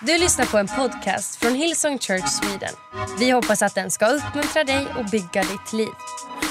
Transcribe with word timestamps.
Du 0.00 0.18
lyssnar 0.18 0.46
på 0.46 0.58
en 0.58 0.68
podcast 0.68 1.36
från 1.36 1.54
Hillsong 1.54 1.98
Church 1.98 2.28
Sweden. 2.28 2.74
Vi 3.18 3.30
hoppas 3.30 3.62
att 3.62 3.74
den 3.74 3.90
ska 3.90 4.06
uppmuntra 4.06 4.64
dig 4.64 4.86
och 4.98 5.04
bygga 5.04 5.42
ditt 5.42 5.72
liv. 5.72 5.88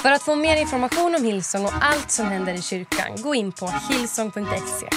För 0.01 0.11
att 0.11 0.21
få 0.21 0.35
mer 0.35 0.57
information 0.57 1.15
om 1.15 1.23
Hillsong 1.23 1.65
och 1.65 1.73
allt 1.81 2.11
som 2.11 2.25
händer 2.25 2.53
i 2.53 2.61
kyrkan, 2.61 3.21
gå 3.21 3.35
in 3.35 3.51
på 3.51 3.73
hillsong.se. 3.89 4.87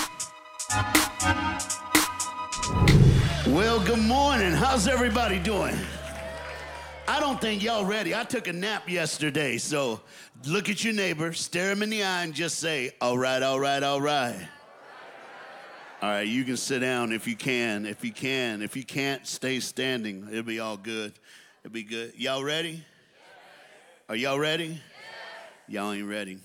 Well, 3.46 3.78
good 3.86 4.04
morning. 4.08 4.52
How's 4.52 4.92
everybody 4.92 5.38
doing? 5.38 5.74
I 7.08 7.20
don't 7.20 7.40
think 7.40 7.62
y'all 7.62 7.84
ready. 7.84 8.14
I 8.14 8.24
took 8.24 8.48
a 8.48 8.52
nap 8.52 8.90
yesterday, 8.90 9.58
so 9.58 10.00
look 10.44 10.68
at 10.68 10.84
your 10.84 10.94
neighbor, 10.94 11.32
stare 11.32 11.72
him 11.72 11.82
in 11.82 11.90
the 11.90 12.02
eye, 12.02 12.22
and 12.24 12.34
just 12.34 12.58
say, 12.58 12.90
All 13.00 13.18
right, 13.18 13.42
all 13.42 13.60
right, 13.60 13.82
all 13.82 14.00
right. 14.00 14.57
All 16.00 16.08
right, 16.08 16.28
you 16.28 16.44
can 16.44 16.56
sit 16.56 16.78
down 16.78 17.10
if 17.10 17.26
you 17.26 17.34
can. 17.34 17.84
If 17.84 18.04
you 18.04 18.12
can. 18.12 18.62
If 18.62 18.76
you 18.76 18.84
can't, 18.84 19.26
stay 19.26 19.58
standing. 19.58 20.28
It'll 20.30 20.44
be 20.44 20.60
all 20.60 20.76
good. 20.76 21.12
It'll 21.64 21.72
be 21.72 21.82
good. 21.82 22.12
Y'all 22.16 22.44
ready? 22.44 22.84
Are 24.08 24.14
y'all 24.14 24.38
ready? 24.38 24.80
Y'all 25.66 25.90
ain't 25.90 26.08
ready. 26.08 26.38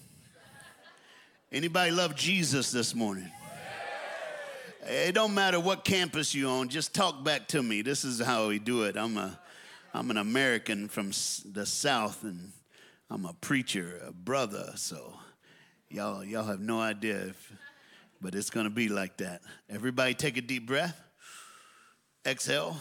Anybody 1.51 1.91
love 1.91 2.15
Jesus 2.15 2.71
this 2.71 2.95
morning? 2.95 3.29
It 4.87 5.13
don't 5.13 5.35
matter 5.35 5.59
what 5.59 5.85
campus 5.85 6.33
you 6.33 6.49
on, 6.49 6.69
just 6.69 6.95
talk 6.95 7.23
back 7.23 7.47
to 7.49 7.61
me. 7.61 7.83
This 7.83 8.03
is 8.03 8.19
how 8.19 8.47
we 8.47 8.57
do 8.57 8.83
it. 8.83 8.97
I'm 8.97 9.17
a 9.17 9.39
I'm 9.93 10.09
an 10.09 10.17
American 10.17 10.87
from 10.87 11.11
the 11.45 11.67
South 11.67 12.23
and 12.23 12.51
I'm 13.07 13.25
a 13.25 13.33
preacher, 13.33 14.01
a 14.03 14.11
brother, 14.11 14.73
so 14.75 15.13
y'all 15.89 16.25
y'all 16.25 16.45
have 16.45 16.59
no 16.59 16.81
idea 16.81 17.27
if 17.27 17.53
but 18.23 18.33
it's 18.33 18.49
going 18.49 18.63
to 18.63 18.69
be 18.69 18.87
like 18.87 19.17
that. 19.17 19.41
Everybody 19.69 20.13
take 20.13 20.37
a 20.37 20.41
deep 20.41 20.65
breath. 20.65 20.99
Exhale. 22.25 22.77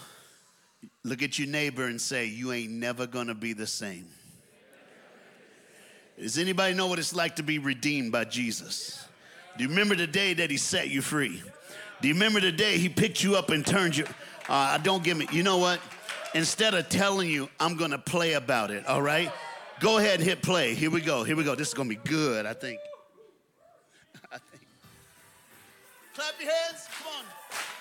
Look 1.02 1.22
at 1.22 1.38
your 1.38 1.48
neighbor 1.48 1.86
and 1.86 2.00
say, 2.00 2.26
You 2.26 2.52
ain't 2.52 2.70
never 2.70 3.06
going 3.06 3.26
to 3.26 3.34
be 3.34 3.52
the 3.52 3.66
same. 3.66 4.06
Does 6.18 6.38
anybody 6.38 6.74
know 6.74 6.86
what 6.86 6.98
it's 7.00 7.14
like 7.14 7.36
to 7.36 7.42
be 7.42 7.58
redeemed 7.58 8.12
by 8.12 8.24
Jesus? 8.24 9.04
Do 9.56 9.64
you 9.64 9.70
remember 9.70 9.96
the 9.96 10.06
day 10.06 10.34
that 10.34 10.50
he 10.50 10.56
set 10.56 10.88
you 10.88 11.02
free? 11.02 11.42
Do 12.00 12.08
you 12.08 12.14
remember 12.14 12.40
the 12.40 12.52
day 12.52 12.78
he 12.78 12.88
picked 12.88 13.22
you 13.22 13.36
up 13.36 13.50
and 13.50 13.66
turned 13.66 13.96
you? 13.96 14.06
Uh, 14.48 14.78
don't 14.78 15.02
give 15.02 15.16
me, 15.16 15.26
you 15.32 15.42
know 15.42 15.58
what? 15.58 15.80
Instead 16.34 16.74
of 16.74 16.88
telling 16.88 17.28
you, 17.28 17.48
I'm 17.58 17.76
going 17.76 17.90
to 17.90 17.98
play 17.98 18.34
about 18.34 18.70
it, 18.70 18.86
all 18.86 19.02
right? 19.02 19.30
Go 19.80 19.98
ahead 19.98 20.20
and 20.20 20.28
hit 20.28 20.42
play. 20.42 20.74
Here 20.74 20.90
we 20.90 21.00
go. 21.00 21.24
Here 21.24 21.36
we 21.36 21.44
go. 21.44 21.54
This 21.54 21.68
is 21.68 21.74
going 21.74 21.88
to 21.88 21.96
be 21.96 22.08
good, 22.08 22.46
I 22.46 22.54
think. 22.54 22.78
I 24.32 24.38
think. 24.38 24.61
Clap 26.14 26.38
your 26.38 26.50
hands. 26.50 26.88
Come 26.98 27.12
on. 27.20 27.71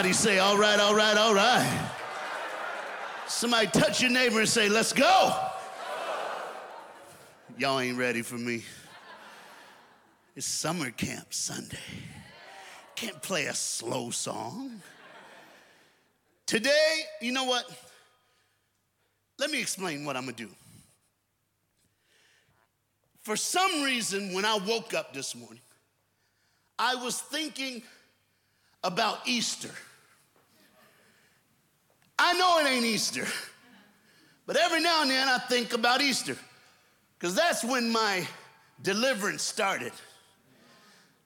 Somebody 0.00 0.14
say, 0.14 0.38
all 0.38 0.56
right, 0.56 0.80
all 0.80 0.94
right, 0.94 1.14
all 1.18 1.34
right. 1.34 1.90
Somebody 3.26 3.66
touch 3.66 4.00
your 4.00 4.10
neighbor 4.10 4.40
and 4.40 4.48
say, 4.48 4.66
let's 4.66 4.94
go. 4.94 5.36
Y'all 7.58 7.78
ain't 7.78 7.98
ready 7.98 8.22
for 8.22 8.38
me. 8.38 8.64
It's 10.34 10.46
summer 10.46 10.90
camp 10.90 11.34
Sunday. 11.34 11.76
Can't 12.96 13.20
play 13.20 13.44
a 13.44 13.54
slow 13.54 14.08
song. 14.08 14.80
Today, 16.46 17.00
you 17.20 17.32
know 17.32 17.44
what? 17.44 17.66
Let 19.38 19.50
me 19.50 19.60
explain 19.60 20.06
what 20.06 20.16
I'm 20.16 20.24
gonna 20.24 20.32
do. 20.34 20.48
For 23.20 23.36
some 23.36 23.82
reason, 23.82 24.32
when 24.32 24.46
I 24.46 24.56
woke 24.66 24.94
up 24.94 25.12
this 25.12 25.34
morning, 25.34 25.60
I 26.78 26.94
was 26.94 27.20
thinking 27.20 27.82
about 28.82 29.28
Easter. 29.28 29.68
I 32.22 32.34
know 32.34 32.58
it 32.58 32.70
ain't 32.70 32.84
Easter, 32.84 33.26
but 34.44 34.54
every 34.54 34.82
now 34.82 35.00
and 35.00 35.10
then 35.10 35.26
I 35.26 35.38
think 35.38 35.72
about 35.72 36.02
Easter 36.02 36.36
because 37.18 37.34
that's 37.34 37.64
when 37.64 37.90
my 37.90 38.28
deliverance 38.82 39.42
started. 39.42 39.92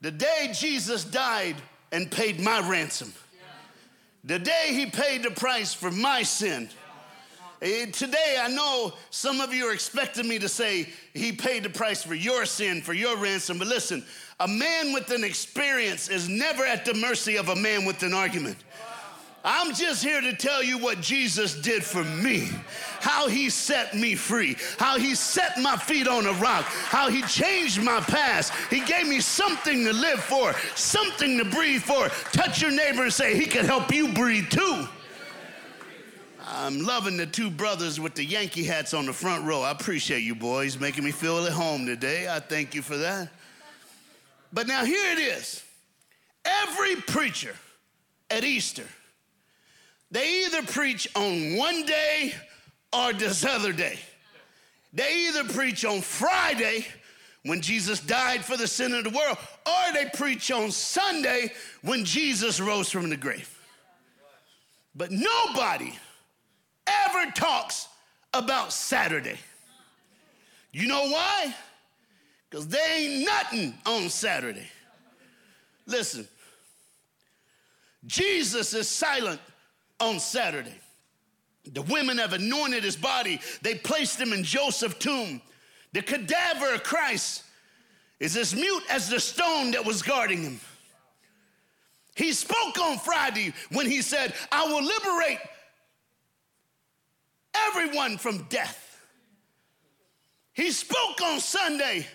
The 0.02 0.12
day 0.12 0.52
Jesus 0.54 1.02
died 1.02 1.56
and 1.90 2.08
paid 2.08 2.38
my 2.38 2.60
ransom. 2.70 3.12
The 4.22 4.38
day 4.38 4.68
he 4.68 4.86
paid 4.86 5.24
the 5.24 5.32
price 5.32 5.74
for 5.74 5.90
my 5.90 6.22
sin. 6.22 6.68
Eh, 7.60 7.86
Today, 7.86 8.38
I 8.40 8.48
know 8.48 8.92
some 9.10 9.40
of 9.40 9.52
you 9.52 9.64
are 9.66 9.74
expecting 9.74 10.28
me 10.28 10.38
to 10.38 10.48
say 10.48 10.88
he 11.12 11.32
paid 11.32 11.64
the 11.64 11.70
price 11.70 12.04
for 12.04 12.14
your 12.14 12.46
sin, 12.46 12.82
for 12.82 12.92
your 12.92 13.16
ransom. 13.16 13.58
But 13.58 13.66
listen, 13.66 14.04
a 14.38 14.46
man 14.46 14.92
with 14.92 15.10
an 15.10 15.24
experience 15.24 16.08
is 16.08 16.28
never 16.28 16.64
at 16.64 16.84
the 16.84 16.94
mercy 16.94 17.36
of 17.36 17.48
a 17.48 17.56
man 17.56 17.84
with 17.84 18.02
an 18.04 18.14
argument. 18.14 18.58
I'm 19.46 19.74
just 19.74 20.02
here 20.02 20.22
to 20.22 20.34
tell 20.34 20.62
you 20.62 20.78
what 20.78 21.02
Jesus 21.02 21.54
did 21.54 21.84
for 21.84 22.02
me, 22.02 22.48
how 23.00 23.28
he 23.28 23.50
set 23.50 23.94
me 23.94 24.14
free, 24.14 24.56
how 24.78 24.98
he 24.98 25.14
set 25.14 25.60
my 25.60 25.76
feet 25.76 26.08
on 26.08 26.24
a 26.24 26.32
rock, 26.34 26.64
how 26.64 27.10
he 27.10 27.20
changed 27.22 27.82
my 27.82 28.00
past. 28.00 28.54
He 28.70 28.80
gave 28.80 29.06
me 29.06 29.20
something 29.20 29.84
to 29.84 29.92
live 29.92 30.20
for, 30.20 30.54
something 30.74 31.36
to 31.36 31.44
breathe 31.44 31.82
for. 31.82 32.08
Touch 32.32 32.62
your 32.62 32.70
neighbor 32.70 33.02
and 33.02 33.12
say, 33.12 33.36
He 33.36 33.44
can 33.44 33.66
help 33.66 33.92
you 33.92 34.14
breathe 34.14 34.48
too. 34.48 34.88
I'm 36.46 36.80
loving 36.80 37.18
the 37.18 37.26
two 37.26 37.50
brothers 37.50 38.00
with 38.00 38.14
the 38.14 38.24
Yankee 38.24 38.64
hats 38.64 38.94
on 38.94 39.04
the 39.04 39.12
front 39.12 39.44
row. 39.44 39.60
I 39.60 39.72
appreciate 39.72 40.20
you 40.20 40.34
boys 40.34 40.80
making 40.80 41.04
me 41.04 41.10
feel 41.10 41.44
at 41.44 41.52
home 41.52 41.84
today. 41.84 42.28
I 42.28 42.40
thank 42.40 42.74
you 42.74 42.80
for 42.80 42.96
that. 42.96 43.28
But 44.54 44.66
now 44.66 44.86
here 44.86 45.12
it 45.12 45.18
is. 45.18 45.62
Every 46.46 46.96
preacher 46.96 47.54
at 48.30 48.44
Easter 48.44 48.84
they 50.14 50.44
either 50.44 50.62
preach 50.62 51.08
on 51.16 51.56
one 51.56 51.84
day 51.84 52.32
or 52.92 53.12
this 53.12 53.44
other 53.44 53.72
day. 53.72 53.98
They 54.92 55.26
either 55.26 55.42
preach 55.42 55.84
on 55.84 56.02
Friday 56.02 56.86
when 57.42 57.60
Jesus 57.60 57.98
died 57.98 58.44
for 58.44 58.56
the 58.56 58.68
sin 58.68 58.94
of 58.94 59.02
the 59.02 59.10
world, 59.10 59.36
or 59.66 59.92
they 59.92 60.08
preach 60.14 60.52
on 60.52 60.70
Sunday 60.70 61.52
when 61.82 62.04
Jesus 62.04 62.60
rose 62.60 62.88
from 62.88 63.10
the 63.10 63.16
grave. 63.16 63.58
But 64.94 65.10
nobody 65.10 65.92
ever 66.86 67.32
talks 67.32 67.88
about 68.32 68.72
Saturday. 68.72 69.38
You 70.72 70.86
know 70.86 71.08
why? 71.08 71.52
Because 72.48 72.68
there 72.68 73.00
ain't 73.00 73.26
nothing 73.26 73.74
on 73.84 74.08
Saturday. 74.08 74.68
Listen, 75.86 76.28
Jesus 78.06 78.74
is 78.74 78.88
silent 78.88 79.40
on 80.04 80.20
Saturday. 80.20 80.74
The 81.72 81.82
women 81.82 82.18
have 82.18 82.34
anointed 82.34 82.84
his 82.84 82.96
body. 82.96 83.40
They 83.62 83.74
placed 83.74 84.20
him 84.20 84.32
in 84.32 84.44
Joseph's 84.44 84.98
tomb. 84.98 85.40
The 85.92 86.02
cadaver 86.02 86.74
of 86.74 86.82
Christ 86.82 87.42
is 88.20 88.36
as 88.36 88.54
mute 88.54 88.82
as 88.90 89.08
the 89.08 89.18
stone 89.18 89.70
that 89.72 89.84
was 89.84 90.02
guarding 90.02 90.42
him. 90.42 90.60
He 92.16 92.32
spoke 92.32 92.78
on 92.78 92.98
Friday 92.98 93.52
when 93.72 93.90
he 93.90 94.02
said, 94.02 94.34
I 94.52 94.66
will 94.66 94.82
liberate 94.82 95.38
everyone 97.54 98.18
from 98.18 98.44
death. 98.44 98.80
He 100.52 100.70
spoke 100.70 101.20
on 101.22 101.40
Sunday 101.40 102.06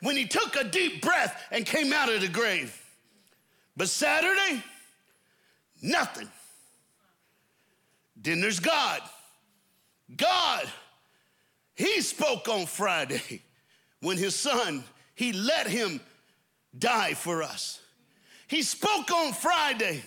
when 0.00 0.16
he 0.16 0.26
took 0.26 0.56
a 0.56 0.64
deep 0.64 1.02
breath 1.02 1.40
and 1.52 1.64
came 1.64 1.92
out 1.92 2.12
of 2.12 2.20
the 2.20 2.28
grave. 2.28 2.80
But 3.76 3.88
Saturday, 3.88 4.62
nothing. 5.82 6.28
Then 8.24 8.40
there's 8.40 8.58
God. 8.58 9.00
God, 10.16 10.66
He 11.74 12.00
spoke 12.00 12.48
on 12.48 12.66
Friday 12.66 13.42
when 14.00 14.16
His 14.16 14.34
Son, 14.34 14.82
He 15.14 15.32
let 15.32 15.68
Him 15.68 16.00
die 16.76 17.14
for 17.14 17.42
us. 17.42 17.80
He 18.48 18.62
spoke 18.62 19.10
on 19.12 19.32
Friday 19.34 20.02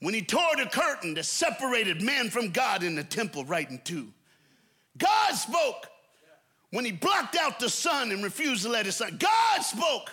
when 0.00 0.12
He 0.12 0.22
tore 0.22 0.56
the 0.56 0.66
curtain 0.66 1.14
that 1.14 1.24
separated 1.24 2.02
man 2.02 2.30
from 2.30 2.50
God 2.50 2.82
in 2.82 2.96
the 2.96 3.04
temple 3.04 3.44
right 3.44 3.68
in 3.70 3.78
two. 3.84 4.08
God 4.98 5.32
spoke 5.34 5.86
when 6.72 6.84
He 6.84 6.92
blocked 6.92 7.36
out 7.36 7.60
the 7.60 7.70
sun 7.70 8.10
and 8.10 8.24
refused 8.24 8.64
to 8.64 8.68
let 8.68 8.86
His 8.86 8.96
son. 8.96 9.18
God 9.18 9.62
spoke 9.62 10.10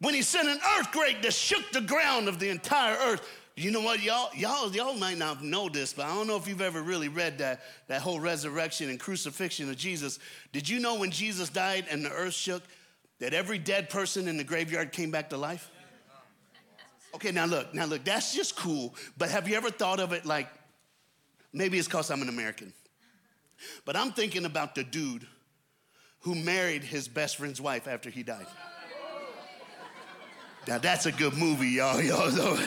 when 0.00 0.14
He 0.14 0.22
sent 0.22 0.46
an 0.46 0.60
earthquake 0.78 1.20
that 1.22 1.34
shook 1.34 1.72
the 1.72 1.80
ground 1.80 2.28
of 2.28 2.38
the 2.38 2.48
entire 2.48 2.96
earth. 2.96 3.28
You 3.56 3.70
know 3.70 3.82
what, 3.82 4.02
y'all, 4.02 4.30
y'all, 4.34 4.72
y'all 4.74 4.94
might 4.94 5.16
not 5.16 5.42
know 5.42 5.68
this, 5.68 5.92
but 5.92 6.06
I 6.06 6.14
don't 6.14 6.26
know 6.26 6.36
if 6.36 6.48
you've 6.48 6.60
ever 6.60 6.82
really 6.82 7.08
read 7.08 7.38
that, 7.38 7.60
that 7.86 8.02
whole 8.02 8.18
resurrection 8.18 8.90
and 8.90 8.98
crucifixion 8.98 9.70
of 9.70 9.76
Jesus. 9.76 10.18
Did 10.52 10.68
you 10.68 10.80
know 10.80 10.96
when 10.96 11.12
Jesus 11.12 11.50
died 11.50 11.86
and 11.88 12.04
the 12.04 12.10
earth 12.10 12.34
shook, 12.34 12.64
that 13.20 13.32
every 13.32 13.58
dead 13.58 13.90
person 13.90 14.26
in 14.26 14.36
the 14.36 14.42
graveyard 14.42 14.90
came 14.90 15.12
back 15.12 15.30
to 15.30 15.36
life? 15.36 15.70
Okay, 17.14 17.30
now 17.30 17.46
look, 17.46 17.72
now 17.72 17.84
look, 17.84 18.02
that's 18.02 18.34
just 18.34 18.56
cool, 18.56 18.92
but 19.16 19.30
have 19.30 19.48
you 19.48 19.56
ever 19.56 19.70
thought 19.70 20.00
of 20.00 20.12
it 20.12 20.26
like, 20.26 20.48
maybe 21.52 21.78
it's 21.78 21.86
because 21.86 22.10
I'm 22.10 22.22
an 22.22 22.28
American, 22.28 22.72
but 23.84 23.96
I'm 23.96 24.10
thinking 24.10 24.46
about 24.46 24.74
the 24.74 24.82
dude 24.82 25.28
who 26.22 26.34
married 26.34 26.82
his 26.82 27.06
best 27.06 27.36
friend's 27.36 27.60
wife 27.60 27.86
after 27.86 28.10
he 28.10 28.24
died. 28.24 28.46
Now 30.66 30.78
that's 30.78 31.06
a 31.06 31.12
good 31.12 31.34
movie, 31.34 31.68
y'all. 31.68 32.00
Y'all, 32.02 32.58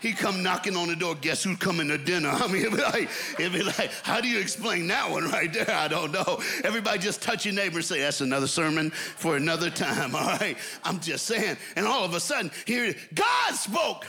he 0.00 0.12
come 0.12 0.42
knocking 0.42 0.76
on 0.76 0.88
the 0.88 0.96
door. 0.96 1.14
Guess 1.14 1.44
who's 1.44 1.56
coming 1.58 1.88
to 1.88 1.98
dinner? 1.98 2.28
I 2.32 2.46
mean, 2.48 2.62
it'd 2.62 2.76
be 2.76 2.82
like, 2.82 3.08
it'd 3.38 3.52
be 3.52 3.62
like, 3.62 3.90
how 4.02 4.20
do 4.20 4.28
you 4.28 4.40
explain 4.40 4.86
that 4.88 5.10
one 5.10 5.28
right 5.30 5.52
there? 5.52 5.70
I 5.70 5.88
don't 5.88 6.12
know. 6.12 6.40
Everybody 6.64 6.98
just 6.98 7.22
touch 7.22 7.44
your 7.44 7.54
neighbor 7.54 7.76
and 7.76 7.84
say, 7.84 8.00
that's 8.00 8.20
another 8.20 8.46
sermon 8.46 8.90
for 8.90 9.36
another 9.36 9.70
time. 9.70 10.14
All 10.14 10.26
right, 10.26 10.56
I'm 10.84 11.00
just 11.00 11.26
saying. 11.26 11.56
And 11.76 11.86
all 11.86 12.04
of 12.04 12.14
a 12.14 12.20
sudden, 12.20 12.50
here 12.66 12.94
God 13.14 13.54
spoke. 13.54 14.06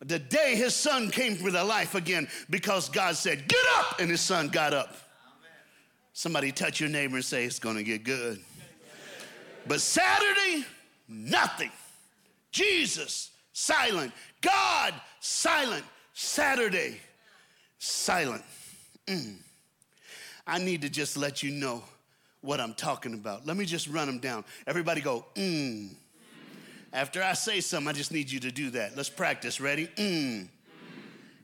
The 0.00 0.18
day 0.18 0.54
his 0.56 0.74
son 0.74 1.10
came 1.10 1.36
to 1.36 1.64
life 1.64 1.94
again, 1.94 2.28
because 2.50 2.90
God 2.90 3.16
said, 3.16 3.48
"Get 3.48 3.64
up," 3.76 4.00
and 4.00 4.10
his 4.10 4.20
son 4.20 4.48
got 4.48 4.74
up. 4.74 4.94
Somebody 6.12 6.52
touch 6.52 6.78
your 6.78 6.90
neighbor 6.90 7.16
and 7.16 7.24
say, 7.24 7.44
"It's 7.44 7.58
going 7.58 7.76
to 7.76 7.82
get 7.82 8.04
good." 8.04 8.38
But 9.66 9.80
Saturday, 9.80 10.66
nothing. 11.08 11.70
Jesus, 12.54 13.32
silent. 13.52 14.12
God, 14.40 14.94
silent. 15.18 15.84
Saturday, 16.12 17.00
silent. 17.78 18.44
Mm. 19.08 19.34
I 20.46 20.58
need 20.58 20.82
to 20.82 20.88
just 20.88 21.16
let 21.16 21.42
you 21.42 21.50
know 21.50 21.82
what 22.42 22.60
I'm 22.60 22.74
talking 22.74 23.14
about. 23.14 23.44
Let 23.44 23.56
me 23.56 23.64
just 23.64 23.88
run 23.88 24.06
them 24.06 24.20
down. 24.20 24.44
Everybody 24.68 25.00
go, 25.00 25.26
mm. 25.34 25.90
After 26.92 27.24
I 27.24 27.32
say 27.32 27.60
something, 27.60 27.88
I 27.88 27.92
just 27.92 28.12
need 28.12 28.30
you 28.30 28.38
to 28.38 28.52
do 28.52 28.70
that. 28.70 28.96
Let's 28.96 29.10
practice. 29.10 29.60
Ready? 29.60 29.88
Mm. 29.96 30.46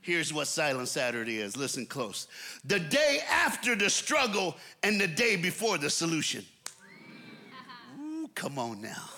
Here's 0.01 0.33
what 0.33 0.47
Silent 0.47 0.87
Saturday 0.87 1.39
is. 1.39 1.57
Listen 1.57 1.85
close. 1.85 2.27
The 2.63 2.79
day 2.79 3.19
after 3.29 3.75
the 3.75 3.89
struggle 3.89 4.55
and 4.81 4.99
the 4.99 5.09
day 5.09 5.35
before 5.35 5.77
the 5.77 5.89
solution. 5.89 6.45
Ooh, 7.99 8.29
come 8.33 8.57
on 8.57 8.81
now. 8.81 9.09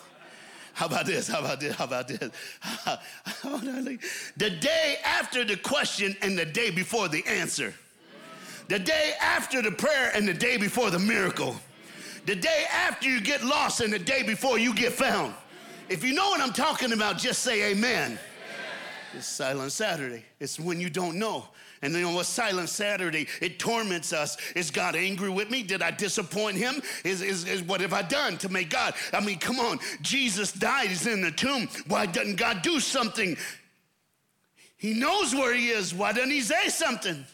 How 0.74 0.88
about 0.88 1.06
this? 1.06 1.28
How 1.28 1.40
about 1.40 1.60
this? 1.60 1.76
How 1.76 1.86
about 1.86 2.08
this? 2.08 2.20
the 4.38 4.50
day 4.50 4.98
after 5.06 5.44
the 5.44 5.58
question 5.58 6.16
and 6.22 6.38
the 6.38 6.46
day 6.46 6.72
before 6.72 7.08
the 7.08 7.24
answer. 7.28 7.74
The 8.70 8.80
day 8.80 9.14
after 9.22 9.62
the 9.62 9.72
prayer 9.72 10.12
and 10.16 10.28
the 10.28 10.34
day 10.34 10.58
before 10.58 10.90
the 10.90 11.00
miracle. 11.00 11.56
The 12.26 12.36
day 12.36 12.66
after 12.72 13.08
you 13.08 13.22
get 13.22 13.44
lost 13.44 13.82
and 13.82 13.94
the 13.94 14.00
day 14.00 14.24
before 14.24 14.58
you 14.58 14.74
get 14.74 14.94
found. 14.94 15.34
If 15.90 16.04
you 16.04 16.14
know 16.14 16.30
what 16.30 16.42
I'm 16.42 16.54
talking 16.54 16.94
about, 16.94 17.18
just 17.18 17.44
say 17.44 17.72
amen. 17.72 18.18
It's 19.16 19.28
Silent 19.28 19.72
Saturday. 19.72 20.26
It's 20.40 20.60
when 20.60 20.80
you 20.80 20.90
don't 20.90 21.20
know. 21.20 21.46
And 21.84 21.94
then 21.94 22.02
know 22.02 22.12
what? 22.12 22.28
Silent 22.28 22.70
Saturday, 22.70 23.28
it 23.42 23.60
torments 23.60 24.14
us. 24.14 24.38
Is 24.56 24.72
God 24.72 24.96
angry 24.96 25.30
with 25.30 25.52
me? 25.52 25.64
Did 25.64 25.82
I 25.82 25.92
disappoint 25.92 26.56
him? 26.56 26.82
Is, 27.04 27.22
is, 27.22 27.44
is 27.44 27.62
what 27.62 27.82
have 27.82 27.92
I 27.92 28.02
done 28.02 28.38
to 28.38 28.48
make 28.48 28.70
God? 28.70 28.96
I 29.12 29.20
mean, 29.20 29.38
come 29.38 29.60
on. 29.60 29.80
Jesus 30.02 30.54
died. 30.54 30.88
He's 30.88 31.06
in 31.06 31.22
the 31.22 31.32
tomb. 31.32 31.68
Why 31.88 32.06
doesn't 32.06 32.38
God 32.38 32.62
do 32.62 32.80
something? 32.80 33.36
He 34.78 34.94
knows 34.94 35.36
where 35.36 35.54
he 35.54 35.70
is. 35.70 35.94
Why 35.94 36.14
doesn't 36.14 36.32
he 36.32 36.40
say 36.40 36.70
something? 36.70 37.26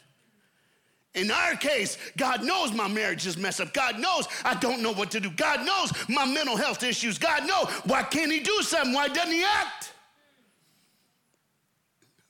In 1.14 1.30
our 1.30 1.56
case, 1.56 2.00
God 2.18 2.44
knows 2.44 2.74
my 2.74 2.88
marriage 2.88 3.28
is 3.28 3.38
messed 3.38 3.62
up. 3.62 3.72
God 3.72 4.00
knows 4.00 4.28
I 4.44 4.56
don't 4.56 4.82
know 4.82 4.94
what 4.94 5.12
to 5.12 5.20
do. 5.20 5.30
God 5.30 5.64
knows 5.64 5.94
my 6.10 6.26
mental 6.26 6.58
health 6.58 6.84
issues. 6.84 7.20
God 7.20 7.48
knows. 7.48 7.68
Why 7.86 8.02
can't 8.02 8.32
he 8.32 8.40
do 8.40 8.64
something? 8.64 8.94
Why 8.94 9.10
doesn't 9.10 9.32
he 9.32 9.44
act? 9.44 9.94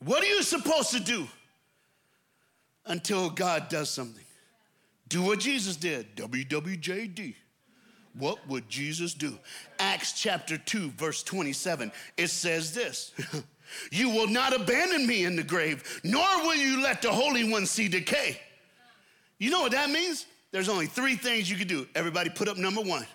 What 0.03 0.21
are 0.21 0.27
you 0.27 0.43
supposed 0.43 0.91
to 0.91 0.99
do? 0.99 1.25
Until 2.89 3.29
God 3.29 3.69
does 3.69 3.89
something. 3.89 4.25
Do 5.07 5.21
what 5.23 5.39
Jesus 5.39 5.75
did. 5.75 6.15
WWJD. 6.17 7.35
What 8.17 8.45
would 8.47 8.67
Jesus 8.67 9.13
do? 9.13 9.37
Acts 9.79 10.13
chapter 10.13 10.57
2, 10.57 10.91
verse 10.91 11.23
27. 11.23 11.91
It 12.17 12.27
says 12.27 12.73
this 12.73 13.13
You 13.91 14.09
will 14.09 14.27
not 14.27 14.53
abandon 14.53 15.07
me 15.07 15.23
in 15.23 15.35
the 15.35 15.43
grave, 15.43 16.01
nor 16.03 16.25
will 16.41 16.55
you 16.55 16.81
let 16.81 17.01
the 17.01 17.11
Holy 17.11 17.49
One 17.49 17.65
see 17.65 17.87
decay. 17.87 18.39
You 19.37 19.51
know 19.51 19.61
what 19.61 19.71
that 19.71 19.89
means? 19.89 20.25
There's 20.51 20.67
only 20.67 20.87
three 20.87 21.15
things 21.15 21.49
you 21.49 21.55
can 21.55 21.67
do. 21.67 21.87
Everybody 21.95 22.29
put 22.29 22.47
up 22.47 22.57
number 22.57 22.81
one. 22.81 23.05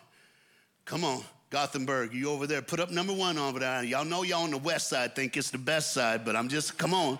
Come 0.85 1.04
on, 1.04 1.23
Gothenburg, 1.50 2.14
you 2.14 2.31
over 2.31 2.47
there, 2.47 2.62
put 2.62 2.78
up 2.78 2.90
number 2.90 3.12
one 3.12 3.38
over 3.38 3.59
there. 3.59 3.83
Y'all 3.83 4.04
know 4.04 4.23
y'all 4.23 4.45
on 4.45 4.50
the 4.50 4.59
west 4.59 4.88
side 4.88 5.16
think 5.16 5.37
it's 5.37 5.50
the 5.50 5.59
best 5.59 5.93
side, 5.93 6.25
but 6.25 6.37
I'm 6.37 6.49
just, 6.49 6.78
come 6.78 6.95
on. 6.95 7.19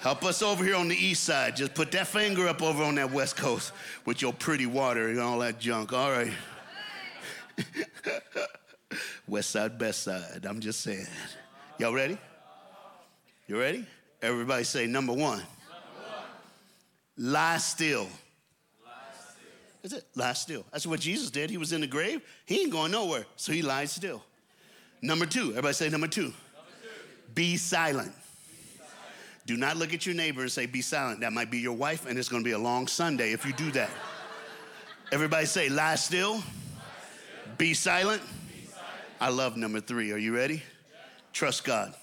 Help 0.00 0.24
us 0.24 0.42
over 0.42 0.64
here 0.64 0.76
on 0.76 0.88
the 0.88 0.96
east 0.96 1.24
side. 1.24 1.56
Just 1.56 1.74
put 1.74 1.90
that 1.92 2.06
finger 2.06 2.46
up 2.46 2.62
over 2.62 2.84
on 2.84 2.94
that 2.94 3.10
west 3.10 3.36
coast 3.36 3.72
with 4.04 4.22
your 4.22 4.32
pretty 4.32 4.66
water 4.66 5.08
and 5.08 5.18
all 5.18 5.40
that 5.40 5.58
junk. 5.58 5.92
All 5.92 6.12
right. 6.12 6.32
west 9.28 9.50
side, 9.50 9.76
best 9.76 10.04
side. 10.04 10.46
I'm 10.48 10.60
just 10.60 10.82
saying. 10.82 11.06
Y'all 11.78 11.92
ready? 11.92 12.16
You 13.48 13.58
ready? 13.58 13.84
Everybody 14.22 14.62
say 14.62 14.86
number 14.86 15.12
one. 15.12 15.38
Number 15.38 15.44
one. 17.16 17.32
Lie 17.32 17.58
still. 17.58 18.06
That's 19.82 19.94
it. 19.94 20.04
Lie 20.14 20.32
still. 20.34 20.64
That's 20.70 20.86
what 20.86 21.00
Jesus 21.00 21.30
did. 21.30 21.50
He 21.50 21.56
was 21.56 21.72
in 21.72 21.80
the 21.80 21.86
grave. 21.86 22.20
He 22.46 22.62
ain't 22.62 22.70
going 22.72 22.92
nowhere. 22.92 23.26
So 23.36 23.52
he 23.52 23.62
lied 23.62 23.88
still. 23.88 24.22
Number 25.02 25.26
two. 25.26 25.50
Everybody 25.50 25.74
say 25.74 25.88
number 25.88 26.08
two. 26.08 26.22
Number 26.22 26.34
two. 26.82 27.34
Be 27.34 27.56
silent. 27.56 28.12
Do 29.48 29.56
not 29.56 29.78
look 29.78 29.94
at 29.94 30.04
your 30.04 30.14
neighbor 30.14 30.42
and 30.42 30.52
say, 30.52 30.66
Be 30.66 30.82
silent. 30.82 31.20
That 31.20 31.32
might 31.32 31.50
be 31.50 31.58
your 31.58 31.72
wife, 31.72 32.04
and 32.04 32.18
it's 32.18 32.28
gonna 32.28 32.44
be 32.44 32.50
a 32.50 32.58
long 32.58 32.86
Sunday 32.86 33.32
if 33.32 33.46
you 33.46 33.54
do 33.54 33.70
that. 33.70 33.88
Everybody 35.10 35.46
say, 35.46 35.70
Lie 35.70 35.94
still. 35.94 36.32
Lie 36.32 36.40
still. 36.40 37.54
Be, 37.56 37.72
silent. 37.72 38.20
be 38.22 38.68
silent. 38.68 38.84
I 39.22 39.30
love 39.30 39.56
number 39.56 39.80
three. 39.80 40.12
Are 40.12 40.18
you 40.18 40.36
ready? 40.36 40.56
Yeah. 40.56 40.60
Trust 41.32 41.64
God. 41.64 41.94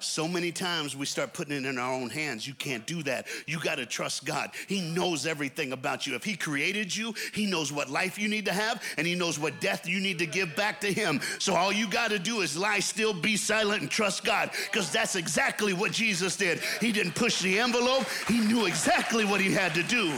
So 0.00 0.26
many 0.26 0.50
times 0.52 0.96
we 0.96 1.06
start 1.06 1.32
putting 1.32 1.56
it 1.56 1.66
in 1.66 1.78
our 1.78 1.92
own 1.92 2.10
hands. 2.10 2.46
You 2.46 2.54
can't 2.54 2.86
do 2.86 3.02
that. 3.04 3.26
You 3.46 3.60
got 3.60 3.76
to 3.76 3.86
trust 3.86 4.24
God. 4.24 4.50
He 4.66 4.80
knows 4.80 5.26
everything 5.26 5.72
about 5.72 6.06
you. 6.06 6.14
If 6.14 6.24
He 6.24 6.36
created 6.36 6.94
you, 6.94 7.14
He 7.32 7.46
knows 7.46 7.72
what 7.72 7.90
life 7.90 8.18
you 8.18 8.28
need 8.28 8.46
to 8.46 8.52
have, 8.52 8.82
and 8.96 9.06
He 9.06 9.14
knows 9.14 9.38
what 9.38 9.60
death 9.60 9.88
you 9.88 10.00
need 10.00 10.18
to 10.18 10.26
give 10.26 10.56
back 10.56 10.80
to 10.80 10.92
Him. 10.92 11.20
So 11.38 11.54
all 11.54 11.72
you 11.72 11.88
got 11.88 12.10
to 12.10 12.18
do 12.18 12.40
is 12.40 12.56
lie 12.56 12.80
still, 12.80 13.12
be 13.12 13.36
silent, 13.36 13.82
and 13.82 13.90
trust 13.90 14.24
God, 14.24 14.50
because 14.70 14.90
that's 14.90 15.16
exactly 15.16 15.72
what 15.72 15.92
Jesus 15.92 16.36
did. 16.36 16.60
He 16.80 16.92
didn't 16.92 17.14
push 17.14 17.40
the 17.40 17.58
envelope, 17.58 18.06
He 18.26 18.40
knew 18.40 18.66
exactly 18.66 19.24
what 19.24 19.40
He 19.40 19.52
had 19.52 19.74
to 19.74 19.82
do. 19.82 20.12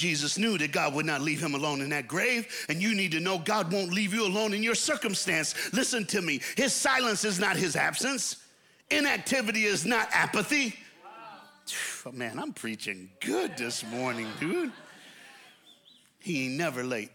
Jesus 0.00 0.38
knew 0.38 0.56
that 0.56 0.72
God 0.72 0.94
would 0.94 1.04
not 1.04 1.20
leave 1.20 1.42
him 1.42 1.54
alone 1.54 1.82
in 1.82 1.90
that 1.90 2.08
grave, 2.08 2.48
and 2.70 2.80
you 2.80 2.94
need 2.94 3.12
to 3.12 3.20
know 3.20 3.38
God 3.38 3.70
won't 3.70 3.92
leave 3.92 4.14
you 4.14 4.26
alone 4.26 4.54
in 4.54 4.62
your 4.62 4.74
circumstance. 4.74 5.54
Listen 5.74 6.06
to 6.06 6.22
me. 6.22 6.40
His 6.56 6.72
silence 6.72 7.22
is 7.22 7.38
not 7.38 7.56
his 7.56 7.76
absence, 7.76 8.36
inactivity 8.90 9.64
is 9.64 9.84
not 9.84 10.08
apathy. 10.10 10.74
Wow. 11.04 12.12
Man, 12.12 12.38
I'm 12.38 12.54
preaching 12.54 13.10
good 13.20 13.58
this 13.58 13.84
morning, 13.84 14.26
dude. 14.40 14.72
He 16.18 16.46
ain't 16.46 16.54
never 16.54 16.82
late. 16.82 17.10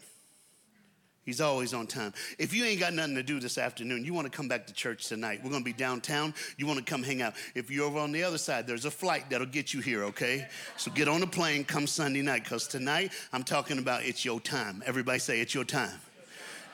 He's 1.26 1.42
always 1.42 1.74
on 1.74 1.88
time. 1.88 2.14
If 2.38 2.54
you 2.54 2.66
ain't 2.66 2.80
got 2.80 2.94
nothing 2.94 3.16
to 3.16 3.24
do 3.24 3.40
this 3.40 3.58
afternoon, 3.58 4.06
you 4.06 4.14
want 4.14 4.32
to 4.32 4.36
come 4.36 4.48
back 4.48 4.68
to 4.68 4.74
church 4.74 5.08
tonight. 5.08 5.40
We're 5.44 5.50
going 5.50 5.64
to 5.64 5.66
be 5.66 5.74
downtown. 5.74 6.36
You 6.58 6.68
want 6.68 6.78
to 6.78 6.86
come 6.86 7.02
hang 7.02 7.24
out. 7.24 7.34
If 7.56 7.72
you're 7.72 7.86
over 7.86 7.98
on 7.98 8.12
the 8.12 8.24
other 8.24 8.38
side, 8.38 8.68
there's 8.68 8.86
a 8.86 8.92
flight 8.92 9.28
that'll 9.32 9.48
get 9.48 9.74
you 9.74 9.82
here, 9.82 10.04
okay? 10.04 10.48
So 10.78 10.92
get 10.92 11.08
on 11.08 11.24
a 11.24 11.28
plane, 11.28 11.64
come 11.64 11.88
Sunday 11.88 12.22
night, 12.22 12.44
because 12.44 12.68
tonight 12.68 13.12
I'm 13.34 13.44
talking 13.44 13.80
about 13.80 14.04
it's 14.04 14.24
your 14.24 14.40
time. 14.40 14.84
Everybody 14.86 15.18
say 15.18 15.42
it's 15.42 15.56
your 15.56 15.64
time. 15.64 16.00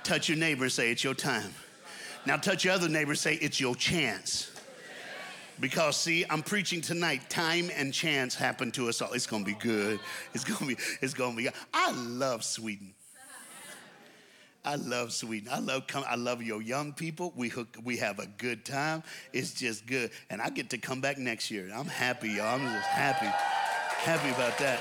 Touch 0.04 0.28
your 0.28 0.38
neighbor 0.38 0.64
and 0.64 0.72
say 0.72 0.92
it's 0.92 1.04
your 1.04 1.14
time. 1.14 1.54
Now 2.26 2.36
touch 2.36 2.66
your 2.66 2.74
other 2.74 2.90
neighbor 2.90 3.12
and 3.12 3.20
say 3.20 3.36
it's 3.36 3.60
your 3.60 3.76
chance. 3.76 4.52
Because 5.62 5.96
see, 5.96 6.26
I'm 6.30 6.42
preaching 6.42 6.82
tonight. 6.82 7.30
Time 7.30 7.70
and 7.76 7.94
chance 7.94 8.36
happen 8.36 8.72
to 8.72 8.90
us 8.90 9.02
all. 9.02 9.14
It's 9.14 9.28
gonna 9.28 9.46
be 9.46 9.54
good. 9.54 10.00
It's 10.34 10.44
gonna 10.44 10.66
be. 10.66 10.78
It's 11.02 11.14
gonna 11.14 11.36
be. 11.38 11.50
I 11.74 11.92
love 11.92 12.44
Sweden. 12.44 12.94
I 14.64 14.76
love 14.76 15.12
Sweden. 15.12 15.50
I 15.52 15.60
love 15.60 15.88
come, 15.88 16.04
I 16.08 16.16
love 16.16 16.44
your 16.44 16.62
young 16.62 16.94
people. 16.94 17.34
We 17.36 17.50
hook, 17.50 17.78
we 17.84 17.98
have 17.98 18.20
a 18.20 18.28
good 18.28 18.64
time. 18.64 19.02
It's 19.34 19.54
just 19.54 19.88
good. 19.88 20.12
And 20.30 20.42
I 20.42 20.50
get 20.50 20.70
to 20.72 20.78
come 20.78 21.02
back 21.02 21.18
next 21.18 21.50
year. 21.50 21.70
I'm 21.74 21.88
happy, 21.88 22.30
y'all. 22.30 22.60
I'm 22.60 22.62
just 22.62 22.88
happy. 22.88 23.26
Happy 23.26 24.30
about 24.30 24.58
that. 24.60 24.80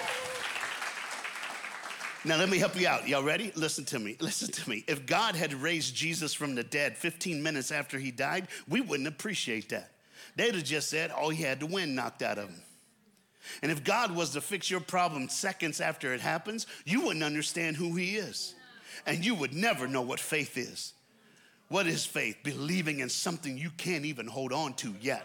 Now 2.22 2.36
let 2.36 2.50
me 2.50 2.58
help 2.58 2.78
you 2.78 2.86
out. 2.86 3.08
Y'all 3.08 3.22
ready? 3.22 3.50
Listen 3.54 3.86
to 3.86 3.98
me. 3.98 4.18
Listen 4.20 4.50
to 4.52 4.68
me. 4.68 4.84
If 4.86 5.06
God 5.06 5.34
had 5.34 5.54
raised 5.54 5.94
Jesus 5.94 6.34
from 6.34 6.54
the 6.54 6.62
dead 6.62 6.98
15 6.98 7.42
minutes 7.42 7.72
after 7.72 7.98
he 7.98 8.10
died, 8.10 8.48
we 8.68 8.82
wouldn't 8.82 9.08
appreciate 9.08 9.70
that. 9.70 9.92
They'd 10.36 10.54
have 10.54 10.64
just 10.64 10.90
said, 10.90 11.10
"Oh, 11.16 11.30
he 11.30 11.42
had 11.42 11.60
the 11.60 11.66
wind 11.66 11.96
knocked 11.96 12.20
out 12.20 12.36
of 12.36 12.50
him." 12.50 12.62
And 13.62 13.72
if 13.72 13.82
God 13.82 14.10
was 14.14 14.30
to 14.30 14.42
fix 14.42 14.70
your 14.70 14.80
problem 14.80 15.30
seconds 15.30 15.80
after 15.80 16.12
it 16.12 16.20
happens, 16.20 16.66
you 16.84 17.00
wouldn't 17.00 17.24
understand 17.24 17.76
who 17.76 17.96
he 17.96 18.16
is 18.16 18.54
and 19.06 19.24
you 19.24 19.34
would 19.34 19.54
never 19.54 19.86
know 19.86 20.02
what 20.02 20.20
faith 20.20 20.56
is. 20.56 20.92
What 21.68 21.86
is 21.86 22.04
faith? 22.04 22.36
Believing 22.42 23.00
in 23.00 23.08
something 23.08 23.56
you 23.56 23.70
can't 23.76 24.04
even 24.04 24.26
hold 24.26 24.52
on 24.52 24.74
to 24.74 24.94
yet, 25.00 25.24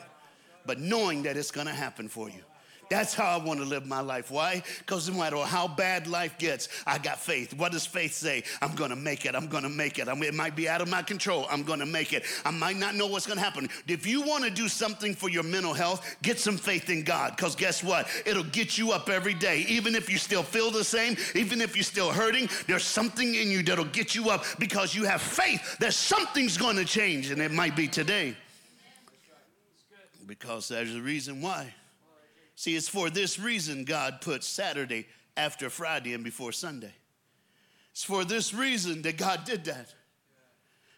but 0.65 0.79
knowing 0.79 1.23
that 1.23 1.37
it's 1.37 1.51
gonna 1.51 1.73
happen 1.73 2.07
for 2.07 2.29
you. 2.29 2.43
That's 2.89 3.13
how 3.13 3.25
I 3.25 3.43
want 3.43 3.59
to 3.59 3.65
live 3.65 3.85
my 3.85 4.01
life. 4.01 4.29
Why? 4.29 4.63
Because 4.79 5.09
no 5.09 5.17
matter 5.17 5.37
how 5.37 5.67
bad 5.67 6.07
life 6.07 6.37
gets, 6.37 6.69
I 6.85 6.97
got 6.97 7.19
faith. 7.19 7.53
What 7.53 7.71
does 7.71 7.85
faith 7.85 8.13
say? 8.13 8.43
I'm 8.61 8.75
going 8.75 8.91
to 8.91 8.95
make 8.95 9.25
it. 9.25 9.35
I'm 9.35 9.47
going 9.47 9.63
to 9.63 9.69
make 9.69 9.99
it. 9.99 10.07
I 10.07 10.13
mean, 10.13 10.25
it 10.25 10.33
might 10.33 10.55
be 10.55 10.69
out 10.69 10.81
of 10.81 10.89
my 10.89 11.01
control. 11.01 11.47
I'm 11.49 11.63
going 11.63 11.79
to 11.79 11.85
make 11.85 12.13
it. 12.13 12.23
I 12.45 12.51
might 12.51 12.77
not 12.77 12.95
know 12.95 13.07
what's 13.07 13.25
going 13.25 13.37
to 13.37 13.43
happen. 13.43 13.69
If 13.87 14.05
you 14.05 14.21
want 14.21 14.43
to 14.43 14.49
do 14.49 14.67
something 14.67 15.15
for 15.15 15.29
your 15.29 15.43
mental 15.43 15.73
health, 15.73 16.15
get 16.21 16.39
some 16.39 16.57
faith 16.57 16.89
in 16.89 17.03
God. 17.03 17.35
Because 17.35 17.55
guess 17.55 17.83
what? 17.83 18.07
It'll 18.25 18.43
get 18.43 18.77
you 18.77 18.91
up 18.91 19.09
every 19.09 19.33
day. 19.33 19.65
Even 19.67 19.95
if 19.95 20.09
you 20.09 20.17
still 20.17 20.43
feel 20.43 20.71
the 20.71 20.83
same, 20.83 21.17
even 21.33 21.61
if 21.61 21.75
you're 21.75 21.83
still 21.83 22.11
hurting, 22.11 22.49
there's 22.67 22.83
something 22.83 23.35
in 23.35 23.49
you 23.49 23.63
that'll 23.63 23.85
get 23.85 24.15
you 24.15 24.29
up 24.29 24.43
because 24.59 24.93
you 24.93 25.05
have 25.05 25.21
faith 25.21 25.77
that 25.79 25.93
something's 25.93 26.57
going 26.57 26.75
to 26.75 26.85
change, 26.85 27.31
and 27.31 27.41
it 27.41 27.51
might 27.51 27.75
be 27.75 27.87
today. 27.87 28.35
Because 30.27 30.67
there's 30.67 30.95
a 30.95 31.01
reason 31.01 31.41
why. 31.41 31.73
See, 32.55 32.75
it's 32.75 32.87
for 32.87 33.09
this 33.09 33.37
reason 33.37 33.83
God 33.83 34.21
put 34.21 34.43
Saturday 34.43 35.07
after 35.35 35.69
Friday 35.69 36.13
and 36.13 36.23
before 36.23 36.51
Sunday. 36.51 36.93
It's 37.91 38.03
for 38.03 38.23
this 38.23 38.53
reason 38.53 39.01
that 39.03 39.17
God 39.17 39.45
did 39.45 39.65
that. 39.65 39.93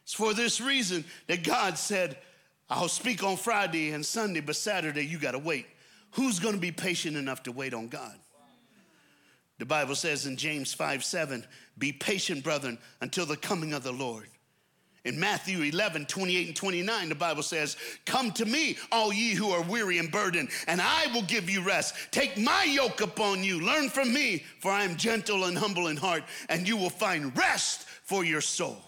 It's 0.04 0.14
for 0.14 0.34
this 0.34 0.62
reason 0.62 1.04
that 1.28 1.44
God 1.44 1.78
said, 1.78 2.18
I'll 2.70 2.88
speak 2.88 3.24
on 3.24 3.38
Friday 3.38 3.92
and 3.92 4.06
Sunday, 4.06 4.40
but 4.40 4.56
Saturday 4.56 5.06
you 5.06 5.18
got 5.18 5.32
to 5.32 5.40
wait. 5.40 5.66
Who's 6.12 6.40
going 6.40 6.56
to 6.56 6.62
be 6.62 6.72
patient 6.72 7.18
enough 7.18 7.44
to 7.44 7.52
wait 7.52 7.74
on 7.74 7.88
God? 7.88 8.16
The 9.60 9.66
Bible 9.66 9.96
says 9.96 10.26
in 10.26 10.38
James 10.38 10.74
5 10.74 11.04
7, 11.04 11.46
be 11.78 11.92
patient, 11.92 12.44
brethren, 12.44 12.78
until 13.02 13.26
the 13.26 13.38
coming 13.38 13.74
of 13.74 13.84
the 13.84 13.92
Lord. 13.92 14.28
In 15.08 15.18
Matthew 15.18 15.62
11, 15.62 16.06
28 16.08 16.48
and 16.48 16.56
29, 16.56 17.08
the 17.08 17.16
Bible 17.16 17.42
says, 17.42 17.78
Come 18.06 18.30
to 18.34 18.46
me, 18.46 18.78
all 18.92 19.14
ye 19.14 19.36
who 19.36 19.52
are 19.52 19.62
weary 19.62 20.00
and 20.00 20.12
burdened, 20.12 20.50
and 20.68 20.82
I 20.82 21.08
will 21.14 21.22
give 21.22 21.50
you 21.50 21.62
rest. 21.62 21.96
Take 22.12 22.38
my 22.38 22.66
yoke 22.66 23.00
upon 23.00 23.42
you. 23.42 23.66
Learn 23.66 23.90
from 23.90 24.14
me, 24.14 24.44
for 24.60 24.70
I 24.70 24.84
am 24.84 24.98
gentle 24.98 25.46
and 25.46 25.58
humble 25.58 25.88
in 25.88 25.96
heart, 25.96 26.24
and 26.50 26.68
you 26.68 26.76
will 26.76 26.90
find 26.90 27.36
rest 27.38 27.88
for 28.04 28.26
your 28.26 28.42
soul. 28.42 28.82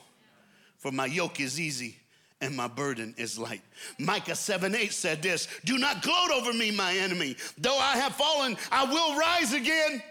For 0.79 0.91
my 0.91 1.05
yoke 1.05 1.39
is 1.39 1.57
easy 1.57 1.95
and 2.41 2.53
my 2.53 2.67
burden 2.67 3.15
is 3.17 3.39
light. 3.39 3.61
Micah 3.97 4.35
7 4.35 4.75
8 4.75 4.91
said 4.91 5.21
this 5.21 5.47
Do 5.63 5.77
not 5.77 6.01
gloat 6.01 6.31
over 6.31 6.51
me, 6.51 6.69
my 6.71 6.95
enemy. 6.97 7.37
Though 7.57 7.77
I 7.77 7.95
have 7.95 8.15
fallen, 8.15 8.57
I 8.73 8.83
will 8.83 9.17
rise 9.17 9.53
again. 9.53 10.03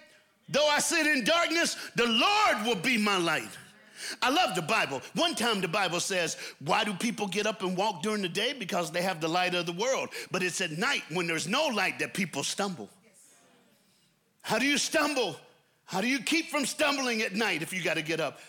Though 0.49 0.69
I 0.69 0.79
sit 0.79 1.07
in 1.07 1.25
darkness, 1.25 1.77
the 1.97 2.07
Lord 2.07 2.67
will 2.67 2.81
be 2.81 2.97
my 2.97 3.19
light. 3.19 3.50
I 4.23 4.31
love 4.31 4.55
the 4.55 4.62
Bible. 4.62 5.02
One 5.14 5.35
time 5.35 5.61
the 5.61 5.69
Bible 5.69 6.00
says, 6.00 6.37
Why 6.64 6.85
do 6.85 6.95
people 6.95 7.26
get 7.26 7.47
up 7.47 7.62
and 7.62 7.76
walk 7.76 8.02
during 8.02 8.23
the 8.23 8.28
day? 8.28 8.52
Because 8.52 8.90
they 8.90 9.02
have 9.02 9.21
the 9.21 9.28
light 9.28 9.55
of 9.55 9.67
the 9.67 9.73
world. 9.73 10.11
But 10.31 10.43
it's 10.43 10.61
at 10.61 10.73
night 10.73 11.02
when 11.11 11.26
there's 11.26 11.49
no 11.49 11.67
light 11.67 11.99
that 11.99 12.14
people 12.14 12.43
stumble. 12.43 12.88
How 14.43 14.59
do 14.59 14.67
you 14.67 14.78
stumble? 14.78 15.37
How 15.85 16.00
do 16.00 16.07
you 16.07 16.21
keep 16.21 16.50
from 16.50 16.67
stumbling 16.67 17.23
at 17.23 17.35
night 17.35 17.62
if 17.62 17.73
you 17.73 17.83
got 17.83 17.95
to 17.95 18.02
get 18.02 18.21
up? 18.21 18.40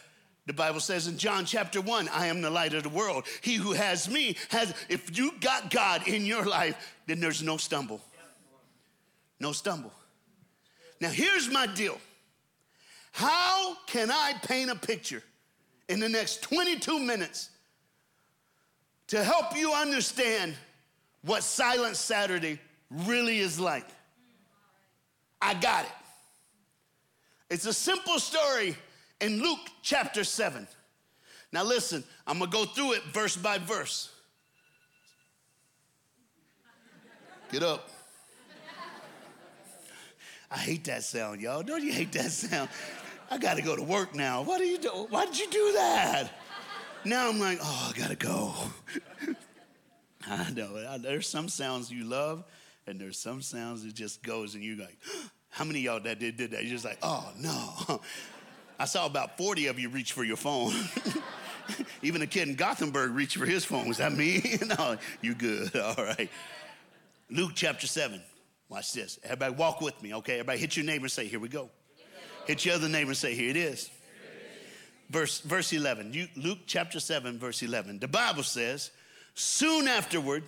The 0.46 0.53
Bible 0.53 0.79
says 0.79 1.08
in 1.08 1.18
John 1.18 1.46
chapter 1.46 1.79
1, 1.79 2.10
I 2.10 2.25
am 2.25 2.41
the 2.41 2.50
light 2.50 2.74
of 2.74 2.84
the 2.84 2.89
world. 2.89 3.25
He 3.41 3.56
who 3.56 3.74
has 3.74 4.10
me 4.10 4.36
has, 4.50 4.74
if 4.89 5.15
you 5.18 5.34
got 5.39 5.70
God 5.70 6.08
in 6.08 6.25
your 6.25 6.44
life, 6.46 6.96
then 7.06 7.20
there's 7.20 7.44
no 7.44 7.58
stumble. 7.58 8.01
No 9.39 9.51
stumble. 9.51 9.94
Now, 11.00 11.10
here's 11.10 11.50
my 11.50 11.68
deal. 11.68 11.98
How 13.12 13.75
can 13.86 14.12
I 14.12 14.34
paint 14.41 14.70
a 14.70 14.75
picture 14.75 15.24
in 15.89 16.00
the 16.00 16.08
next 16.08 16.43
22 16.43 17.00
minutes 17.00 17.50
to 19.08 19.24
help 19.24 19.58
you 19.58 19.74
understand 19.74 20.55
what 21.24 21.43
Silent 21.43 21.98
Saturday 21.98 22.60
really 22.89 23.39
is 23.39 23.60
like. 23.60 23.88
I 25.41 25.55
got 25.55 25.86
it. 25.86 25.91
It's 27.50 27.65
a 27.65 27.74
simple 27.74 28.19
story 28.19 28.77
in 29.19 29.41
Luke 29.41 29.60
chapter 29.81 30.24
7. 30.24 30.67
Now, 31.51 31.63
listen, 31.63 32.03
I'm 32.27 32.38
gonna 32.38 32.51
go 32.51 32.65
through 32.65 32.93
it 32.93 33.03
verse 33.05 33.36
by 33.36 33.58
verse. 33.58 34.12
Get 37.51 37.63
up. 37.63 37.89
I 40.51 40.58
hate 40.58 40.84
that 40.86 41.03
sound, 41.03 41.41
y'all. 41.41 41.63
Don't 41.63 41.84
you 41.84 41.91
hate 41.91 42.12
that 42.12 42.31
sound? 42.31 42.69
I 43.31 43.38
gotta 43.38 43.62
go 43.62 43.75
to 43.75 43.83
work 43.83 44.15
now. 44.15 44.41
What 44.41 44.59
are 44.59 44.65
you 44.65 44.77
doing? 44.77 45.07
Why 45.09 45.25
did 45.25 45.38
you 45.38 45.50
do 45.50 45.74
that? 45.74 46.31
Now 47.05 47.29
I'm 47.29 47.39
like, 47.39 47.59
oh, 47.62 47.91
I 47.93 47.98
gotta 47.98 48.15
go. 48.15 48.53
I 50.27 50.50
know. 50.51 50.98
There's 50.98 51.27
some 51.27 51.48
sounds 51.48 51.91
you 51.91 52.03
love, 52.03 52.43
and 52.88 53.00
there's 53.00 53.17
some 53.17 53.41
sounds 53.41 53.83
that 53.83 53.93
just 53.93 54.24
goes, 54.24 54.55
and 54.55 54.63
you're 54.63 54.77
like, 54.77 54.98
how 55.50 55.63
many 55.63 55.79
y'all 55.81 56.00
that 56.00 56.19
did, 56.19 56.38
did 56.38 56.51
that? 56.51 56.63
You're 56.63 56.74
just 56.74 56.86
like, 56.86 56.98
oh 57.01 57.31
no. 57.38 58.01
I 58.79 58.86
saw 58.86 59.05
about 59.05 59.38
40 59.38 59.67
of 59.67 59.77
you 59.77 59.89
reach 59.89 60.13
for 60.13 60.24
your 60.24 60.38
phone. 60.38 60.74
Even 62.01 62.21
a 62.21 62.27
kid 62.27 62.48
in 62.48 62.55
Gothenburg 62.55 63.12
reached 63.12 63.36
for 63.36 63.45
his 63.45 63.65
phone. 63.65 63.89
Was 63.89 63.98
that 63.98 64.13
me? 64.13 64.57
no, 64.65 64.98
you 65.21 65.36
good. 65.36 65.75
All 65.75 65.95
right. 65.98 66.29
Luke 67.29 67.51
chapter 67.55 67.88
7. 67.88 68.21
Watch 68.69 68.93
this. 68.93 69.19
Everybody 69.24 69.53
walk 69.55 69.81
with 69.81 70.01
me, 70.01 70.13
okay? 70.15 70.36
Everybody 70.36 70.59
hit 70.59 70.77
your 70.77 70.86
neighbor 70.86 71.05
and 71.05 71.12
say, 71.12 71.27
here 71.27 71.41
we 71.41 71.50
go. 71.50 71.69
Hit 72.50 72.65
your 72.65 72.74
other 72.74 72.89
neighbor 72.89 73.12
and 73.12 73.18
say, 73.18 73.36
here 73.36 73.51
it 73.51 73.58
is. 73.58 73.91
Verse, 75.12 75.39
verse 75.41 75.72
11. 75.72 76.29
Luke 76.36 76.58
chapter 76.65 77.00
7, 77.00 77.38
verse 77.38 77.62
11. 77.62 78.00
The 78.00 78.08
Bible 78.08 78.41
says, 78.41 78.89
soon 79.36 79.88
afterward, 79.88 80.41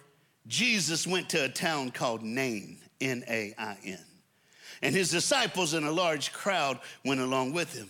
Jesus 0.48 1.06
went 1.06 1.30
to 1.30 1.46
a 1.46 1.48
town 1.48 1.92
called 1.92 2.24
Nain, 2.24 2.80
N 3.02 3.24
A 3.30 3.54
I 3.56 3.78
N. 3.86 4.00
And 4.82 4.96
his 4.96 5.12
disciples 5.12 5.76
and 5.76 5.86
a 5.86 5.92
large 5.92 6.34
crowd 6.34 6.80
went 7.06 7.22
along 7.22 7.54
with 7.54 7.72
him. 7.72 7.90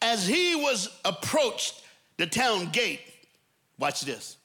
As 0.00 0.24
he 0.24 0.54
was 0.54 0.88
approached 1.04 1.82
the 2.18 2.26
town 2.28 2.66
gate, 2.66 3.00
watch 3.80 4.02
this, 4.02 4.36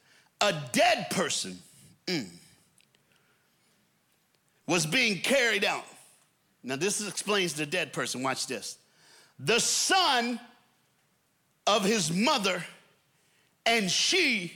a 0.41 0.51
dead 0.71 1.11
person 1.11 1.59
mm, 2.07 2.27
was 4.65 4.87
being 4.87 5.19
carried 5.19 5.63
out. 5.63 5.85
Now, 6.63 6.75
this 6.77 7.05
explains 7.05 7.53
the 7.53 7.65
dead 7.65 7.91
person. 7.91 8.23
Watch 8.23 8.47
this. 8.47 8.77
The 9.39 9.59
son 9.59 10.39
of 11.67 11.83
his 11.83 12.11
mother, 12.11 12.63
and 13.65 13.89
she 13.89 14.53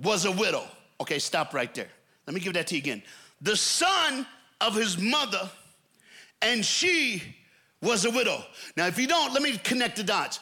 was 0.00 0.24
a 0.24 0.32
widow. 0.32 0.64
Okay, 1.00 1.18
stop 1.18 1.52
right 1.52 1.74
there. 1.74 1.88
Let 2.26 2.34
me 2.34 2.40
give 2.40 2.54
that 2.54 2.66
to 2.68 2.74
you 2.74 2.80
again. 2.80 3.02
The 3.42 3.56
son 3.56 4.26
of 4.60 4.74
his 4.74 4.98
mother, 4.98 5.50
and 6.40 6.64
she 6.64 7.22
was 7.82 8.04
a 8.04 8.10
widow. 8.10 8.42
Now, 8.76 8.86
if 8.86 8.98
you 8.98 9.06
don't, 9.06 9.32
let 9.32 9.42
me 9.42 9.58
connect 9.58 9.96
the 9.96 10.04
dots. 10.04 10.40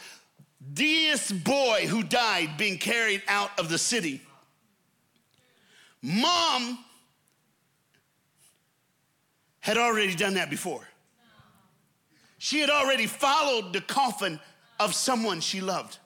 This 0.72 1.30
boy 1.30 1.86
who 1.88 2.02
died 2.02 2.56
being 2.56 2.78
carried 2.78 3.22
out 3.28 3.50
of 3.58 3.68
the 3.68 3.78
city, 3.78 4.22
mom 6.00 6.78
had 9.64 9.78
already 9.78 10.14
done 10.14 10.34
that 10.34 10.50
before. 10.50 10.86
She 12.36 12.60
had 12.60 12.68
already 12.68 13.06
followed 13.06 13.72
the 13.72 13.80
coffin 13.80 14.38
of 14.78 14.94
someone 14.94 15.40
she 15.40 15.62
loved. 15.62 15.96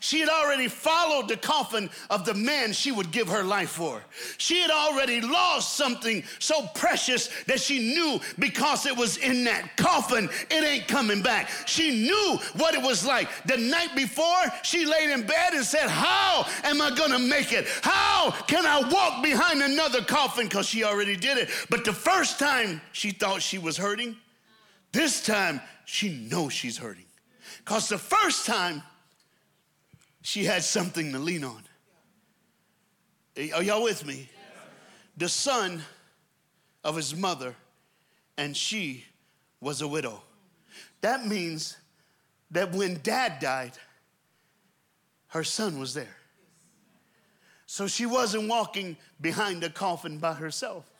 She 0.00 0.20
had 0.20 0.28
already 0.28 0.68
followed 0.68 1.28
the 1.28 1.36
coffin 1.36 1.90
of 2.10 2.24
the 2.24 2.34
man 2.34 2.72
she 2.72 2.92
would 2.92 3.10
give 3.10 3.28
her 3.28 3.42
life 3.42 3.70
for. 3.70 4.02
She 4.38 4.60
had 4.60 4.70
already 4.70 5.20
lost 5.20 5.76
something 5.76 6.22
so 6.38 6.66
precious 6.74 7.28
that 7.44 7.60
she 7.60 7.94
knew 7.94 8.20
because 8.38 8.86
it 8.86 8.96
was 8.96 9.16
in 9.18 9.44
that 9.44 9.76
coffin, 9.76 10.28
it 10.50 10.64
ain't 10.64 10.88
coming 10.88 11.22
back. 11.22 11.50
She 11.66 12.02
knew 12.02 12.38
what 12.56 12.74
it 12.74 12.82
was 12.82 13.04
like. 13.04 13.28
The 13.46 13.56
night 13.56 13.94
before, 13.94 14.44
she 14.62 14.86
laid 14.86 15.10
in 15.10 15.26
bed 15.26 15.54
and 15.54 15.64
said, 15.64 15.88
How 15.88 16.46
am 16.64 16.80
I 16.80 16.90
gonna 16.90 17.18
make 17.18 17.52
it? 17.52 17.66
How 17.82 18.30
can 18.46 18.66
I 18.66 18.80
walk 18.88 19.22
behind 19.22 19.62
another 19.62 20.02
coffin? 20.02 20.46
Because 20.46 20.66
she 20.66 20.84
already 20.84 21.16
did 21.16 21.38
it. 21.38 21.50
But 21.70 21.84
the 21.84 21.92
first 21.92 22.38
time 22.38 22.80
she 22.92 23.10
thought 23.10 23.42
she 23.42 23.58
was 23.58 23.76
hurting, 23.76 24.16
this 24.92 25.24
time 25.24 25.60
she 25.84 26.28
knows 26.30 26.52
she's 26.52 26.78
hurting. 26.78 27.04
Because 27.58 27.88
the 27.88 27.98
first 27.98 28.46
time, 28.46 28.82
she 30.26 30.44
had 30.44 30.64
something 30.64 31.12
to 31.12 31.20
lean 31.20 31.44
on. 31.44 31.62
Are 33.54 33.62
y'all 33.62 33.84
with 33.84 34.04
me? 34.04 34.28
The 35.16 35.28
son 35.28 35.84
of 36.82 36.96
his 36.96 37.14
mother, 37.14 37.54
and 38.36 38.56
she 38.56 39.04
was 39.60 39.82
a 39.82 39.86
widow. 39.86 40.20
That 41.00 41.24
means 41.24 41.76
that 42.50 42.72
when 42.72 42.98
dad 43.04 43.38
died, 43.38 43.74
her 45.28 45.44
son 45.44 45.78
was 45.78 45.94
there. 45.94 46.16
So 47.66 47.86
she 47.86 48.04
wasn't 48.04 48.48
walking 48.48 48.96
behind 49.20 49.62
a 49.62 49.70
coffin 49.70 50.18
by 50.18 50.32
herself. 50.34 50.90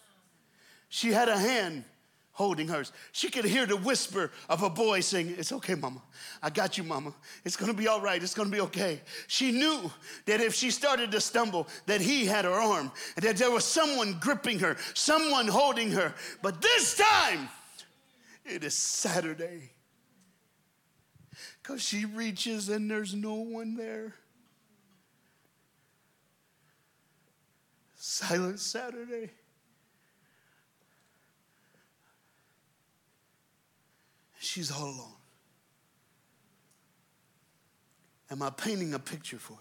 She 0.89 1.11
had 1.11 1.29
a 1.29 1.37
hand 1.37 1.83
holding 2.37 2.69
hers. 2.69 2.93
She 3.13 3.31
could 3.31 3.47
hear 3.47 3.65
the 3.65 3.79
whisper 3.79 4.31
of 4.51 4.63
a 4.63 4.69
boy 4.69 5.01
saying, 5.01 5.35
It's 5.39 5.53
okay, 5.53 5.75
mama. 5.75 6.03
I 6.43 6.51
got 6.51 6.77
you, 6.77 6.85
mama. 6.85 7.15
It's 7.47 7.57
gonna 7.57 7.73
be 7.73 7.89
all 7.89 8.01
right. 8.01 8.23
It's 8.23 8.35
gonna 8.35 8.51
be 8.51 8.61
okay. 8.61 9.01
She 9.27 9.53
knew 9.53 9.91
that 10.27 10.43
if 10.43 10.55
she 10.55 10.71
started 10.71 11.11
to 11.13 11.21
stumble, 11.21 11.67
that 11.87 12.03
he 12.03 12.27
had 12.27 12.45
her 12.45 12.53
arm, 12.53 12.93
and 13.17 13.25
that 13.25 13.39
there 13.39 13.51
was 13.51 13.65
someone 13.65 14.19
gripping 14.21 14.59
her, 14.59 14.77
someone 14.93 15.49
holding 15.49 15.91
her. 15.93 16.15
But 16.43 16.61
this 16.61 16.99
time, 16.99 17.49
it 18.45 18.63
is 18.63 18.75
Saturday. 18.75 19.71
Because 21.63 21.83
she 21.83 22.05
reaches 22.05 22.69
and 22.69 22.91
there's 22.91 23.15
no 23.15 23.35
one 23.35 23.77
there. 23.77 24.15
Silent 27.95 28.61
Saturday. 28.61 29.31
She's 34.47 34.71
all 34.71 34.85
alone. 34.85 35.13
Am 38.31 38.43
I 38.43 38.51
painting 38.51 38.95
a 38.95 38.99
picture 38.99 39.39
for 39.39 39.55
you? 39.55 39.59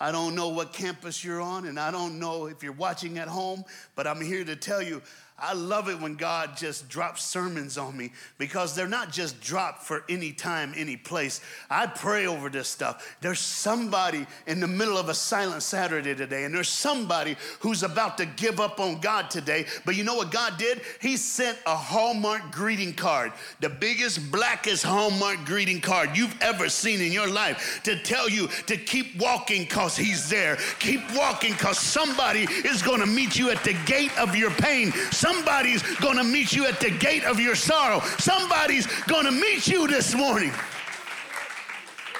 I 0.00 0.12
don't 0.12 0.36
know 0.36 0.48
what 0.48 0.72
campus 0.72 1.24
you're 1.24 1.40
on, 1.40 1.66
and 1.66 1.78
I 1.78 1.90
don't 1.90 2.20
know 2.20 2.46
if 2.46 2.62
you're 2.62 2.72
watching 2.72 3.18
at 3.18 3.26
home, 3.26 3.64
but 3.96 4.06
I'm 4.06 4.20
here 4.20 4.44
to 4.44 4.54
tell 4.54 4.80
you 4.80 5.02
I 5.40 5.52
love 5.52 5.88
it 5.88 6.00
when 6.00 6.16
God 6.16 6.56
just 6.56 6.88
drops 6.88 7.22
sermons 7.22 7.78
on 7.78 7.96
me 7.96 8.10
because 8.38 8.74
they're 8.74 8.88
not 8.88 9.12
just 9.12 9.40
dropped 9.40 9.84
for 9.84 10.02
any 10.08 10.32
time, 10.32 10.72
any 10.76 10.96
place. 10.96 11.40
I 11.70 11.86
pray 11.86 12.26
over 12.26 12.48
this 12.48 12.68
stuff. 12.68 13.16
There's 13.20 13.38
somebody 13.38 14.26
in 14.48 14.58
the 14.58 14.66
middle 14.66 14.98
of 14.98 15.08
a 15.08 15.14
silent 15.14 15.62
Saturday 15.62 16.16
today, 16.16 16.42
and 16.42 16.52
there's 16.52 16.68
somebody 16.68 17.36
who's 17.60 17.84
about 17.84 18.18
to 18.18 18.26
give 18.26 18.58
up 18.58 18.80
on 18.80 19.00
God 19.00 19.30
today. 19.30 19.66
But 19.84 19.94
you 19.94 20.02
know 20.02 20.16
what 20.16 20.32
God 20.32 20.58
did? 20.58 20.80
He 21.00 21.16
sent 21.16 21.56
a 21.66 21.76
Hallmark 21.76 22.50
greeting 22.50 22.92
card, 22.92 23.32
the 23.60 23.68
biggest, 23.68 24.32
blackest 24.32 24.82
Hallmark 24.82 25.44
greeting 25.44 25.80
card 25.80 26.16
you've 26.16 26.36
ever 26.42 26.68
seen 26.68 27.00
in 27.00 27.12
your 27.12 27.28
life, 27.28 27.80
to 27.84 27.96
tell 28.02 28.28
you 28.28 28.48
to 28.66 28.76
keep 28.76 29.16
walking 29.20 29.62
because 29.62 29.96
He's 29.96 30.28
there. 30.28 30.58
Keep 30.80 31.14
walking 31.14 31.52
because 31.52 31.78
somebody 31.78 32.48
is 32.64 32.82
going 32.82 33.00
to 33.00 33.06
meet 33.06 33.38
you 33.38 33.50
at 33.50 33.62
the 33.62 33.76
gate 33.86 34.16
of 34.18 34.34
your 34.34 34.50
pain. 34.50 34.92
Somebody's 35.28 35.82
to 35.82 36.24
meet 36.24 36.54
you 36.54 36.66
at 36.66 36.80
the 36.80 36.90
gate 36.90 37.24
of 37.24 37.38
your 37.38 37.54
sorrow. 37.54 38.00
Somebody's 38.18 38.86
to 39.26 39.30
meet 39.30 39.68
you 39.68 39.86
this 39.86 40.14
morning. 40.14 40.52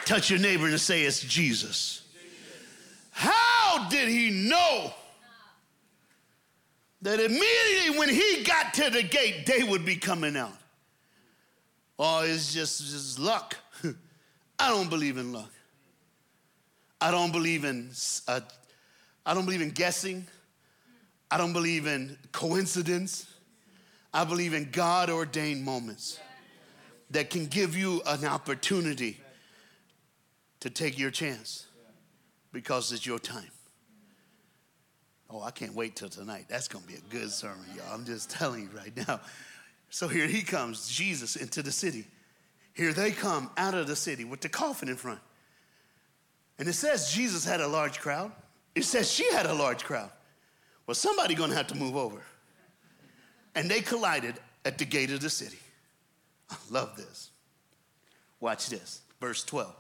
Touch 0.05 0.29
your 0.29 0.39
neighbor 0.39 0.67
and 0.67 0.79
say, 0.79 1.05
It's 1.05 1.21
Jesus. 1.21 2.03
How 3.11 3.89
did 3.89 4.09
he 4.09 4.31
know 4.31 4.93
that 7.01 7.19
immediately 7.19 7.99
when 7.99 8.11
he 8.11 8.45
got 8.45 8.75
to 8.75 8.91
the 8.91 9.03
gate, 9.03 9.47
they 9.47 9.63
would 9.63 9.87
be 9.87 9.97
coming 9.97 10.37
out? 10.37 10.53
Oh, 11.99 12.25
it's 12.25 12.53
just, 12.53 12.81
just 12.81 13.19
luck. 13.19 13.57
I 14.59 14.69
don't 14.69 14.91
believe 14.91 15.17
in 15.17 15.33
luck. 15.33 15.51
I 17.01 17.11
don't 17.11 17.33
believe 17.33 17.65
in 17.65 17.91
uh, 18.27 18.41
I 19.25 19.35
don't 19.35 19.47
believe 19.47 19.63
in 19.63 19.71
guessing. 19.71 20.27
I 21.31 21.39
don't 21.39 21.53
believe 21.53 21.87
in 21.87 22.17
coincidence. 22.33 23.33
I 24.13 24.25
believe 24.25 24.55
in 24.55 24.71
God 24.71 25.11
ordained 25.11 25.65
moments 25.65 26.19
that 27.11 27.31
can 27.31 27.47
give 27.47 27.77
you 27.77 28.03
an 28.07 28.25
opportunity 28.25 29.19
to 30.61 30.71
take 30.71 30.99
your 30.99 31.11
chance 31.11 31.67
because 32.53 32.93
it's 32.93 33.07
your 33.07 33.19
time. 33.19 33.51
Oh, 35.31 35.43
I 35.43 35.51
can't 35.51 35.75
wait 35.75 35.95
till 35.95 36.09
tonight. 36.09 36.47
That's 36.49 36.69
going 36.69 36.83
to 36.85 36.89
be 36.89 36.97
a 36.97 37.11
good 37.11 37.31
sermon, 37.31 37.67
y'all. 37.77 37.93
I'm 37.93 38.07
just 38.07 38.31
telling 38.31 38.63
you 38.63 38.71
right 38.75 38.97
now. 39.09 39.21
So 39.91 40.09
here 40.09 40.27
he 40.27 40.43
comes, 40.43 40.89
Jesus, 40.89 41.37
into 41.37 41.63
the 41.63 41.73
city. 41.73 42.07
Here 42.73 42.93
they 42.93 43.11
come 43.11 43.51
out 43.57 43.75
of 43.75 43.87
the 43.87 43.97
city 43.97 44.25
with 44.25 44.41
the 44.41 44.49
coffin 44.49 44.89
in 44.89 44.97
front. 44.97 45.21
And 46.59 46.69
it 46.69 46.75
says 46.75 47.13
Jesus 47.13 47.45
had 47.45 47.61
a 47.61 47.69
large 47.69 48.01
crowd. 48.01 48.33
It 48.75 48.85
says 48.85 49.11
she 49.11 49.31
had 49.33 49.47
a 49.47 49.55
large 49.55 49.85
crowd. 49.85 50.11
Well, 50.89 50.95
somebody 50.95 51.35
gonna 51.35 51.55
have 51.55 51.67
to 51.67 51.77
move 51.77 51.97
over. 51.97 52.23
And 53.55 53.71
they 53.71 53.83
collided 53.83 54.37
at 54.65 54.79
the 54.79 54.87
gate 54.87 55.11
of 55.11 55.21
the 55.21 55.29
city. 55.29 55.59
I 56.51 56.57
love 56.71 56.97
this. 56.97 57.29
Watch 58.41 58.71
this, 58.71 59.03
verse 59.21 59.45
12. 59.45 59.77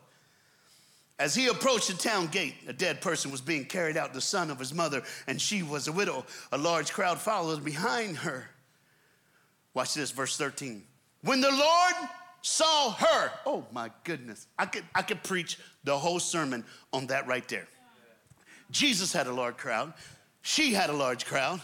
As 1.19 1.35
he 1.35 1.47
approached 1.47 1.89
the 1.89 1.95
town 1.95 2.27
gate, 2.27 2.57
a 2.69 2.75
dead 2.75 3.01
person 3.01 3.31
was 3.31 3.41
being 3.41 3.65
carried 3.65 3.97
out, 3.97 4.13
the 4.13 4.21
son 4.21 4.51
of 4.51 4.59
his 4.59 4.75
mother, 4.75 5.03
and 5.27 5.41
she 5.41 5.63
was 5.63 5.89
a 5.89 5.93
widow. 5.93 6.27
A 6.53 6.59
large 6.59 6.93
crowd 6.93 7.19
followed 7.19 7.65
behind 7.65 8.19
her. 8.19 8.51
Watch 9.73 9.95
this, 9.95 10.11
verse 10.11 10.37
13. 10.37 10.85
When 11.23 11.41
the 11.41 11.51
Lord 11.51 11.95
saw 12.43 12.91
her, 12.91 13.33
oh 13.47 13.65
my 13.73 13.91
goodness, 14.05 14.47
I 14.59 14.67
could, 14.67 14.85
I 14.95 15.01
could 15.01 15.23
preach 15.23 15.59
the 15.85 15.97
whole 15.97 16.21
sermon 16.21 16.67
on 16.93 17.07
that 17.07 17.27
right 17.27 17.49
there. 17.49 17.67
Jesus 18.71 19.11
had 19.11 19.27
a 19.27 19.33
large 19.33 19.57
crowd, 19.57 19.95
she 20.43 20.73
had 20.73 20.91
a 20.91 20.93
large 20.93 21.27
crowd, 21.27 21.61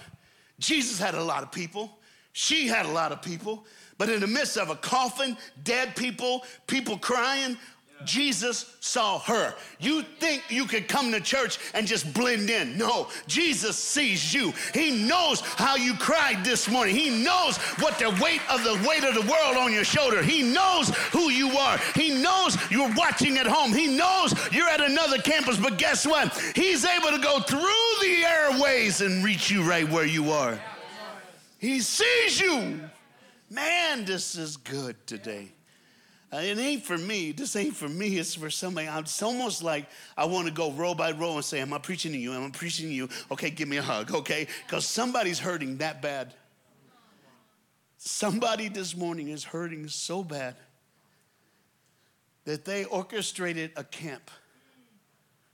Jesus 0.59 0.99
had 0.99 1.15
a 1.15 1.23
lot 1.23 1.43
of 1.43 1.51
people, 1.51 1.99
she 2.33 2.67
had 2.67 2.87
a 2.87 2.91
lot 2.91 3.13
of 3.13 3.23
people, 3.23 3.65
but 3.99 4.09
in 4.09 4.21
the 4.21 4.27
midst 4.27 4.57
of 4.57 4.71
a 4.71 4.77
coffin, 4.77 5.37
dead 5.63 5.95
people, 5.95 6.45
people 6.67 6.99
crying, 6.99 7.57
Jesus 8.05 8.77
saw 8.81 9.19
her. 9.21 9.55
You 9.79 10.03
think 10.21 10.43
you 10.49 10.67
could 10.67 10.89
come 10.89 11.13
to 11.13 11.21
church 11.21 11.59
and 11.75 11.87
just 11.87 12.13
blend 12.15 12.51
in. 12.51 12.77
No, 12.77 13.09
Jesus 13.27 13.77
sees 13.77 14.33
you. 14.33 14.53
He 14.73 15.07
knows 15.07 15.41
how 15.41 15.77
you 15.77 15.95
cried 15.95 16.45
this 16.45 16.69
morning. 16.69 16.95
He 16.95 17.25
knows 17.25 17.57
what 17.81 17.99
the 17.99 18.11
weight 18.23 18.41
of 18.51 18.63
the 18.65 18.87
weight 18.89 19.05
of 19.05 19.15
the 19.15 19.31
world 19.31 19.57
on 19.57 19.73
your 19.73 19.85
shoulder. 19.85 20.23
He 20.23 20.43
knows 20.43 20.89
who 21.13 21.31
you 21.31 21.57
are. 21.57 21.79
He 21.95 22.11
knows 22.23 22.57
you're 22.71 22.93
watching 22.95 23.39
at 23.39 23.47
home. 23.47 23.73
He 23.73 23.87
knows 23.87 24.35
you're 24.53 24.69
at 24.69 24.81
another 24.81 25.19
campus, 25.19 25.59
but 25.59 25.79
guess 25.79 26.07
what? 26.07 26.37
He's 26.55 26.85
able 26.85 27.11
to 27.11 27.19
go 27.19 27.41
through 27.41 27.61
the 28.01 28.25
airways 28.27 29.01
and 29.01 29.25
reach 29.25 29.51
you 29.51 29.63
right 29.63 29.89
where 29.89 30.07
you 30.07 30.31
are. 30.31 30.61
He 31.59 31.81
sees 31.81 32.41
you. 32.41 32.81
Man, 33.51 34.05
this 34.05 34.37
is 34.37 34.57
good 34.57 34.97
today. 35.07 35.54
It 36.43 36.59
ain't 36.59 36.83
for 36.83 36.99
me. 36.99 37.33
This 37.33 37.55
ain't 37.55 37.77
for 37.77 37.89
me. 37.89 38.19
It's 38.19 38.35
for 38.35 38.51
somebody. 38.51 38.89
It's 38.89 39.23
almost 39.23 39.63
like 39.63 39.87
I 40.17 40.25
want 40.25 40.49
to 40.49 40.53
go 40.53 40.73
row 40.73 40.95
by 40.95 41.13
row 41.13 41.37
and 41.37 41.45
say, 41.45 41.61
Am 41.61 41.73
I 41.73 41.79
preaching 41.79 42.13
to 42.13 42.19
you? 42.19 42.33
Am 42.33 42.45
I 42.45 42.51
preaching 42.51 42.89
to 42.89 42.95
you? 42.95 43.09
Okay, 43.31 43.51
give 43.51 43.69
me 43.69 43.77
a 43.77 43.83
hug, 43.83 44.13
okay? 44.13 44.47
Because 44.67 44.87
somebody's 44.87 45.39
hurting 45.39 45.79
that 45.79 46.03
bad. 46.03 46.35
Somebody 47.99 48.69
this 48.69 48.97
morning 48.97 49.29
is 49.29 49.45
hurting 49.45 49.89
so 49.89 50.23
bad 50.25 50.57
that 52.45 52.65
they 52.65 52.85
orchestrated 52.85 53.71
a 53.77 53.85
camp 53.85 54.31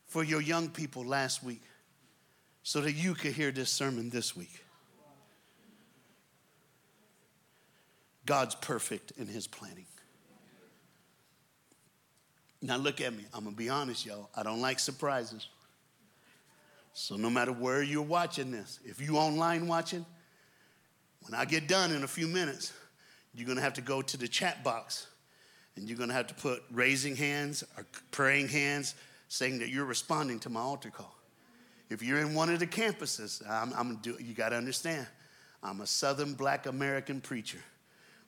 for 0.06 0.24
your 0.24 0.40
young 0.40 0.68
people 0.68 1.04
last 1.04 1.44
week 1.44 1.62
so 2.62 2.80
that 2.80 2.92
you 2.92 3.14
could 3.14 3.32
hear 3.32 3.52
this 3.52 3.70
sermon 3.70 4.10
this 4.10 4.36
week. 4.36 4.64
God's 8.26 8.54
perfect 8.56 9.12
in 9.16 9.26
his 9.26 9.46
planning. 9.46 9.86
Now 12.62 12.76
look 12.76 13.00
at 13.00 13.14
me. 13.14 13.24
I'm 13.32 13.44
gonna 13.44 13.56
be 13.56 13.68
honest, 13.68 14.04
y'all. 14.04 14.28
I 14.34 14.42
don't 14.42 14.60
like 14.60 14.78
surprises. 14.78 15.48
So 16.92 17.16
no 17.16 17.30
matter 17.30 17.52
where 17.52 17.82
you're 17.82 18.02
watching 18.02 18.50
this, 18.50 18.80
if 18.84 19.00
you 19.00 19.16
online 19.16 19.66
watching, 19.66 20.04
when 21.22 21.34
I 21.34 21.44
get 21.44 21.68
done 21.68 21.92
in 21.92 22.02
a 22.02 22.08
few 22.08 22.26
minutes, 22.26 22.72
you're 23.34 23.46
gonna 23.46 23.60
have 23.60 23.74
to 23.74 23.80
go 23.80 24.02
to 24.02 24.16
the 24.16 24.28
chat 24.28 24.62
box 24.62 25.06
and 25.76 25.88
you're 25.88 25.98
gonna 25.98 26.12
have 26.12 26.26
to 26.26 26.34
put 26.34 26.62
raising 26.70 27.16
hands 27.16 27.64
or 27.76 27.86
praying 28.10 28.48
hands 28.48 28.94
saying 29.28 29.60
that 29.60 29.68
you're 29.68 29.84
responding 29.84 30.38
to 30.40 30.50
my 30.50 30.60
altar 30.60 30.90
call. 30.90 31.16
If 31.88 32.02
you're 32.02 32.18
in 32.18 32.34
one 32.34 32.50
of 32.50 32.58
the 32.58 32.66
campuses, 32.66 33.48
I'm, 33.48 33.72
I'm 33.74 33.96
do, 33.96 34.16
you 34.20 34.34
gotta 34.34 34.56
understand, 34.56 35.06
I'm 35.62 35.80
a 35.80 35.86
Southern 35.86 36.34
Black 36.34 36.66
American 36.66 37.20
preacher. 37.20 37.58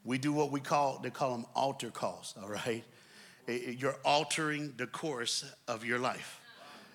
We 0.05 0.19
do 0.19 0.33
what 0.33 0.51
we 0.51 0.61
call, 0.61 0.99
they 1.03 1.11
call 1.11 1.33
them 1.33 1.47
altar 1.55 1.91
calls, 1.91 2.35
all 2.41 2.49
right? 2.49 2.85
You're 3.47 3.97
altering 4.05 4.75
the 4.77 4.87
course 4.87 5.45
of 5.69 5.85
your 5.85 5.99
life. 5.99 6.41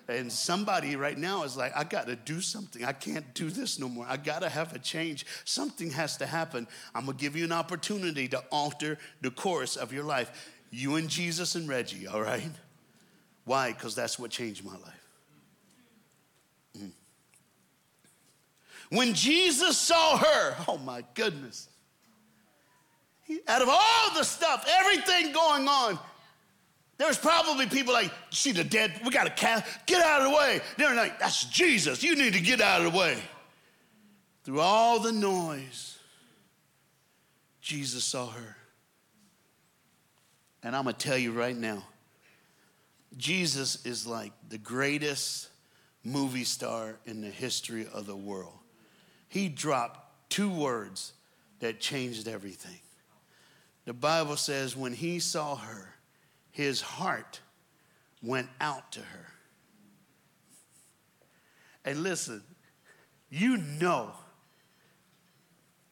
And 0.08 0.32
somebody 0.32 0.96
right 0.96 1.18
now 1.18 1.44
is 1.44 1.54
like, 1.54 1.76
I 1.76 1.84
got 1.84 2.06
to 2.06 2.16
do 2.16 2.40
something. 2.40 2.82
I 2.82 2.92
can't 2.92 3.34
do 3.34 3.50
this 3.50 3.78
no 3.78 3.90
more. 3.90 4.06
I 4.08 4.16
got 4.16 4.40
to 4.40 4.48
have 4.48 4.74
a 4.74 4.78
change. 4.78 5.26
Something 5.44 5.90
has 5.90 6.16
to 6.16 6.26
happen. 6.26 6.66
I'm 6.94 7.04
going 7.04 7.18
to 7.18 7.22
give 7.22 7.36
you 7.36 7.44
an 7.44 7.52
opportunity 7.52 8.26
to 8.28 8.42
alter 8.50 8.98
the 9.20 9.30
course 9.30 9.76
of 9.76 9.92
your 9.92 10.04
life. 10.04 10.50
You 10.70 10.96
and 10.96 11.10
Jesus 11.10 11.54
and 11.56 11.68
Reggie, 11.68 12.06
all 12.06 12.22
right? 12.22 12.50
Why? 13.44 13.72
Because 13.72 13.94
that's 13.94 14.18
what 14.18 14.30
changed 14.30 14.64
my 14.64 14.72
life. 14.72 15.08
Mm. 16.78 16.90
When 18.90 19.12
Jesus 19.12 19.76
saw 19.76 20.16
her, 20.16 20.56
oh 20.68 20.78
my 20.78 21.04
goodness, 21.12 21.68
he, 23.24 23.40
out 23.46 23.60
of 23.60 23.68
all 23.68 24.14
the 24.14 24.22
stuff, 24.22 24.66
everything 24.80 25.32
going 25.32 25.68
on, 25.68 25.98
there's 26.98 27.16
probably 27.16 27.66
people 27.66 27.92
like, 27.92 28.12
see 28.30 28.52
the 28.52 28.64
dead, 28.64 29.00
we 29.04 29.10
got 29.10 29.26
a 29.26 29.30
cat, 29.30 29.66
get 29.86 30.04
out 30.04 30.22
of 30.22 30.30
the 30.30 30.36
way. 30.36 30.60
They're 30.76 30.94
like, 30.94 31.18
that's 31.18 31.44
Jesus, 31.44 32.02
you 32.02 32.16
need 32.16 32.32
to 32.34 32.40
get 32.40 32.60
out 32.60 32.84
of 32.84 32.92
the 32.92 32.98
way. 32.98 33.18
Through 34.44 34.60
all 34.60 34.98
the 34.98 35.12
noise, 35.12 35.96
Jesus 37.60 38.04
saw 38.04 38.28
her. 38.28 38.56
And 40.62 40.74
I'm 40.74 40.84
gonna 40.84 40.96
tell 40.96 41.16
you 41.16 41.32
right 41.32 41.56
now, 41.56 41.84
Jesus 43.16 43.86
is 43.86 44.06
like 44.06 44.32
the 44.48 44.58
greatest 44.58 45.48
movie 46.02 46.44
star 46.44 46.96
in 47.06 47.20
the 47.20 47.30
history 47.30 47.86
of 47.92 48.06
the 48.06 48.16
world. 48.16 48.58
He 49.28 49.48
dropped 49.48 50.30
two 50.30 50.50
words 50.50 51.12
that 51.60 51.80
changed 51.80 52.26
everything. 52.26 52.78
The 53.84 53.92
Bible 53.92 54.36
says, 54.36 54.76
when 54.76 54.92
he 54.92 55.18
saw 55.18 55.56
her, 55.56 55.94
his 56.58 56.80
heart 56.80 57.38
went 58.20 58.48
out 58.60 58.90
to 58.90 58.98
her. 58.98 59.26
And 61.84 62.02
listen, 62.02 62.42
you 63.30 63.58
know, 63.58 64.10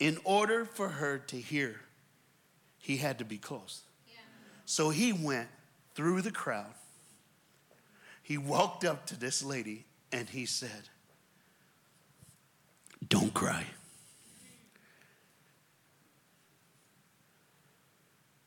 in 0.00 0.18
order 0.24 0.64
for 0.64 0.88
her 0.88 1.18
to 1.18 1.36
hear, 1.36 1.76
he 2.78 2.96
had 2.96 3.20
to 3.20 3.24
be 3.24 3.38
close. 3.38 3.82
Yeah. 4.08 4.18
So 4.64 4.90
he 4.90 5.12
went 5.12 5.46
through 5.94 6.22
the 6.22 6.32
crowd. 6.32 6.74
He 8.24 8.36
walked 8.36 8.84
up 8.84 9.06
to 9.06 9.16
this 9.16 9.44
lady 9.44 9.84
and 10.10 10.28
he 10.28 10.46
said, 10.46 10.88
Don't 13.08 13.32
cry. 13.32 13.66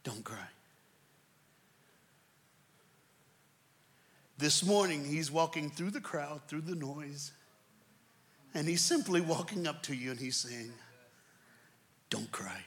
Don't 0.04 0.26
cry. 0.26 0.49
This 4.40 4.66
morning, 4.66 5.04
he's 5.04 5.30
walking 5.30 5.70
through 5.70 5.92
the 5.92 6.00
crowd, 6.00 6.40
through 6.48 6.62
the 6.62 6.74
noise, 6.74 7.34
and 8.54 8.70
he's 8.70 8.80
simply 8.80 9.20
walking 9.20 9.68
up 9.68 9.84
to 9.84 9.94
you 9.94 10.12
and 10.12 10.20
he's 10.20 10.38
saying, 10.38 10.72
Don't 12.10 12.32
cry. 12.32 12.62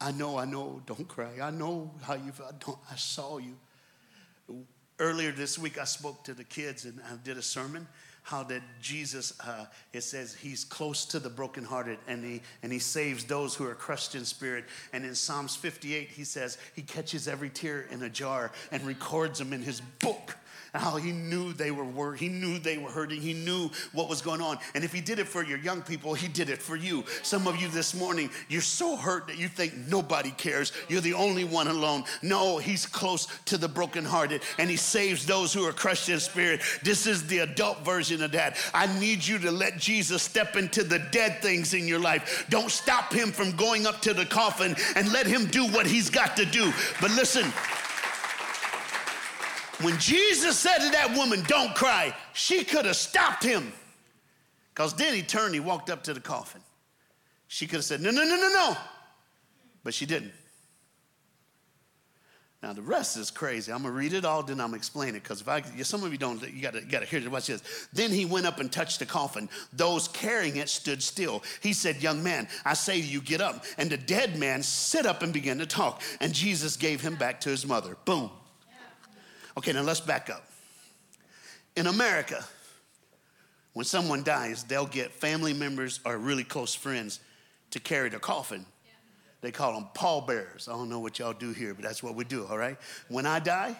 I 0.00 0.12
know, 0.12 0.38
I 0.38 0.46
know, 0.46 0.80
don't 0.86 1.06
cry. 1.06 1.40
I 1.42 1.50
know 1.50 1.90
how 2.00 2.14
you 2.14 2.32
felt. 2.32 2.54
I 2.90 2.96
saw 2.96 3.36
you. 3.36 3.54
Earlier 4.98 5.32
this 5.32 5.58
week, 5.58 5.78
I 5.78 5.84
spoke 5.84 6.24
to 6.24 6.32
the 6.32 6.44
kids 6.44 6.86
and 6.86 6.98
I 7.12 7.16
did 7.22 7.36
a 7.36 7.42
sermon 7.42 7.86
how 8.26 8.42
that 8.42 8.60
Jesus, 8.82 9.38
uh, 9.38 9.66
it 9.92 10.00
says 10.00 10.34
he's 10.34 10.64
close 10.64 11.04
to 11.04 11.20
the 11.20 11.30
brokenhearted 11.30 11.96
and 12.08 12.24
he, 12.24 12.42
and 12.64 12.72
he 12.72 12.80
saves 12.80 13.22
those 13.22 13.54
who 13.54 13.64
are 13.64 13.74
crushed 13.76 14.16
in 14.16 14.24
spirit. 14.24 14.64
And 14.92 15.04
in 15.04 15.14
Psalms 15.14 15.54
58, 15.54 16.08
he 16.08 16.24
says 16.24 16.58
he 16.74 16.82
catches 16.82 17.28
every 17.28 17.50
tear 17.50 17.86
in 17.88 18.02
a 18.02 18.10
jar 18.10 18.50
and 18.72 18.84
records 18.84 19.38
them 19.38 19.52
in 19.52 19.62
his 19.62 19.80
book 20.00 20.36
how 20.80 20.96
he 20.96 21.12
knew 21.12 21.52
they 21.52 21.70
were 21.70 21.84
worried, 21.84 22.20
he 22.20 22.28
knew 22.28 22.58
they 22.58 22.78
were 22.78 22.90
hurting, 22.90 23.20
he 23.20 23.32
knew 23.32 23.70
what 23.92 24.08
was 24.08 24.22
going 24.22 24.40
on. 24.40 24.58
And 24.74 24.84
if 24.84 24.92
he 24.92 25.00
did 25.00 25.18
it 25.18 25.28
for 25.28 25.44
your 25.44 25.58
young 25.58 25.82
people, 25.82 26.14
he 26.14 26.28
did 26.28 26.50
it 26.50 26.60
for 26.62 26.76
you. 26.76 27.04
Some 27.22 27.46
of 27.46 27.56
you 27.56 27.68
this 27.68 27.94
morning, 27.94 28.30
you're 28.48 28.60
so 28.60 28.96
hurt 28.96 29.26
that 29.28 29.38
you 29.38 29.48
think 29.48 29.74
nobody 29.88 30.30
cares. 30.32 30.72
You're 30.88 31.00
the 31.00 31.14
only 31.14 31.44
one 31.44 31.68
alone. 31.68 32.04
No, 32.22 32.58
he's 32.58 32.86
close 32.86 33.26
to 33.46 33.56
the 33.56 33.68
brokenhearted 33.68 34.42
and 34.58 34.70
he 34.70 34.76
saves 34.76 35.26
those 35.26 35.52
who 35.52 35.64
are 35.64 35.72
crushed 35.72 36.08
in 36.08 36.20
spirit. 36.20 36.60
This 36.82 37.06
is 37.06 37.26
the 37.26 37.38
adult 37.38 37.84
version 37.84 38.22
of 38.22 38.32
that. 38.32 38.56
I 38.74 38.86
need 38.98 39.26
you 39.26 39.38
to 39.38 39.50
let 39.50 39.78
Jesus 39.78 40.22
step 40.22 40.56
into 40.56 40.82
the 40.82 40.98
dead 40.98 41.40
things 41.42 41.74
in 41.74 41.86
your 41.86 41.98
life. 41.98 42.46
Don't 42.50 42.70
stop 42.70 43.12
him 43.12 43.32
from 43.32 43.52
going 43.56 43.86
up 43.86 44.00
to 44.02 44.14
the 44.14 44.26
coffin 44.26 44.76
and 44.94 45.12
let 45.12 45.26
him 45.26 45.46
do 45.46 45.66
what 45.66 45.86
he's 45.86 46.10
got 46.10 46.36
to 46.36 46.44
do. 46.44 46.72
But 47.00 47.10
listen, 47.12 47.52
when 49.82 49.98
Jesus 49.98 50.58
said 50.58 50.78
to 50.78 50.90
that 50.90 51.14
woman, 51.16 51.42
Don't 51.46 51.74
cry, 51.74 52.14
she 52.32 52.64
could 52.64 52.84
have 52.84 52.96
stopped 52.96 53.42
him. 53.42 53.72
Because 54.74 54.94
then 54.94 55.14
he 55.14 55.22
turned, 55.22 55.54
he 55.54 55.60
walked 55.60 55.90
up 55.90 56.04
to 56.04 56.14
the 56.14 56.20
coffin. 56.20 56.60
She 57.48 57.66
could 57.66 57.76
have 57.76 57.84
said, 57.84 58.00
No, 58.00 58.10
no, 58.10 58.24
no, 58.24 58.36
no, 58.36 58.48
no. 58.48 58.76
But 59.84 59.94
she 59.94 60.06
didn't. 60.06 60.32
Now 62.62 62.72
the 62.72 62.82
rest 62.82 63.16
is 63.16 63.30
crazy. 63.30 63.70
I'm 63.70 63.82
gonna 63.82 63.94
read 63.94 64.12
it 64.12 64.24
all, 64.24 64.42
then 64.42 64.60
I'm 64.60 64.68
gonna 64.68 64.78
explain 64.78 65.10
it 65.10 65.22
because 65.22 65.40
if 65.40 65.48
I, 65.48 65.62
some 65.82 66.02
of 66.02 66.10
you 66.10 66.18
don't, 66.18 66.42
you 66.52 66.62
gotta, 66.62 66.80
you 66.80 66.86
gotta 66.86 67.06
hear 67.06 67.20
it. 67.20 67.30
Watch 67.30 67.46
this. 67.46 67.62
Then 67.92 68.10
he 68.10 68.24
went 68.24 68.46
up 68.46 68.58
and 68.58 68.72
touched 68.72 68.98
the 68.98 69.06
coffin. 69.06 69.48
Those 69.72 70.08
carrying 70.08 70.56
it 70.56 70.68
stood 70.68 71.02
still. 71.02 71.44
He 71.60 71.72
said, 71.72 72.02
"Young 72.02 72.22
man, 72.22 72.48
I 72.64 72.74
say 72.74 73.00
to 73.00 73.06
you, 73.06 73.20
get 73.20 73.40
up." 73.40 73.64
And 73.78 73.88
the 73.88 73.96
dead 73.96 74.38
man 74.38 74.62
sit 74.62 75.06
up 75.06 75.22
and 75.22 75.32
began 75.32 75.58
to 75.58 75.66
talk. 75.66 76.02
And 76.20 76.32
Jesus 76.32 76.76
gave 76.76 77.00
him 77.00 77.14
back 77.14 77.40
to 77.42 77.50
his 77.50 77.66
mother. 77.66 77.96
Boom. 78.04 78.30
Okay, 79.56 79.72
now 79.72 79.82
let's 79.82 80.00
back 80.00 80.30
up. 80.30 80.46
In 81.76 81.86
America, 81.86 82.44
when 83.72 83.84
someone 83.84 84.22
dies, 84.22 84.64
they'll 84.64 84.86
get 84.86 85.12
family 85.12 85.52
members 85.52 86.00
or 86.04 86.18
really 86.18 86.44
close 86.44 86.74
friends 86.74 87.20
to 87.70 87.80
carry 87.80 88.08
the 88.08 88.18
coffin 88.18 88.64
they 89.46 89.52
call 89.52 89.74
them 89.74 89.88
pallbearers. 89.94 90.68
I 90.68 90.72
don't 90.72 90.88
know 90.88 90.98
what 90.98 91.20
y'all 91.20 91.32
do 91.32 91.52
here, 91.52 91.72
but 91.72 91.84
that's 91.84 92.02
what 92.02 92.16
we 92.16 92.24
do, 92.24 92.46
all 92.46 92.58
right? 92.58 92.76
When 93.08 93.26
I 93.26 93.38
die, 93.38 93.76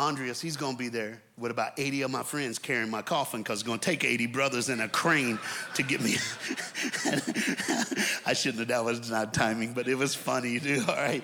Andreas, 0.00 0.40
he's 0.40 0.56
gonna 0.56 0.78
be 0.78 0.88
there 0.88 1.20
with 1.36 1.50
about 1.50 1.72
80 1.76 2.02
of 2.02 2.10
my 2.10 2.22
friends 2.22 2.58
carrying 2.58 2.90
my 2.90 3.02
coffin 3.02 3.42
because 3.42 3.60
it's 3.60 3.66
gonna 3.66 3.78
take 3.78 4.02
80 4.02 4.28
brothers 4.28 4.70
and 4.70 4.80
a 4.80 4.88
crane 4.88 5.38
to 5.74 5.82
get 5.82 6.00
me. 6.00 6.14
I 8.24 8.32
shouldn't 8.32 8.60
have, 8.60 8.68
that 8.68 8.82
was 8.82 9.10
not 9.10 9.34
timing, 9.34 9.74
but 9.74 9.88
it 9.88 9.96
was 9.96 10.14
funny, 10.14 10.58
dude, 10.58 10.80
all 10.88 10.96
right? 10.96 11.22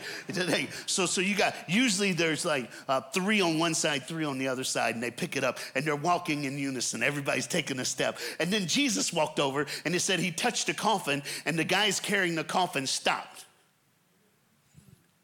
So, 0.84 1.06
so 1.06 1.22
you 1.22 1.34
got, 1.34 1.54
usually 1.66 2.12
there's 2.12 2.44
like 2.44 2.70
uh, 2.86 3.00
three 3.00 3.40
on 3.40 3.58
one 3.58 3.72
side, 3.72 4.06
three 4.06 4.26
on 4.26 4.36
the 4.36 4.48
other 4.48 4.64
side, 4.64 4.94
and 4.94 5.02
they 5.02 5.10
pick 5.10 5.38
it 5.38 5.44
up 5.44 5.58
and 5.74 5.82
they're 5.82 5.96
walking 5.96 6.44
in 6.44 6.58
unison. 6.58 7.02
Everybody's 7.02 7.46
taking 7.46 7.78
a 7.78 7.84
step. 7.84 8.18
And 8.38 8.52
then 8.52 8.66
Jesus 8.66 9.10
walked 9.10 9.40
over 9.40 9.64
and 9.86 9.94
it 9.94 10.00
said 10.00 10.20
he 10.20 10.32
touched 10.32 10.66
the 10.66 10.74
coffin 10.74 11.22
and 11.46 11.58
the 11.58 11.64
guys 11.64 11.98
carrying 11.98 12.34
the 12.34 12.44
coffin 12.44 12.86
stopped. 12.86 13.46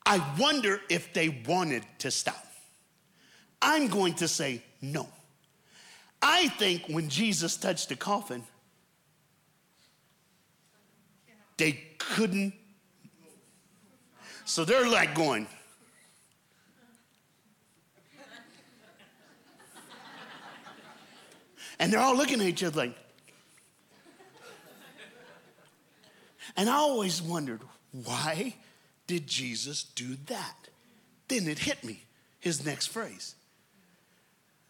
I 0.07 0.25
wonder 0.39 0.81
if 0.89 1.13
they 1.13 1.43
wanted 1.47 1.85
to 1.99 2.11
stop. 2.11 2.47
I'm 3.63 3.87
going 3.87 4.15
to 4.15 4.27
say 4.27 4.61
no. 4.83 5.07
I 6.21 6.49
think 6.49 6.83
when 6.89 7.09
Jesus 7.09 7.57
touched 7.57 7.89
the 7.89 7.97
coffin, 7.97 8.43
they 11.57 11.81
couldn't. 11.99 12.55
So 14.45 14.65
they're 14.65 14.89
like 14.89 15.15
going, 15.15 15.47
and 21.79 21.93
they're 21.93 22.01
all 22.01 22.17
looking 22.17 22.41
at 22.41 22.47
each 22.47 22.65
other 22.65 22.77
like, 22.77 22.97
and 26.57 26.69
I 26.69 26.75
always 26.75 27.23
wondered 27.23 27.61
why 27.93 28.57
did 29.07 29.27
Jesus 29.27 29.85
do 29.85 30.17
that? 30.27 30.57
Then 31.29 31.47
it 31.47 31.61
hit 31.61 31.85
me, 31.85 32.03
his 32.41 32.65
next 32.67 32.89
phrase. 32.89 33.37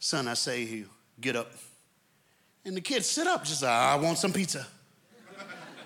Son, 0.05 0.27
I 0.27 0.35
say 0.35 0.65
you, 0.65 0.89
get 1.21 1.37
up. 1.37 1.53
And 2.65 2.77
the 2.77 2.81
kids 2.81 3.07
sit 3.07 3.29
up, 3.29 3.45
just, 3.45 3.63
I 3.63 3.95
want 3.95 4.19
some 4.19 4.33
pizza. 4.33 4.67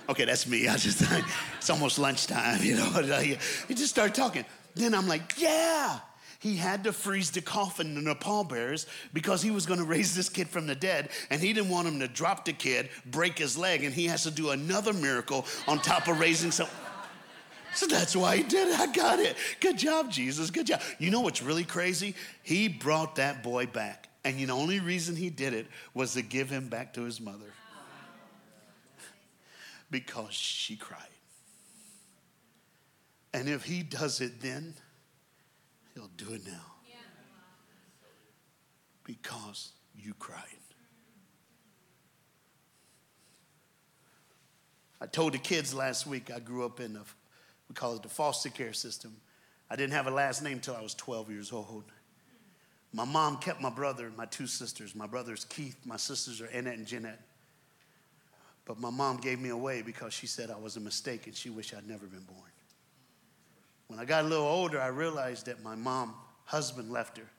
Okay, 0.09 0.25
that's 0.25 0.47
me. 0.47 0.69
I 0.69 0.79
just, 0.79 1.05
it's 1.59 1.69
almost 1.69 1.99
lunchtime, 1.99 2.63
you 2.63 2.77
know. 2.77 2.91
Uh, 2.95 3.21
you 3.21 3.37
just 3.75 3.91
start 3.91 4.15
talking. 4.15 4.47
Then 4.75 4.95
I'm 4.95 5.07
like, 5.07 5.35
yeah. 5.37 5.99
He 6.39 6.57
had 6.57 6.85
to 6.85 6.95
freeze 6.95 7.31
the 7.31 7.43
coffin 7.43 7.95
and 7.99 8.07
the 8.07 8.15
pallbearers 8.15 8.87
because 9.13 9.43
he 9.43 9.51
was 9.51 9.67
going 9.67 9.81
to 9.81 9.85
raise 9.85 10.15
this 10.15 10.31
kid 10.31 10.49
from 10.49 10.67
the 10.67 10.75
dead, 10.75 11.11
and 11.29 11.39
he 11.39 11.53
didn't 11.53 11.69
want 11.69 11.87
him 11.87 12.01
to 12.01 12.09
drop 12.09 12.47
the 12.47 12.55
kid, 12.55 12.89
break 13.05 13.39
his 13.39 13.59
leg, 13.59 13.85
and 13.85 13.93
he 13.95 14.07
has 14.07 14.23
to 14.23 14.31
do 14.31 14.49
another 14.49 14.95
miracle 14.95 15.45
on 15.69 15.79
top 15.79 16.09
of 16.09 16.19
raising 16.19 16.51
some. 16.51 16.69
So 17.77 17.87
that's 17.87 18.17
why 18.17 18.39
he 18.39 18.43
did 18.43 18.69
it. 18.69 18.81
I 18.81 18.87
got 18.87 19.19
it. 19.19 19.37
Good 19.61 19.77
job, 19.77 20.11
Jesus. 20.11 20.51
Good 20.51 20.67
job. 20.67 20.81
You 20.99 21.11
know 21.11 21.21
what's 21.21 21.43
really 21.43 21.65
crazy? 21.65 22.15
He 22.43 22.69
brought 22.69 23.17
that 23.17 23.43
boy 23.43 23.67
back. 23.67 24.09
And 24.25 24.39
the 24.39 24.51
only 24.51 24.81
reason 24.81 25.15
he 25.15 25.29
did 25.29 25.53
it 25.53 25.67
was 25.93 26.15
to 26.15 26.23
give 26.23 26.49
him 26.49 26.69
back 26.69 26.95
to 26.95 27.03
his 27.03 27.21
mother. 27.21 27.53
Because 29.91 30.33
she 30.33 30.77
cried. 30.77 31.03
And 33.35 33.47
if 33.47 33.63
he 33.63 33.83
does 33.83 34.23
it 34.23 34.41
then, 34.41 34.75
he'll 35.95 36.11
do 36.17 36.33
it 36.33 36.47
now. 36.47 36.73
Because 39.05 39.73
you 39.95 40.15
cried. 40.15 40.41
I 44.99 45.05
told 45.05 45.35
the 45.35 45.39
kids 45.39 45.75
last 45.75 46.07
week 46.07 46.31
I 46.35 46.41
grew 46.41 46.65
up 46.65 46.81
in 46.81 46.97
a 46.97 47.03
we 47.69 47.75
call 47.75 47.95
it 47.97 48.03
the 48.03 48.09
foster 48.09 48.49
care 48.49 48.73
system. 48.73 49.17
I 49.71 49.77
didn't 49.77 49.93
have 49.93 50.07
a 50.07 50.11
last 50.11 50.43
name 50.43 50.61
till 50.61 50.77
I 50.77 50.81
was 50.81 50.95
12 50.95 51.31
years 51.31 51.53
old. 51.53 51.85
My 52.93 53.05
mom 53.05 53.39
kept 53.39 53.61
my 53.61 53.71
brother 53.71 54.07
and 54.07 54.17
my 54.17 54.27
two 54.27 54.47
sisters. 54.47 54.95
My 54.95 55.07
brother's 55.07 55.45
Keith, 55.45 55.77
my 55.85 55.97
sisters 55.97 56.41
are 56.41 56.47
Annette 56.47 56.79
and 56.79 56.87
Jeanette. 56.87 57.21
But 58.65 58.81
my 58.81 58.91
mom 58.91 59.19
gave 59.19 59.41
me 59.41 59.51
away 59.51 59.83
because 59.83 60.13
she 60.13 60.27
said 60.27 60.51
I 60.51 60.59
was 60.59 60.77
a 60.77 60.81
mistake 60.81 61.27
and 61.27 61.35
she 61.35 61.51
wished 61.51 61.75
I'd 61.75 61.89
never 61.89 62.07
been 62.07 62.23
born. 62.23 62.51
When 63.89 64.01
I 64.01 64.05
got 64.05 64.25
a 64.25 64.29
little 64.29 64.47
older, 64.47 64.81
I 64.81 64.89
realized 64.89 65.47
that 65.47 65.63
my 65.63 65.77
mom, 65.77 66.15
husband 66.45 66.91
left 66.91 67.19
her, 67.19 67.31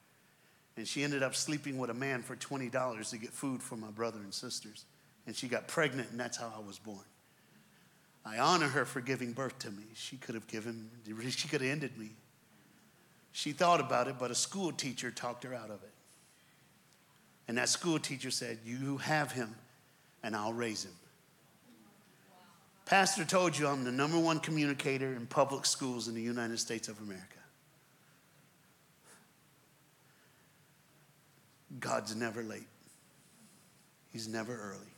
and 0.78 0.88
she 0.88 1.04
ended 1.04 1.24
up 1.24 1.36
sleeping 1.36 1.78
with 1.78 1.90
a 1.90 1.94
man 1.94 2.22
for 2.22 2.36
$20 2.36 3.10
to 3.10 3.18
get 3.18 3.32
food 3.32 3.62
for 3.62 3.76
my 3.76 3.90
brother 3.90 4.20
and 4.20 4.34
sisters. 4.34 4.86
And 5.26 5.36
she 5.36 5.50
got 5.50 5.68
pregnant, 5.68 6.12
and 6.12 6.20
that's 6.20 6.38
how 6.38 6.54
I 6.56 6.66
was 6.66 6.80
born. 6.80 7.04
I 8.28 8.40
honor 8.40 8.68
her 8.68 8.84
for 8.84 9.00
giving 9.00 9.32
birth 9.32 9.58
to 9.60 9.72
me. 9.72 9.84
She 9.94 10.18
could 10.18 10.36
have 10.36 10.48
given, 10.48 10.90
she 11.30 11.48
could 11.48 11.62
have 11.62 11.72
ended 11.72 11.98
me. 11.98 12.10
She 13.32 13.54
thought 13.54 13.80
about 13.80 14.10
it, 14.10 14.16
but 14.20 14.32
a 14.32 14.36
school 14.36 14.74
teacher 14.74 15.12
talked 15.12 15.46
her 15.46 15.54
out 15.54 15.70
of 15.70 15.82
it. 15.84 15.94
And 17.48 17.58
that 17.58 17.70
school 17.70 18.00
teacher 18.00 18.30
said, 18.30 18.60
You 18.66 18.98
have 18.98 19.32
him, 19.32 19.56
and 20.24 20.36
I'll 20.36 20.52
raise 20.52 20.84
him. 20.84 20.92
Pastor 22.86 23.24
told 23.24 23.58
you 23.58 23.68
I'm 23.68 23.86
the 23.86 23.92
number 23.92 24.20
one 24.20 24.40
communicator 24.40 25.14
in 25.14 25.26
public 25.28 25.66
schools 25.66 26.10
in 26.10 26.16
the 26.16 26.22
United 26.22 26.60
States 26.60 26.90
of 26.90 27.00
America. 27.00 27.26
God's 31.80 32.16
never 32.16 32.44
late, 32.44 32.68
He's 34.12 34.28
never 34.28 34.54
early. 34.54 34.97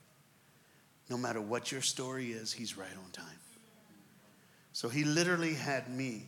No 1.09 1.17
matter 1.17 1.41
what 1.41 1.71
your 1.71 1.81
story 1.81 2.31
is, 2.31 2.53
he's 2.53 2.77
right 2.77 2.87
on 3.03 3.11
time. 3.11 3.25
So 4.73 4.87
he 4.89 5.03
literally 5.03 5.55
had 5.55 5.89
me 5.89 6.27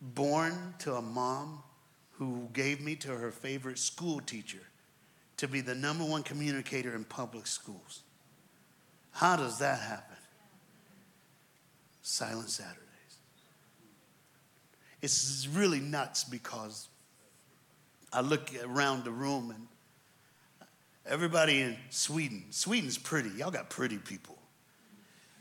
born 0.00 0.74
to 0.80 0.94
a 0.96 1.02
mom 1.02 1.62
who 2.12 2.48
gave 2.52 2.80
me 2.80 2.96
to 2.96 3.08
her 3.08 3.30
favorite 3.30 3.78
school 3.78 4.20
teacher 4.20 4.62
to 5.36 5.46
be 5.46 5.60
the 5.60 5.74
number 5.74 6.04
one 6.04 6.22
communicator 6.22 6.94
in 6.94 7.04
public 7.04 7.46
schools. 7.46 8.02
How 9.12 9.36
does 9.36 9.58
that 9.58 9.80
happen? 9.80 10.16
Silent 12.02 12.50
Saturdays. 12.50 12.82
It's 15.02 15.48
really 15.52 15.80
nuts 15.80 16.24
because 16.24 16.88
I 18.12 18.20
look 18.20 18.50
around 18.64 19.04
the 19.04 19.10
room 19.10 19.50
and 19.50 19.66
Everybody 21.08 21.60
in 21.60 21.76
Sweden, 21.90 22.44
Sweden's 22.50 22.98
pretty. 22.98 23.30
Y'all 23.30 23.50
got 23.50 23.70
pretty 23.70 23.98
people. 23.98 24.36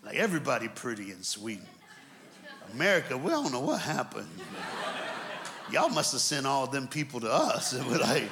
Like 0.03 0.15
everybody 0.15 0.67
pretty 0.67 1.11
in 1.11 1.23
Sweden. 1.23 1.65
America, 2.73 3.17
we 3.17 3.31
don't 3.31 3.51
know 3.51 3.61
what 3.61 3.81
happened. 3.81 4.29
Y'all 5.71 5.89
must 5.89 6.11
have 6.11 6.21
sent 6.21 6.45
all 6.45 6.67
them 6.67 6.87
people 6.87 7.19
to 7.21 7.31
us. 7.31 7.73
And 7.77 7.87
we're 7.87 7.97
like, 7.97 8.23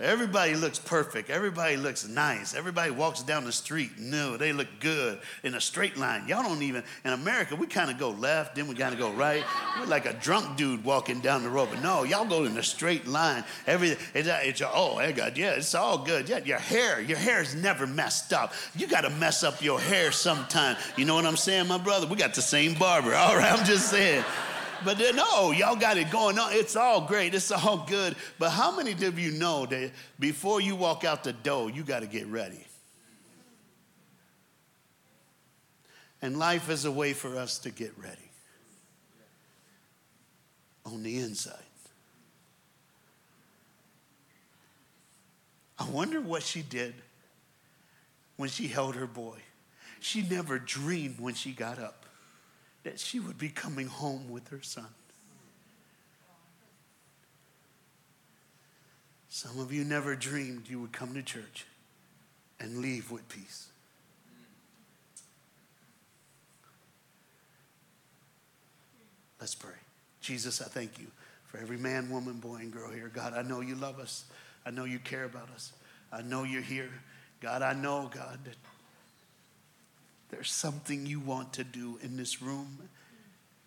Everybody 0.00 0.54
looks 0.54 0.78
perfect. 0.78 1.30
Everybody 1.30 1.76
looks 1.76 2.08
nice. 2.08 2.54
Everybody 2.54 2.90
walks 2.90 3.22
down 3.22 3.44
the 3.44 3.52
street. 3.52 3.98
No, 3.98 4.36
they 4.36 4.52
look 4.52 4.68
good 4.80 5.20
in 5.44 5.54
a 5.54 5.60
straight 5.60 5.96
line. 5.96 6.26
Y'all 6.26 6.42
don't 6.42 6.62
even, 6.62 6.82
in 7.04 7.12
America, 7.12 7.54
we 7.54 7.66
kind 7.66 7.90
of 7.90 7.98
go 7.98 8.10
left, 8.10 8.56
then 8.56 8.66
we 8.66 8.74
kind 8.74 8.92
of 8.92 8.98
go 8.98 9.12
right. 9.12 9.44
We're 9.78 9.86
like 9.86 10.06
a 10.06 10.12
drunk 10.14 10.56
dude 10.56 10.84
walking 10.84 11.20
down 11.20 11.42
the 11.42 11.50
road. 11.50 11.68
But 11.70 11.82
no, 11.82 12.02
y'all 12.04 12.24
go 12.24 12.44
in 12.44 12.56
a 12.56 12.62
straight 12.62 13.06
line. 13.06 13.44
Everything, 13.66 13.98
it's, 14.14 14.28
it's 14.28 14.62
oh, 14.62 14.96
God, 15.12 15.38
yeah, 15.38 15.52
it's 15.52 15.74
all 15.74 15.98
good. 15.98 16.28
Yeah, 16.28 16.38
your 16.38 16.58
hair, 16.58 17.00
your 17.00 17.18
hair 17.18 17.40
is 17.40 17.54
never 17.54 17.86
messed 17.86 18.32
up. 18.32 18.52
You 18.74 18.86
got 18.86 19.02
to 19.02 19.10
mess 19.10 19.44
up 19.44 19.62
your 19.62 19.80
hair 19.80 20.10
sometime. 20.10 20.76
You 20.96 21.04
know 21.04 21.14
what 21.14 21.26
I'm 21.26 21.36
saying, 21.36 21.68
my 21.68 21.78
brother? 21.78 22.06
We 22.06 22.16
got 22.16 22.34
the 22.34 22.42
same 22.42 22.74
barber. 22.74 23.14
All 23.22 23.36
right, 23.36 23.52
I'm 23.52 23.64
just 23.64 23.90
saying. 23.90 24.24
But 24.84 24.98
then, 24.98 25.16
no, 25.16 25.52
y'all 25.52 25.76
got 25.76 25.96
it 25.96 26.10
going 26.10 26.38
on. 26.38 26.52
It's 26.52 26.76
all 26.76 27.00
great. 27.02 27.34
It's 27.34 27.50
all 27.50 27.84
good. 27.88 28.16
But 28.38 28.50
how 28.50 28.74
many 28.74 28.92
of 28.92 29.18
you 29.18 29.32
know 29.32 29.66
that 29.66 29.90
before 30.18 30.60
you 30.60 30.76
walk 30.76 31.04
out 31.04 31.24
the 31.24 31.32
door, 31.32 31.70
you 31.70 31.82
got 31.82 32.00
to 32.00 32.06
get 32.06 32.26
ready? 32.26 32.66
And 36.20 36.38
life 36.38 36.70
is 36.70 36.84
a 36.84 36.92
way 36.92 37.12
for 37.12 37.36
us 37.36 37.58
to 37.60 37.70
get 37.70 37.92
ready 37.98 38.30
on 40.84 41.02
the 41.02 41.18
inside. 41.18 41.56
I 45.78 45.88
wonder 45.90 46.20
what 46.20 46.44
she 46.44 46.62
did 46.62 46.94
when 48.36 48.48
she 48.48 48.68
held 48.68 48.94
her 48.94 49.06
boy. 49.06 49.38
She 49.98 50.22
never 50.22 50.58
dreamed 50.58 51.18
when 51.18 51.34
she 51.34 51.52
got 51.52 51.78
up 51.78 52.01
that 52.84 52.98
she 52.98 53.20
would 53.20 53.38
be 53.38 53.48
coming 53.48 53.86
home 53.86 54.30
with 54.30 54.48
her 54.48 54.60
son. 54.62 54.88
Some 59.28 59.58
of 59.60 59.72
you 59.72 59.84
never 59.84 60.14
dreamed 60.14 60.68
you 60.68 60.80
would 60.80 60.92
come 60.92 61.14
to 61.14 61.22
church 61.22 61.66
and 62.60 62.78
leave 62.78 63.10
with 63.10 63.28
peace. 63.28 63.68
Let's 69.40 69.54
pray. 69.54 69.72
Jesus, 70.20 70.60
I 70.60 70.66
thank 70.66 71.00
you 71.00 71.06
for 71.46 71.58
every 71.58 71.76
man, 71.76 72.10
woman, 72.10 72.34
boy, 72.34 72.56
and 72.56 72.72
girl 72.72 72.90
here. 72.90 73.10
God, 73.12 73.34
I 73.34 73.42
know 73.42 73.60
you 73.60 73.74
love 73.74 73.98
us. 73.98 74.24
I 74.64 74.70
know 74.70 74.84
you 74.84 75.00
care 75.00 75.24
about 75.24 75.50
us. 75.50 75.72
I 76.12 76.22
know 76.22 76.44
you're 76.44 76.62
here. 76.62 76.90
God, 77.40 77.62
I 77.62 77.72
know, 77.72 78.08
God, 78.14 78.38
that 78.44 78.54
there's 80.42 80.50
something 80.50 81.06
you 81.06 81.20
want 81.20 81.52
to 81.52 81.62
do 81.62 82.00
in 82.02 82.16
this 82.16 82.42
room. 82.42 82.76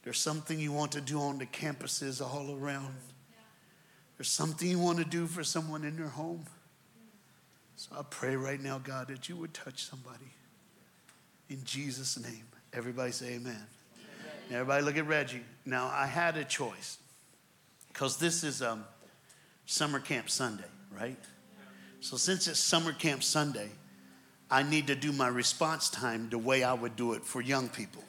There's 0.03 0.19
something 0.19 0.59
you 0.59 0.73
want 0.73 0.91
to 0.91 0.99
do 0.99 1.21
on 1.21 1.37
the 1.37 1.45
campuses 1.45 2.21
all 2.21 2.53
around. 2.53 2.93
There's 4.17 4.27
something 4.27 4.69
you 4.69 4.79
want 4.79 4.97
to 4.97 5.05
do 5.05 5.25
for 5.25 5.41
someone 5.41 5.85
in 5.85 5.95
their 5.95 6.09
home. 6.09 6.45
So 7.77 7.95
I 7.97 8.01
pray 8.09 8.35
right 8.35 8.61
now, 8.61 8.77
God, 8.79 9.07
that 9.07 9.29
you 9.29 9.37
would 9.37 9.53
touch 9.53 9.85
somebody. 9.85 10.33
In 11.49 11.63
Jesus' 11.63 12.21
name. 12.21 12.43
Everybody 12.73 13.13
say 13.13 13.35
amen. 13.35 13.65
Everybody 14.51 14.83
look 14.83 14.97
at 14.97 15.07
Reggie. 15.07 15.43
Now, 15.65 15.89
I 15.93 16.07
had 16.07 16.35
a 16.35 16.43
choice 16.43 16.97
because 17.87 18.17
this 18.17 18.43
is 18.43 18.61
um, 18.61 18.83
Summer 19.65 20.01
Camp 20.01 20.29
Sunday, 20.29 20.65
right? 20.91 21.23
So, 22.01 22.17
since 22.17 22.49
it's 22.49 22.59
Summer 22.59 22.91
Camp 22.91 23.23
Sunday, 23.23 23.69
I 24.49 24.63
need 24.63 24.87
to 24.87 24.95
do 24.95 25.11
my 25.11 25.27
response 25.27 25.89
time 25.89 26.29
the 26.29 26.37
way 26.37 26.63
I 26.63 26.73
would 26.73 26.95
do 26.95 27.13
it 27.13 27.23
for 27.23 27.41
young 27.41 27.67
people. 27.69 28.03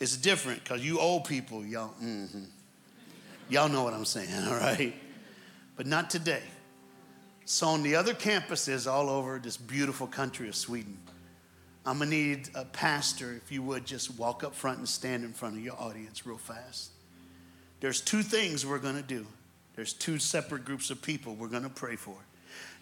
It's 0.00 0.16
different 0.16 0.64
because 0.64 0.84
you 0.84 0.98
old 0.98 1.24
people, 1.24 1.64
y'all, 1.64 1.94
mm-hmm. 2.02 2.44
y'all 3.48 3.68
know 3.68 3.82
what 3.82 3.94
I'm 3.94 4.04
saying, 4.04 4.44
all 4.48 4.56
right? 4.56 4.94
But 5.76 5.86
not 5.86 6.10
today. 6.10 6.42
So, 7.46 7.68
on 7.68 7.82
the 7.82 7.96
other 7.96 8.14
campuses 8.14 8.90
all 8.90 9.10
over 9.10 9.38
this 9.38 9.58
beautiful 9.58 10.06
country 10.06 10.48
of 10.48 10.54
Sweden, 10.54 10.96
I'm 11.84 11.98
gonna 11.98 12.10
need 12.10 12.48
a 12.54 12.64
pastor, 12.64 13.34
if 13.34 13.52
you 13.52 13.62
would, 13.62 13.84
just 13.84 14.18
walk 14.18 14.42
up 14.42 14.54
front 14.54 14.78
and 14.78 14.88
stand 14.88 15.24
in 15.24 15.34
front 15.34 15.56
of 15.56 15.62
your 15.62 15.78
audience 15.78 16.26
real 16.26 16.38
fast. 16.38 16.90
There's 17.80 18.00
two 18.00 18.22
things 18.22 18.64
we're 18.64 18.78
gonna 18.78 19.02
do. 19.02 19.26
There's 19.76 19.92
two 19.92 20.18
separate 20.18 20.64
groups 20.64 20.88
of 20.88 21.02
people 21.02 21.34
we're 21.34 21.48
gonna 21.48 21.68
pray 21.68 21.96
for. 21.96 22.16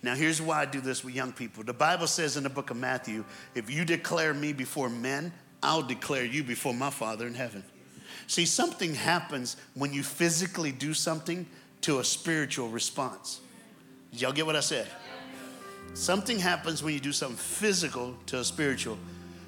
Now, 0.03 0.15
here's 0.15 0.43
why 0.43 0.61
I 0.61 0.65
do 0.65 0.81
this 0.81 1.05
with 1.05 1.15
young 1.15 1.33
people. 1.33 1.63
The 1.63 1.73
Bible 1.73 2.09
says 2.09 2.37
in 2.37 2.43
the 2.43 2.51
book 2.51 2.71
of 2.71 2.77
Matthew, 2.77 3.25
if 3.55 3.71
you 3.71 3.85
declare 3.85 4.35
me 4.35 4.53
before 4.53 4.89
men, 4.89 5.33
I'll 5.63 5.83
declare 5.83 6.25
you 6.25 6.43
before 6.43 6.75
my 6.75 6.91
Father 6.91 7.27
in 7.27 7.35
heaven. 7.35 7.63
See, 8.27 8.45
something 8.45 8.95
happens 8.95 9.57
when 9.75 9.93
you 9.93 10.03
physically 10.03 10.73
do 10.73 10.93
something 10.93 11.47
to 11.83 12.01
a 12.01 12.05
spiritual 12.05 12.69
response. 12.69 13.41
Did 14.11 14.23
y'all 14.23 14.33
get 14.33 14.47
what 14.47 14.57
I 14.57 14.61
said? 14.61 14.89
Something 15.95 16.39
happens 16.39 16.83
when 16.83 16.95
you 16.95 17.01
do 17.01 17.13
something 17.13 17.37
physical 17.37 18.17
to 18.27 18.39
a 18.39 18.45
spiritual. 18.45 18.99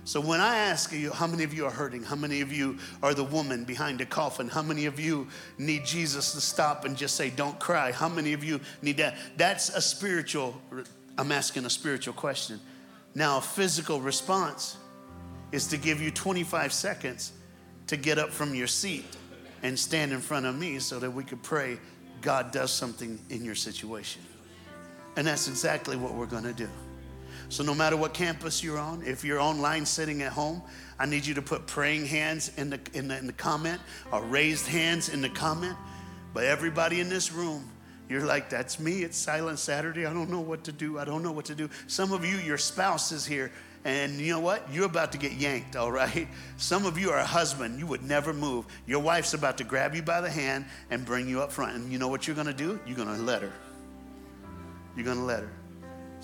So 0.05 0.21
when 0.21 0.41
I 0.41 0.59
ask 0.59 0.93
you, 0.93 1.11
how 1.11 1.27
many 1.27 1.45
of 1.45 1.55
you 1.55 1.65
are 1.65 1.71
hurting? 1.71 2.03
How 2.03 2.17
many 2.17 2.43
of 2.43 2.53
you 2.53 2.79
are 3.03 3.15
the 3.15 3.25
woman 3.25 3.65
behind 3.65 4.01
the 4.01 4.07
coffin? 4.07 4.49
How 4.49 4.63
many 4.63 4.85
of 4.85 5.01
you 5.01 5.29
need 5.57 5.87
Jesus 5.87 6.33
to 6.33 6.43
stop 6.43 6.85
and 6.85 6.95
just 6.95 7.17
say, 7.17 7.31
don't 7.31 7.59
cry? 7.59 7.91
How 7.91 8.09
many 8.09 8.35
of 8.35 8.45
you 8.45 8.61
need 8.83 8.99
that? 8.99 9.17
That's 9.39 9.71
a 9.71 9.81
spiritual, 9.81 10.61
I'm 11.17 11.33
asking 11.33 11.65
a 11.65 11.71
spiritual 11.71 12.13
question. 12.13 12.61
Now, 13.15 13.39
a 13.39 13.41
physical 13.41 14.01
response 14.01 14.77
is 15.53 15.69
to 15.69 15.79
give 15.79 16.03
you 16.03 16.11
25 16.11 16.73
seconds 16.73 17.33
to 17.87 17.97
get 17.97 18.19
up 18.19 18.31
from 18.31 18.55
your 18.55 18.67
seat 18.67 19.05
and 19.63 19.79
stand 19.79 20.13
in 20.13 20.21
front 20.21 20.45
of 20.45 20.59
me 20.59 20.81
so 20.81 20.99
that 20.99 21.11
we 21.11 21.25
could 21.25 21.43
pray 21.43 21.79
God 22.21 22.51
does 22.51 22.71
something 22.71 23.19
in 23.31 23.43
your 23.43 23.55
situation. 23.55 24.21
And 25.17 25.27
that's 25.27 25.49
exactly 25.49 25.97
what 25.97 26.13
we're 26.15 26.27
going 26.27 26.45
to 26.45 26.53
do. 26.53 26.69
So, 27.49 27.63
no 27.63 27.75
matter 27.75 27.97
what 27.97 28.15
campus 28.15 28.63
you're 28.63 28.79
on, 28.79 29.03
if 29.03 29.25
you're 29.25 29.41
online 29.41 29.87
sitting 29.87 30.23
at 30.23 30.33
home, 30.33 30.63
I 30.99 31.07
need 31.07 31.27
you 31.27 31.35
to 31.35 31.43
put 31.43 31.67
praying 31.67 32.07
hands 32.07 32.51
in 32.57 32.71
the, 32.71 32.81
in 32.93 33.09
the, 33.09 33.19
in 33.19 33.27
the 33.27 33.33
comment 33.33 33.81
or 34.13 34.23
raised 34.23 34.67
hands 34.67 35.09
in 35.09 35.21
the 35.21 35.29
comment. 35.29 35.77
But 36.33 36.45
everybody 36.45 37.01
in 37.01 37.09
this 37.09 37.33
room, 37.33 37.71
you're 38.09 38.25
like, 38.25 38.51
that's 38.51 38.79
me. 38.79 39.03
It's 39.03 39.17
Silent 39.17 39.59
Saturday. 39.59 40.07
I 40.07 40.13
don't 40.13 40.31
know 40.31 40.41
what 40.41 40.65
to 40.65 40.73
do. 40.73 40.99
I 40.99 41.05
don't 41.05 41.23
know 41.23 41.33
what 41.33 41.47
to 41.47 41.55
do. 41.55 41.71
Some 41.87 42.13
of 42.13 42.25
you, 42.25 42.37
your 42.39 42.59
spouse 42.59 43.13
is 43.13 43.25
here, 43.25 43.51
and 43.85 44.21
you 44.21 44.33
know 44.33 44.41
what? 44.41 44.67
You're 44.73 44.87
about 44.87 45.13
to 45.13 45.19
get 45.19 45.33
yanked, 45.33 45.77
all 45.77 45.93
right? 45.93 46.29
Some 46.57 46.87
of 46.87 46.99
you 46.99 47.11
are 47.11 47.19
a 47.19 47.27
husband. 47.27 47.79
You 47.79 47.87
would 47.87 48.03
never 48.03 48.33
move. 48.33 48.67
Your 48.87 49.01
wife's 49.01 49.35
about 49.35 49.59
to 49.59 49.65
grab 49.65 49.95
you 49.95 50.03
by 50.03 50.21
the 50.21 50.31
hand 50.31 50.67
and 50.91 51.05
bring 51.05 51.29
you 51.29 51.41
up 51.41 51.53
front. 51.53 51.77
And 51.77 51.93
you 51.93 51.99
know 51.99 52.09
what 52.09 52.27
you're 52.27 52.37
going 52.37 52.47
to 52.47 52.53
do? 52.53 52.79
You're 52.87 52.97
going 52.97 53.15
to 53.15 53.23
let 53.23 53.43
her. 53.43 53.53
You're 54.97 55.05
going 55.05 55.19
to 55.19 55.25
let 55.25 55.41
her. 55.41 55.51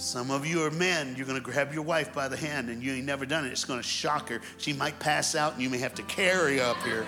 Some 0.01 0.31
of 0.31 0.47
you 0.47 0.65
are 0.65 0.71
men, 0.71 1.15
you're 1.15 1.27
going 1.27 1.39
to 1.39 1.45
grab 1.45 1.75
your 1.75 1.83
wife 1.83 2.15
by 2.15 2.27
the 2.27 2.37
hand 2.37 2.71
and 2.71 2.83
you 2.83 2.95
ain't 2.95 3.05
never 3.05 3.27
done 3.27 3.45
it. 3.45 3.53
It's 3.53 3.67
going 3.67 3.81
to 3.81 3.87
shock 3.87 4.31
her. 4.31 4.41
She 4.57 4.73
might 4.73 4.99
pass 4.99 5.35
out 5.35 5.53
and 5.53 5.63
you 5.63 5.69
may 5.69 5.77
have 5.77 5.95
to 5.97 6.03
carry 6.05 6.59
up 6.59 6.79
here. 6.83 7.07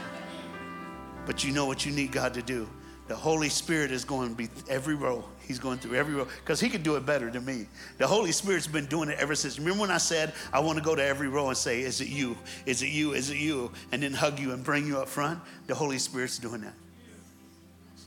But 1.24 1.42
you 1.42 1.52
know 1.52 1.64
what 1.64 1.86
you 1.86 1.92
need 1.92 2.12
God 2.12 2.34
to 2.34 2.42
do. 2.42 2.68
The 3.08 3.16
Holy 3.16 3.48
Spirit 3.48 3.92
is 3.92 4.04
going 4.04 4.28
to 4.28 4.34
be 4.34 4.50
every 4.68 4.94
row. 4.94 5.24
He's 5.40 5.58
going 5.58 5.78
through 5.78 5.94
every 5.94 6.12
row 6.12 6.26
because 6.44 6.60
he 6.60 6.68
can 6.68 6.82
do 6.82 6.96
it 6.96 7.06
better 7.06 7.30
than 7.30 7.46
me. 7.46 7.66
The 7.96 8.06
Holy 8.06 8.30
Spirit's 8.30 8.66
been 8.66 8.86
doing 8.86 9.08
it 9.08 9.18
ever 9.18 9.34
since. 9.34 9.58
Remember 9.58 9.80
when 9.80 9.90
I 9.90 9.96
said 9.96 10.34
I 10.52 10.60
want 10.60 10.76
to 10.76 10.84
go 10.84 10.94
to 10.94 11.02
every 11.02 11.28
row 11.28 11.48
and 11.48 11.56
say, 11.56 11.80
Is 11.80 12.02
it 12.02 12.08
you? 12.08 12.36
Is 12.66 12.82
it 12.82 12.90
you? 12.90 13.14
Is 13.14 13.30
it 13.30 13.38
you? 13.38 13.72
And 13.92 14.02
then 14.02 14.12
hug 14.12 14.38
you 14.38 14.52
and 14.52 14.62
bring 14.62 14.86
you 14.86 14.98
up 14.98 15.08
front? 15.08 15.40
The 15.66 15.74
Holy 15.74 15.98
Spirit's 15.98 16.38
doing 16.38 16.60
that. 16.60 16.74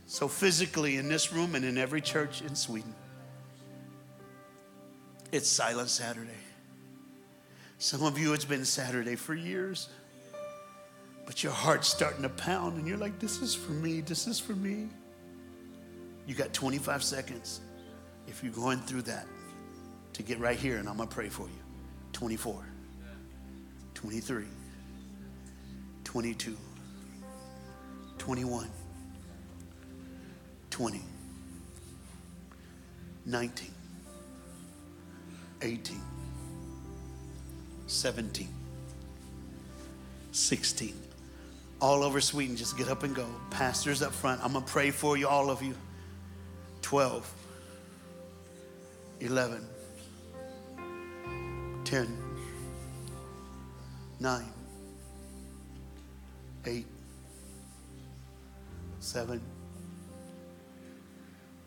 So, 0.05 0.27
physically 0.27 0.97
in 0.97 1.09
this 1.09 1.33
room 1.33 1.55
and 1.55 1.65
in 1.65 1.79
every 1.79 2.01
church 2.01 2.43
in 2.43 2.55
Sweden, 2.55 2.93
it's 5.35 5.49
Silent 5.49 5.89
Saturday. 5.89 6.31
Some 7.77 8.03
of 8.03 8.17
you, 8.17 8.33
it's 8.33 8.45
been 8.45 8.63
Saturday 8.63 9.17
for 9.17 9.35
years, 9.35 9.89
but 11.25 11.43
your 11.43 11.51
heart's 11.51 11.89
starting 11.89 12.21
to 12.21 12.29
pound, 12.29 12.77
and 12.77 12.87
you're 12.87 12.97
like, 12.97 13.19
This 13.19 13.41
is 13.41 13.53
for 13.53 13.73
me, 13.73 13.99
this 13.99 14.27
is 14.27 14.39
for 14.39 14.53
me. 14.53 14.87
You 16.25 16.35
got 16.35 16.53
25 16.53 17.03
seconds 17.03 17.59
if 18.27 18.43
you're 18.43 18.53
going 18.53 18.79
through 18.79 19.03
that 19.03 19.27
to 20.13 20.23
get 20.23 20.39
right 20.39 20.57
here, 20.57 20.77
and 20.77 20.87
I'm 20.87 20.97
gonna 20.97 21.09
pray 21.09 21.27
for 21.27 21.47
you. 21.47 21.61
24, 22.13 22.65
23, 23.93 24.45
22, 26.05 26.57
21, 28.17 28.69
20, 30.69 31.01
19. 33.25 33.74
18, 35.61 36.01
17, 37.87 38.47
16. 40.31 40.93
All 41.81 42.03
over 42.03 42.21
Sweden, 42.21 42.55
just 42.55 42.77
get 42.77 42.87
up 42.89 43.03
and 43.03 43.15
go. 43.15 43.25
Pastors 43.49 44.01
up 44.01 44.13
front, 44.13 44.43
I'm 44.43 44.53
gonna 44.53 44.65
pray 44.65 44.91
for 44.91 45.17
you, 45.17 45.27
all 45.27 45.49
of 45.49 45.61
you. 45.61 45.75
12, 46.81 47.33
11, 49.21 49.67
10, 51.83 52.17
9, 54.19 54.45
8, 56.65 56.85
7, 58.99 59.41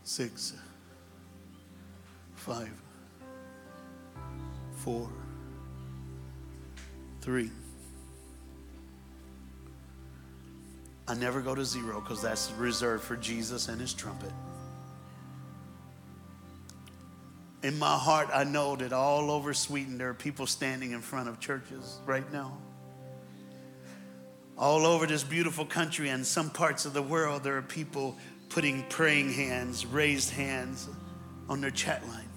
6, 0.02 0.54
5, 2.36 2.82
four, 4.88 5.10
three. 7.20 7.50
I 11.06 11.12
never 11.12 11.42
go 11.42 11.54
to 11.54 11.62
zero 11.62 12.00
because 12.00 12.22
that's 12.22 12.50
reserved 12.52 13.04
for 13.04 13.14
Jesus 13.16 13.68
and 13.68 13.78
his 13.78 13.92
trumpet. 13.92 14.32
In 17.62 17.78
my 17.78 17.98
heart, 17.98 18.30
I 18.32 18.44
know 18.44 18.76
that 18.76 18.94
all 18.94 19.30
over 19.30 19.52
Sweden 19.52 19.98
there 19.98 20.08
are 20.08 20.14
people 20.14 20.46
standing 20.46 20.92
in 20.92 21.02
front 21.02 21.28
of 21.28 21.38
churches 21.38 21.98
right 22.06 22.32
now. 22.32 22.56
All 24.56 24.86
over 24.86 25.04
this 25.04 25.22
beautiful 25.22 25.66
country 25.66 26.08
and 26.08 26.26
some 26.26 26.48
parts 26.48 26.86
of 26.86 26.94
the 26.94 27.02
world, 27.02 27.44
there 27.44 27.58
are 27.58 27.62
people 27.62 28.16
putting 28.48 28.84
praying 28.84 29.34
hands, 29.34 29.84
raised 29.84 30.30
hands 30.30 30.88
on 31.46 31.60
their 31.60 31.70
chat 31.70 32.08
line. 32.08 32.27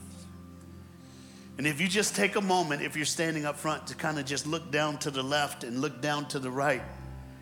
And 1.57 1.67
if 1.67 1.79
you 1.79 1.87
just 1.87 2.15
take 2.15 2.35
a 2.35 2.41
moment, 2.41 2.81
if 2.81 2.95
you're 2.95 3.05
standing 3.05 3.45
up 3.45 3.57
front, 3.57 3.87
to 3.87 3.95
kind 3.95 4.17
of 4.17 4.25
just 4.25 4.47
look 4.47 4.71
down 4.71 4.97
to 4.99 5.11
the 5.11 5.21
left 5.21 5.63
and 5.63 5.79
look 5.79 6.01
down 6.01 6.27
to 6.29 6.39
the 6.39 6.49
right, 6.49 6.81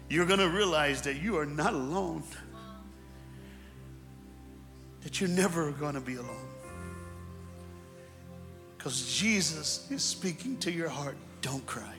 you're 0.10 0.26
going 0.26 0.40
to 0.40 0.50
realize 0.50 1.04
that 1.04 1.22
you 1.22 1.38
are 1.38 1.46
not 1.46 1.74
alone. 1.74 2.24
That 5.02 5.22
you're 5.22 5.30
never 5.30 5.72
going 5.72 5.94
to 5.94 6.02
be 6.02 6.16
alone. 6.16 6.48
Because 8.78 9.18
Jesus 9.18 9.90
is 9.92 10.04
speaking 10.04 10.58
to 10.58 10.72
your 10.72 10.90
heart. 10.90 11.16
Don't 11.42 11.66
cry. 11.66 11.96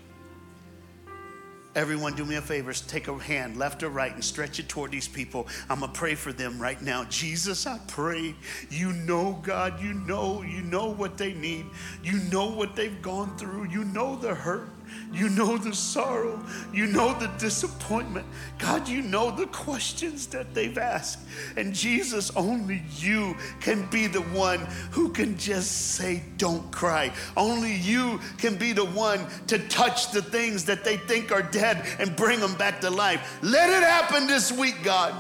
Everyone, 1.77 2.17
do 2.17 2.25
me 2.25 2.35
a 2.35 2.43
favor. 2.43 2.73
Take 2.73 3.07
a 3.07 3.17
hand, 3.17 3.57
left 3.57 3.85
or 3.85 3.91
right, 3.91 4.13
and 4.13 4.25
stretch 4.25 4.59
it 4.59 4.69
toward 4.69 4.91
these 4.91 5.07
people. 5.07 5.47
I'm 5.69 5.81
going 5.81 5.93
to 5.93 5.99
pray 5.99 6.17
for 6.17 6.33
them 6.33 6.61
right 6.61 6.81
now. 6.83 7.05
Jesus, 7.05 7.65
I 7.65 7.79
pray. 7.87 8.35
You 8.71 8.93
know, 8.93 9.39
God, 9.43 9.81
you 9.81 9.95
know, 9.95 10.43
you 10.43 10.63
know 10.63 10.87
what 10.91 11.17
they 11.17 11.33
need. 11.33 11.67
You 12.03 12.19
know 12.33 12.51
what 12.51 12.75
they've 12.75 13.01
gone 13.01 13.37
through. 13.37 13.69
You 13.69 13.85
know 13.85 14.17
the 14.17 14.35
hurt. 14.35 14.69
You 15.13 15.29
know 15.29 15.59
the 15.59 15.75
sorrow. 15.75 16.41
You 16.73 16.87
know 16.87 17.19
the 17.19 17.27
disappointment. 17.39 18.27
God, 18.59 18.89
you 18.89 19.03
know 19.03 19.31
the 19.31 19.47
questions 19.47 20.27
that 20.29 20.55
they've 20.55 20.79
asked. 20.79 21.19
And 21.57 21.75
Jesus, 21.75 22.31
only 22.37 22.83
you 22.97 23.37
can 23.61 23.87
be 23.91 24.07
the 24.07 24.21
one 24.21 24.61
who 24.93 25.09
can 25.11 25.37
just 25.37 25.95
say, 25.97 26.23
Don't 26.37 26.71
cry. 26.71 27.13
Only 27.37 27.75
you 27.75 28.21
can 28.39 28.57
be 28.57 28.73
the 28.73 28.85
one 28.85 29.27
to 29.49 29.59
touch 29.69 30.13
the 30.13 30.23
things 30.23 30.65
that 30.67 30.85
they 30.85 30.97
think 30.97 31.33
are 31.33 31.43
dead 31.43 31.85
and 31.99 32.15
bring 32.15 32.39
them 32.39 32.55
back 32.55 32.81
to 32.83 32.91
life. 32.91 33.39
Let 33.43 33.69
it 33.69 33.83
happen 33.83 34.29
this 34.29 34.53
week, 34.53 34.77
God. 34.85 35.15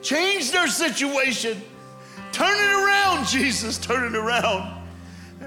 Change 0.00 0.52
their 0.52 0.68
situation. 0.68 1.60
Turn 2.30 2.56
it 2.56 2.84
around, 2.84 3.26
Jesus. 3.26 3.78
Turn 3.78 4.14
it 4.14 4.16
around. 4.16 4.83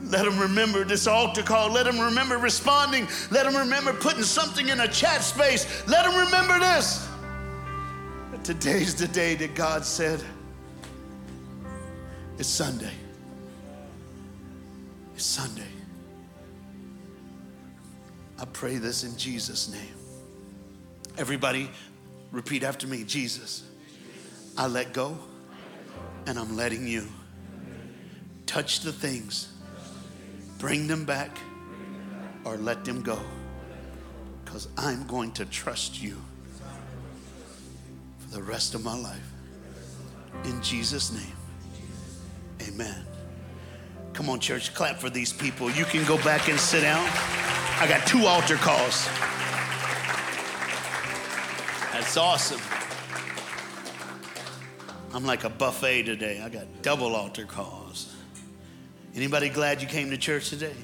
Let 0.04 0.26
them 0.26 0.40
remember 0.40 0.84
this 0.84 1.08
altar 1.08 1.44
call. 1.44 1.72
Let 1.72 1.86
them 1.86 2.00
remember 2.00 2.38
responding. 2.38 3.08
Let 3.32 3.46
them 3.46 3.56
remember 3.56 3.94
putting 3.94 4.24
something 4.24 4.70
in 4.70 4.80
a 4.80 4.88
chat 4.88 5.22
space. 5.22 5.88
Let 5.88 6.06
them 6.06 6.16
remember 6.16 6.60
this. 6.60 7.08
Today's 8.44 8.96
the 8.96 9.08
day 9.10 9.36
that 9.36 9.56
God 9.56 9.84
said, 9.84 10.24
it's 12.38 12.48
Sunday. 12.48 12.94
It's 15.16 15.26
Sunday. 15.26 15.68
I 18.40 18.46
pray 18.46 18.78
this 18.78 19.04
in 19.04 19.18
Jesus' 19.18 19.70
name. 19.70 19.96
Everybody, 21.18 21.70
repeat 22.32 22.64
after 22.64 22.86
me 22.86 23.04
Jesus, 23.04 23.64
I 24.56 24.68
let 24.68 24.94
go 24.94 25.18
and 26.28 26.38
I'm 26.38 26.56
letting 26.56 26.88
you 26.88 27.08
touch 28.46 28.82
the 28.82 28.94
things 28.94 29.57
Bring 30.58 30.88
them 30.88 31.06
back 31.06 31.38
or 32.44 32.58
let 32.58 32.84
them 32.84 33.02
go. 33.02 33.20
Because 34.44 34.68
I'm 34.78 35.06
going 35.06 35.32
to 35.34 35.46
trust 35.46 36.02
you 36.02 36.22
for 38.20 38.36
the 38.36 38.42
rest 38.42 38.74
of 38.74 38.84
my 38.84 38.98
life. 38.98 39.32
In 40.46 40.62
Jesus' 40.62 41.12
name, 41.12 42.70
amen. 42.70 43.06
Come 44.14 44.30
on, 44.30 44.40
church, 44.40 44.74
clap 44.74 44.98
for 44.98 45.10
these 45.10 45.32
people. 45.32 45.70
You 45.70 45.86
can 45.86 46.06
go 46.06 46.18
back 46.24 46.50
and 46.50 46.60
sit 46.60 46.82
down. 46.82 47.08
I 47.80 47.86
got 47.88 48.08
two 48.08 48.26
altar 48.26 48.56
calls. 48.56 49.08
That's 51.92 52.18
awesome. 52.18 52.62
I'm 55.14 55.26
like 55.26 55.44
a 55.44 55.50
buffet 55.50 56.04
today. 56.04 56.42
I 56.42 56.50
got 56.50 56.66
double 56.82 57.16
altar 57.16 57.46
calls. 57.46 57.87
Anybody 59.18 59.50
glad 59.50 59.82
you 59.82 59.88
came 59.88 60.12
to 60.12 60.18
church 60.18 60.52
today? 60.52 60.76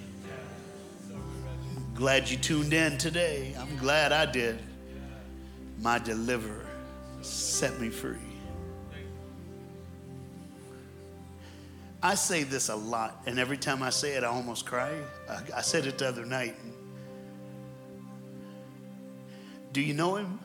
Glad 1.93 2.27
you 2.27 2.36
tuned 2.36 2.73
in 2.73 2.97
today. 2.97 3.55
I'm 3.59 3.77
glad 3.77 4.11
I 4.11 4.25
did. 4.25 4.57
My 5.79 5.99
deliverer 5.99 6.65
set 7.21 7.79
me 7.79 7.89
free. 7.89 8.17
I 12.01 12.15
say 12.15 12.41
this 12.41 12.69
a 12.69 12.75
lot, 12.75 13.21
and 13.27 13.38
every 13.38 13.55
time 13.55 13.84
I 13.84 13.91
say 13.91 14.15
it, 14.15 14.23
I 14.23 14.27
almost 14.27 14.65
cry. 14.65 14.91
I, 15.29 15.41
I 15.57 15.61
said 15.61 15.86
it 15.86 15.99
the 15.99 16.07
other 16.07 16.25
night. 16.25 16.55
Do 19.73 19.81
you 19.81 19.93
know 19.93 20.15
him? 20.15 20.39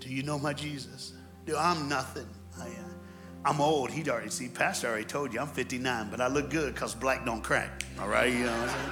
Do 0.00 0.10
you 0.10 0.22
know 0.22 0.38
my 0.38 0.52
Jesus? 0.52 1.14
Do 1.46 1.56
I'm 1.56 1.88
nothing. 1.88 2.28
I 2.60 2.66
am. 2.66 2.91
I'm 3.44 3.60
old. 3.60 3.90
He'd 3.90 4.08
already 4.08 4.30
see. 4.30 4.48
Pastor 4.48 4.88
already 4.88 5.04
told 5.04 5.32
you 5.34 5.40
I'm 5.40 5.48
59, 5.48 6.10
but 6.10 6.20
I 6.20 6.28
look 6.28 6.50
good 6.50 6.74
because 6.74 6.94
black 6.94 7.24
don't 7.24 7.42
crack. 7.42 7.82
All 8.00 8.08
right, 8.08 8.32
you 8.32 8.44
know. 8.44 8.52
What 8.52 8.60
I'm 8.60 8.68
saying? 8.68 8.90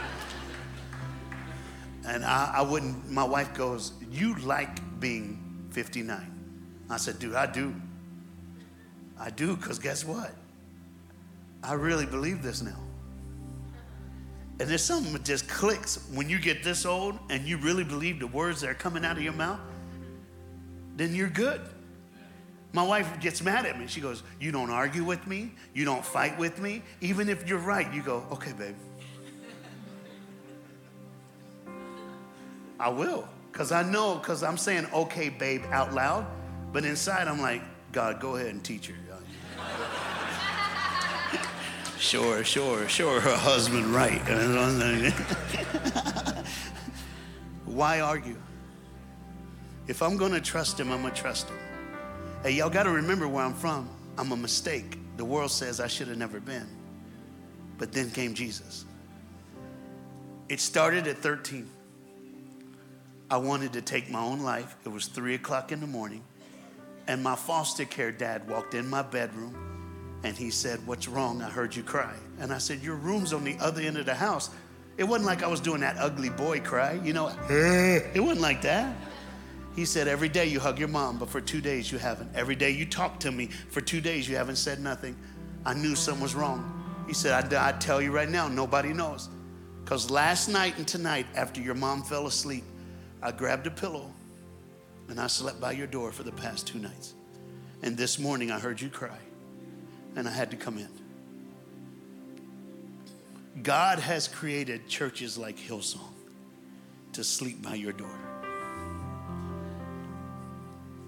And 2.07 2.25
I, 2.25 2.55
I 2.57 2.63
wouldn't. 2.63 3.09
My 3.11 3.25
wife 3.25 3.55
goes, 3.55 3.93
"You 4.11 4.35
like 4.41 5.01
being 5.01 5.69
59?" 5.71 6.21
I 6.89 6.97
said, 6.97 7.19
"Dude, 7.19 7.35
I 7.35 7.47
do. 7.47 7.75
I 9.19 9.31
do, 9.31 9.55
because 9.55 9.79
guess 9.79 10.05
what? 10.05 10.35
I 11.63 11.75
really 11.75 12.07
believe 12.07 12.43
this 12.43 12.63
now." 12.63 12.79
And 14.59 14.69
there's 14.69 14.85
something 14.85 15.13
that 15.13 15.25
just 15.25 15.49
clicks 15.49 16.07
when 16.13 16.29
you 16.29 16.39
get 16.39 16.63
this 16.63 16.85
old 16.85 17.19
and 17.31 17.47
you 17.47 17.57
really 17.57 17.85
believe 17.85 18.19
the 18.21 18.27
words 18.27 18.61
that 18.61 18.69
are 18.69 18.75
coming 18.75 19.07
out 19.07 19.17
of 19.17 19.23
your 19.23 19.33
mouth. 19.33 19.61
Then 20.97 21.15
you're 21.15 21.31
good. 21.31 21.63
My 22.73 22.85
wife 22.85 23.19
gets 23.21 23.43
mad 23.43 23.67
at 23.67 23.79
me. 23.79 23.87
She 23.89 24.01
goes, 24.01 24.23
You 24.39 24.53
don't 24.53 24.71
argue 24.71 25.03
with 25.03 25.27
me. 25.27 25.53
You 25.75 25.85
don't 25.85 26.05
fight 26.05 26.39
with 26.39 26.61
me. 26.61 26.83
Even 27.01 27.29
if 27.29 27.49
you're 27.49 27.59
right, 27.59 27.93
you 27.93 28.03
go, 28.03 28.25
Okay, 28.33 28.53
babe. 28.53 28.77
I 32.79 32.89
will. 32.89 33.29
Because 33.51 33.73
I 33.73 33.83
know, 33.83 34.15
because 34.17 34.45
I'm 34.45 34.57
saying, 34.57 34.87
Okay, 34.93 35.31
babe, 35.31 35.65
out 35.71 35.93
loud. 35.93 36.27
But 36.73 36.85
inside, 36.85 37.27
I'm 37.27 37.41
like, 37.41 37.63
God, 37.91 38.21
go 38.21 38.37
ahead 38.37 38.55
and 38.55 38.63
teach 38.63 38.87
her. 38.87 38.95
sure, 41.99 42.45
sure, 42.45 42.89
sure, 42.89 43.21
her 43.21 43.37
husband 43.37 43.87
right. 43.87 44.21
Why 47.65 48.01
argue? 48.01 48.37
If 49.89 50.03
I'm 50.03 50.17
going 50.17 50.33
to 50.33 50.41
trust 50.41 50.79
him, 50.79 50.93
I'm 50.93 51.03
going 51.03 51.13
to 51.13 51.21
trust 51.21 51.49
him. 51.49 51.57
Hey, 52.43 52.53
y'all 52.53 52.71
got 52.71 52.85
to 52.85 52.91
remember 52.91 53.29
where 53.29 53.45
I'm 53.45 53.53
from. 53.53 53.87
I'm 54.17 54.33
a 54.33 54.37
mistake. 54.37 54.99
The 55.19 55.25
world 55.27 55.51
says 55.51 55.79
I 55.79 55.89
should 55.89 56.09
have 56.09 56.17
never 56.17 56.41
been. 56.41 56.67
But 57.77 57.93
then 57.93 58.11
came 58.11 58.33
Jesus. 58.33 58.87
It 60.49 60.59
started 60.59 61.07
at 61.07 61.19
13. 61.19 61.69
I 63.31 63.37
wanted 63.37 63.75
to 63.75 63.83
take 63.83 64.11
my 64.11 64.21
own 64.21 64.41
life. 64.41 64.75
It 64.87 64.89
was 64.89 65.07
three 65.07 65.35
o'clock 65.35 65.71
in 65.71 65.81
the 65.81 65.87
morning. 65.87 66.25
And 67.07 67.23
my 67.23 67.37
foster 67.37 67.85
care 67.85 68.11
dad 68.11 68.49
walked 68.49 68.73
in 68.73 68.89
my 68.89 69.03
bedroom 69.03 69.55
and 70.25 70.35
he 70.35 70.51
said, 70.51 70.85
What's 70.87 71.09
wrong? 71.09 71.43
I 71.43 71.51
heard 71.51 71.77
you 71.77 71.83
cry. 71.83 72.15
And 72.39 72.53
I 72.53 72.59
said, 72.59 72.81
Your 72.81 72.97
room's 72.97 73.35
on 73.35 73.45
the 73.45 73.59
other 73.59 73.83
end 73.83 73.99
of 73.99 74.07
the 74.07 74.15
house. 74.15 74.49
It 74.97 75.05
wasn't 75.05 75.27
like 75.27 75.43
I 75.43 75.47
was 75.47 75.61
doing 75.61 75.81
that 75.81 75.97
ugly 75.99 76.31
boy 76.31 76.61
cry, 76.61 77.01
you 77.05 77.13
know, 77.13 77.29
it 77.49 78.21
wasn't 78.21 78.41
like 78.41 78.63
that. 78.63 78.97
He 79.77 79.85
said, 79.85 80.09
Every 80.09 80.29
day 80.29 80.47
you 80.47 80.61
hug 80.61 80.79
your 80.79 80.89
mom, 80.89 81.19
but 81.19 81.29
for 81.29 81.41
two 81.41 81.61
days 81.61 81.91
you 81.91 81.99
haven't. 81.99 82.35
Every 82.35 82.57
day 82.57 82.71
you 82.71 82.87
talk 82.87 83.21
to 83.21 83.31
me, 83.31 83.47
for 83.47 83.81
two 83.81 84.01
days 84.01 84.29
you 84.29 84.37
haven't 84.37 84.57
said 84.57 84.81
nothing. 84.81 85.17
I 85.65 85.75
knew 85.75 85.95
something 85.95 86.23
was 86.23 86.35
wrong. 86.35 87.05
He 87.07 87.15
said, 87.15 87.53
I, 87.53 87.69
I 87.69 87.73
tell 87.73 88.01
you 88.01 88.13
right 88.13 88.29
now, 88.29 88.49
nobody 88.49 88.93
knows. 88.93 89.29
Because 89.85 90.11
last 90.11 90.49
night 90.49 90.79
and 90.79 90.87
tonight, 90.87 91.27
after 91.35 91.61
your 91.61 91.75
mom 91.75 92.03
fell 92.03 92.27
asleep, 92.27 92.65
I 93.23 93.33
grabbed 93.33 93.67
a 93.67 93.71
pillow 93.71 94.13
and 95.09 95.21
I 95.21 95.27
slept 95.27 95.61
by 95.61 95.73
your 95.73 95.89
door 95.89 96.13
for 96.13 96.23
the 96.23 96.33
past 96.33 96.67
two 96.67 96.79
nights. 96.79 97.15
And 97.83 97.97
this 97.97 98.19
morning 98.19 98.51
I 98.51 98.59
heard 98.59 98.81
you 98.81 98.89
cry 98.89 99.19
and 100.15 100.29
I 100.29 100.31
had 100.31 100.51
to 100.53 100.57
come 100.57 100.79
in. 100.79 100.89
God 103.63 103.99
has 103.99 104.29
created 104.29 104.89
churches 104.89 105.37
like 105.37 105.59
Hillsong 105.59 106.13
to 107.13 107.25
sleep 107.25 107.61
by 107.63 107.75
your 107.75 107.93
door 107.93 108.30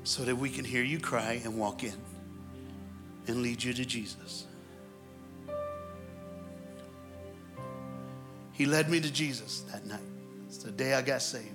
so 0.05 0.25
that 0.25 0.37
we 0.37 0.51
can 0.51 0.65
hear 0.65 0.83
you 0.83 0.99
cry 0.99 1.41
and 1.45 1.59
walk 1.59 1.85
in 1.85 1.95
and 3.27 3.43
lead 3.43 3.63
you 3.63 3.73
to 3.73 3.85
Jesus. 3.85 4.47
He 8.53 8.67
led 8.67 8.91
me 8.91 9.01
to 9.01 9.11
Jesus 9.11 9.61
that 9.73 9.87
night. 9.87 10.01
It's 10.47 10.59
the 10.59 10.71
day 10.71 10.95
I 10.95 11.03
got 11.03 11.23
saved. 11.23 11.49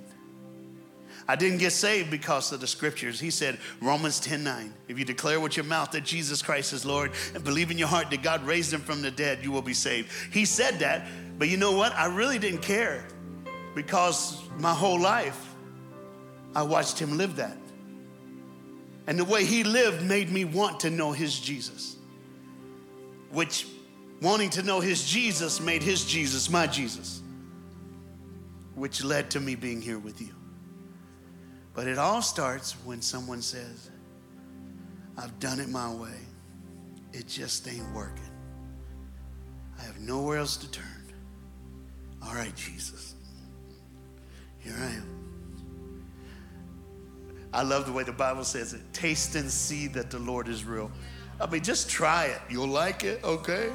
I 1.28 1.36
didn't 1.36 1.58
get 1.58 1.74
saved 1.74 2.10
because 2.10 2.54
of 2.54 2.62
the 2.62 2.68
scriptures. 2.68 3.20
He 3.20 3.32
said, 3.32 3.60
Romans 3.82 4.20
10 4.20 4.44
9, 4.44 4.74
if 4.88 4.98
you 4.98 5.04
declare 5.04 5.40
with 5.40 5.58
your 5.58 5.66
mouth 5.66 5.92
that 5.92 6.06
Jesus 6.06 6.42
Christ 6.42 6.72
is 6.72 6.86
Lord 6.86 7.12
and 7.36 7.44
believe 7.44 7.70
in 7.70 7.78
your 7.78 7.90
heart 7.90 8.10
that 8.12 8.24
God 8.24 8.46
raised 8.46 8.74
him 8.74 8.80
from 8.80 9.02
the 9.02 9.12
dead, 9.12 9.40
you 9.44 9.52
will 9.52 9.62
be 9.62 9.74
saved. 9.74 10.10
He 10.32 10.46
said 10.46 10.80
that, 10.80 11.06
but 11.38 11.50
you 11.50 11.58
know 11.58 11.74
what? 11.74 11.94
I 11.94 12.06
really 12.06 12.40
didn't 12.40 12.62
care 12.62 13.06
because 13.76 14.42
my 14.58 14.74
whole 14.74 15.00
life 15.00 15.54
I 16.56 16.64
watched 16.64 16.98
him 16.98 17.18
live 17.18 17.36
that. 17.36 17.58
And 19.08 19.18
the 19.18 19.26
way 19.26 19.46
he 19.46 19.64
lived 19.64 20.04
made 20.04 20.30
me 20.30 20.44
want 20.46 20.82
to 20.82 20.90
know 20.90 21.14
his 21.14 21.40
Jesus, 21.40 21.96
which 23.32 23.66
wanting 24.22 24.50
to 24.52 24.64
know 24.64 24.82
his 24.82 25.10
Jesus 25.10 25.62
made 25.62 25.82
his 25.82 26.04
Jesus 26.06 26.50
my 26.50 26.68
Jesus, 26.68 27.22
which 28.76 29.04
led 29.04 29.32
to 29.32 29.40
me 29.40 29.56
being 29.56 29.82
here 29.82 29.98
with 29.98 30.22
you. 30.22 30.36
But 31.74 31.88
it 31.88 31.98
all 31.98 32.22
starts 32.22 32.74
when 32.84 33.02
someone 33.02 33.42
says, 33.42 33.90
I've 35.18 35.40
done 35.40 35.60
it 35.60 35.70
my 35.70 35.92
way, 35.94 36.20
it 37.14 37.28
just 37.28 37.68
ain't 37.68 37.90
working. 37.94 38.30
I 39.80 39.84
have 39.84 40.00
nowhere 40.00 40.40
else 40.40 40.58
to 40.58 40.70
turn. 40.70 40.86
All 42.24 42.34
right, 42.34 42.56
Jesus, 42.56 43.16
Here 44.60 44.76
I 44.78 44.88
am. 44.88 45.17
I 47.54 47.64
love 47.64 47.86
the 47.86 47.92
way 47.92 48.04
the 48.04 48.12
Bible 48.12 48.44
says 48.44 48.74
it 48.74 48.82
taste 48.94 49.36
and 49.36 49.50
see 49.50 49.88
that 49.88 50.12
the 50.12 50.20
Lord 50.20 50.48
is 50.48 50.66
real. 50.66 50.92
I 51.40 51.50
mean, 51.50 51.64
just 51.64 51.90
try 51.90 52.26
it. 52.26 52.42
You'll 52.50 52.68
like 52.68 53.04
it, 53.04 53.24
okay? 53.24 53.70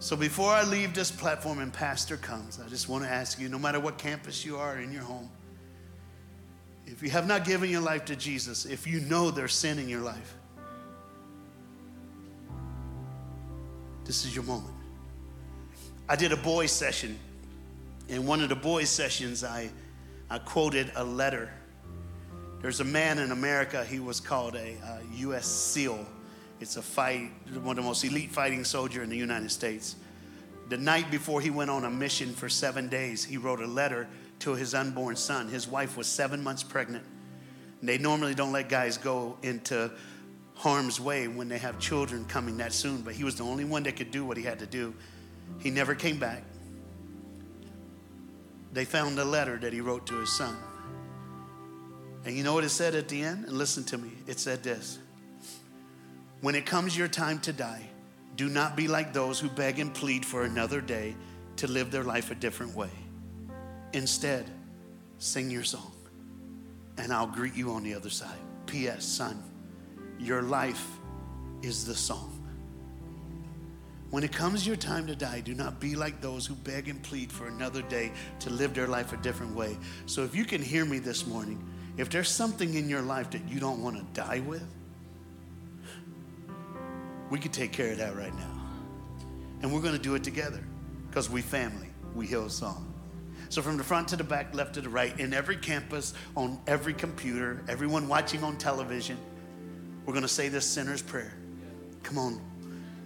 So 0.00 0.14
before 0.16 0.52
I 0.52 0.62
leave 0.62 0.94
this 0.94 1.10
platform 1.10 1.58
and 1.58 1.72
Pastor 1.72 2.16
comes, 2.16 2.60
I 2.64 2.68
just 2.68 2.88
want 2.88 3.04
to 3.04 3.10
ask 3.10 3.38
you 3.38 3.48
no 3.48 3.58
matter 3.58 3.80
what 3.80 3.98
campus 3.98 4.44
you 4.44 4.56
are 4.56 4.78
in 4.78 4.92
your 4.92 5.02
home, 5.02 5.28
if 6.86 7.02
you 7.02 7.10
have 7.10 7.26
not 7.26 7.44
given 7.44 7.68
your 7.68 7.80
life 7.80 8.04
to 8.06 8.16
Jesus, 8.16 8.64
if 8.64 8.86
you 8.86 9.00
know 9.00 9.30
there's 9.30 9.54
sin 9.54 9.78
in 9.78 9.88
your 9.88 10.00
life, 10.00 10.34
this 14.04 14.24
is 14.24 14.34
your 14.34 14.44
moment. 14.44 14.74
I 16.08 16.16
did 16.16 16.32
a 16.32 16.36
boys' 16.36 16.72
session. 16.72 17.18
In 18.08 18.24
one 18.24 18.40
of 18.40 18.48
the 18.48 18.56
boys' 18.56 18.88
sessions, 18.88 19.44
I, 19.44 19.68
I 20.30 20.38
quoted 20.38 20.90
a 20.96 21.04
letter. 21.04 21.50
There's 22.60 22.80
a 22.80 22.84
man 22.84 23.18
in 23.18 23.30
America, 23.30 23.84
he 23.84 24.00
was 24.00 24.18
called 24.18 24.56
a 24.56 24.76
uh, 24.84 24.98
U.S. 25.14 25.46
SEAL. 25.46 26.04
It's 26.60 26.76
a 26.76 26.82
fight, 26.82 27.30
one 27.62 27.78
of 27.78 27.84
the 27.84 27.88
most 27.88 28.04
elite 28.04 28.32
fighting 28.32 28.64
soldier 28.64 29.02
in 29.04 29.10
the 29.10 29.16
United 29.16 29.52
States. 29.52 29.94
The 30.68 30.76
night 30.76 31.08
before 31.10 31.40
he 31.40 31.50
went 31.50 31.70
on 31.70 31.84
a 31.84 31.90
mission 31.90 32.32
for 32.32 32.48
seven 32.48 32.88
days, 32.88 33.24
he 33.24 33.36
wrote 33.36 33.60
a 33.60 33.66
letter 33.66 34.08
to 34.40 34.54
his 34.54 34.74
unborn 34.74 35.14
son. 35.14 35.48
His 35.48 35.68
wife 35.68 35.96
was 35.96 36.08
seven 36.08 36.42
months 36.42 36.64
pregnant. 36.64 37.04
They 37.80 37.96
normally 37.96 38.34
don't 38.34 38.52
let 38.52 38.68
guys 38.68 38.98
go 38.98 39.38
into 39.42 39.92
harm's 40.54 41.00
way 41.00 41.28
when 41.28 41.48
they 41.48 41.58
have 41.58 41.78
children 41.78 42.24
coming 42.24 42.56
that 42.56 42.72
soon, 42.72 43.02
but 43.02 43.14
he 43.14 43.22
was 43.22 43.36
the 43.36 43.44
only 43.44 43.64
one 43.64 43.84
that 43.84 43.94
could 43.94 44.10
do 44.10 44.24
what 44.24 44.36
he 44.36 44.42
had 44.42 44.58
to 44.58 44.66
do. 44.66 44.92
He 45.60 45.70
never 45.70 45.94
came 45.94 46.18
back. 46.18 46.42
They 48.72 48.84
found 48.84 49.16
a 49.20 49.24
letter 49.24 49.58
that 49.58 49.72
he 49.72 49.80
wrote 49.80 50.06
to 50.06 50.18
his 50.18 50.36
son. 50.36 50.56
And 52.24 52.36
you 52.36 52.42
know 52.42 52.54
what 52.54 52.64
it 52.64 52.70
said 52.70 52.94
at 52.94 53.08
the 53.08 53.22
end? 53.22 53.44
And 53.44 53.54
listen 53.54 53.84
to 53.84 53.98
me. 53.98 54.10
It 54.26 54.38
said 54.38 54.62
this 54.62 54.98
When 56.40 56.54
it 56.54 56.66
comes 56.66 56.96
your 56.96 57.08
time 57.08 57.38
to 57.40 57.52
die, 57.52 57.88
do 58.36 58.48
not 58.48 58.76
be 58.76 58.88
like 58.88 59.12
those 59.12 59.40
who 59.40 59.48
beg 59.48 59.78
and 59.78 59.92
plead 59.92 60.24
for 60.24 60.44
another 60.44 60.80
day 60.80 61.16
to 61.56 61.66
live 61.66 61.90
their 61.90 62.04
life 62.04 62.30
a 62.30 62.34
different 62.34 62.74
way. 62.74 62.90
Instead, 63.92 64.48
sing 65.18 65.50
your 65.50 65.64
song, 65.64 65.92
and 66.98 67.12
I'll 67.12 67.26
greet 67.26 67.54
you 67.56 67.72
on 67.72 67.82
the 67.82 67.94
other 67.94 68.10
side. 68.10 68.38
P.S. 68.66 69.04
Son, 69.04 69.42
your 70.18 70.42
life 70.42 70.86
is 71.62 71.84
the 71.84 71.94
song. 71.94 72.34
When 74.10 74.22
it 74.22 74.32
comes 74.32 74.66
your 74.66 74.76
time 74.76 75.06
to 75.06 75.16
die, 75.16 75.40
do 75.40 75.54
not 75.54 75.80
be 75.80 75.94
like 75.94 76.20
those 76.20 76.46
who 76.46 76.54
beg 76.54 76.88
and 76.88 77.02
plead 77.02 77.30
for 77.30 77.48
another 77.48 77.82
day 77.82 78.12
to 78.40 78.50
live 78.50 78.72
their 78.72 78.86
life 78.86 79.12
a 79.12 79.18
different 79.18 79.54
way. 79.54 79.76
So, 80.06 80.22
if 80.22 80.34
you 80.34 80.44
can 80.44 80.62
hear 80.62 80.84
me 80.84 80.98
this 80.98 81.26
morning, 81.26 81.62
if 81.98 82.08
there's 82.10 82.30
something 82.30 82.74
in 82.74 82.88
your 82.88 83.02
life 83.02 83.30
that 83.30 83.46
you 83.48 83.58
don't 83.58 83.82
want 83.82 83.96
to 83.96 84.20
die 84.20 84.38
with, 84.38 84.64
we 87.28 87.38
could 87.38 87.52
take 87.52 87.72
care 87.72 87.92
of 87.92 87.98
that 87.98 88.16
right 88.16 88.34
now. 88.34 88.62
And 89.60 89.74
we're 89.74 89.82
going 89.82 89.96
to 89.96 90.00
do 90.00 90.14
it 90.14 90.22
together 90.22 90.62
because 91.08 91.28
we 91.28 91.42
family, 91.42 91.88
we 92.14 92.26
Hillsong. 92.26 92.84
So 93.48 93.62
from 93.62 93.76
the 93.76 93.84
front 93.84 94.08
to 94.08 94.16
the 94.16 94.24
back, 94.24 94.54
left 94.54 94.74
to 94.74 94.80
the 94.80 94.88
right, 94.88 95.18
in 95.18 95.34
every 95.34 95.56
campus, 95.56 96.14
on 96.36 96.60
every 96.66 96.94
computer, 96.94 97.64
everyone 97.68 98.06
watching 98.06 98.44
on 98.44 98.56
television, 98.58 99.18
we're 100.06 100.12
going 100.12 100.22
to 100.22 100.28
say 100.28 100.48
this 100.48 100.66
sinner's 100.66 101.02
prayer. 101.02 101.34
Come 102.04 102.18
on. 102.18 102.40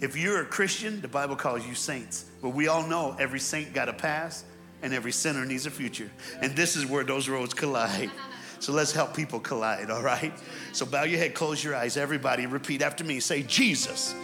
If 0.01 0.16
you're 0.16 0.43
a 0.43 0.45
Christian, 0.45 1.01
the 1.01 1.09
Bible 1.09 1.36
calls 1.36 1.66
you 1.66 1.74
saints. 1.74 2.26
But 2.43 2.51
we 2.51 2.68
all 2.68 2.86
know 2.86 3.16
every 3.18 3.40
saint 3.40 3.72
got 3.72 3.88
a 3.88 3.93
past 3.93 4.45
and 4.82 4.93
every 4.93 5.12
sinner 5.12 5.47
needs 5.47 5.64
a 5.64 5.70
future. 5.70 6.11
And 6.40 6.55
this 6.57 6.76
is 6.76 6.84
where 6.84 7.05
those 7.05 7.28
roads 7.28 7.55
collide. 7.55 8.11
So 8.63 8.73
let's 8.73 8.93
help 8.93 9.13
people 9.13 9.41
collide, 9.41 9.91
all 9.91 10.05
right? 10.05 10.33
So 10.71 10.87
bow 10.87 11.03
your 11.03 11.19
head, 11.19 11.35
close 11.35 11.65
your 11.65 11.75
eyes. 11.75 11.97
Everybody, 11.97 12.47
repeat 12.47 12.81
after 12.81 13.03
me. 13.03 13.19
Say, 13.19 13.43
Jesus, 13.43 14.15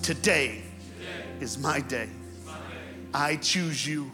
today 0.00 0.62
is 1.38 1.58
my 1.58 1.80
day. 1.80 2.08
I 3.12 3.36
choose 3.36 3.86
you 3.86 4.10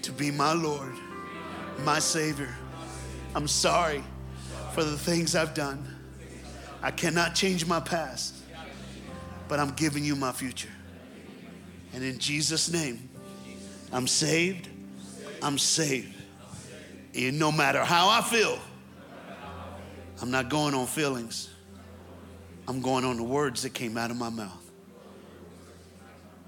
to 0.00 0.12
be 0.12 0.30
my 0.30 0.54
Lord, 0.54 0.94
my 1.80 1.98
Savior. 1.98 2.48
I'm 3.34 3.48
sorry 3.48 4.02
for 4.72 4.82
the 4.82 4.96
things 4.96 5.36
I've 5.36 5.52
done. 5.52 5.86
I 6.80 6.90
cannot 6.90 7.34
change 7.34 7.66
my 7.66 7.80
past, 7.80 8.34
but 9.46 9.60
I'm 9.60 9.72
giving 9.72 10.06
you 10.06 10.16
my 10.16 10.32
future. 10.32 10.72
And 11.92 12.02
in 12.02 12.18
Jesus' 12.18 12.72
name, 12.72 13.10
I'm 13.92 14.06
saved. 14.06 14.70
I'm 15.42 15.58
saved. 15.58 16.13
And 17.16 17.38
no 17.38 17.52
matter 17.52 17.84
how 17.84 18.08
I 18.08 18.22
feel, 18.22 18.58
I'm 20.20 20.30
not 20.30 20.48
going 20.48 20.74
on 20.74 20.86
feelings. 20.86 21.50
I'm 22.66 22.80
going 22.80 23.04
on 23.04 23.16
the 23.16 23.22
words 23.22 23.62
that 23.62 23.74
came 23.74 23.96
out 23.96 24.10
of 24.10 24.16
my 24.16 24.30
mouth. 24.30 24.70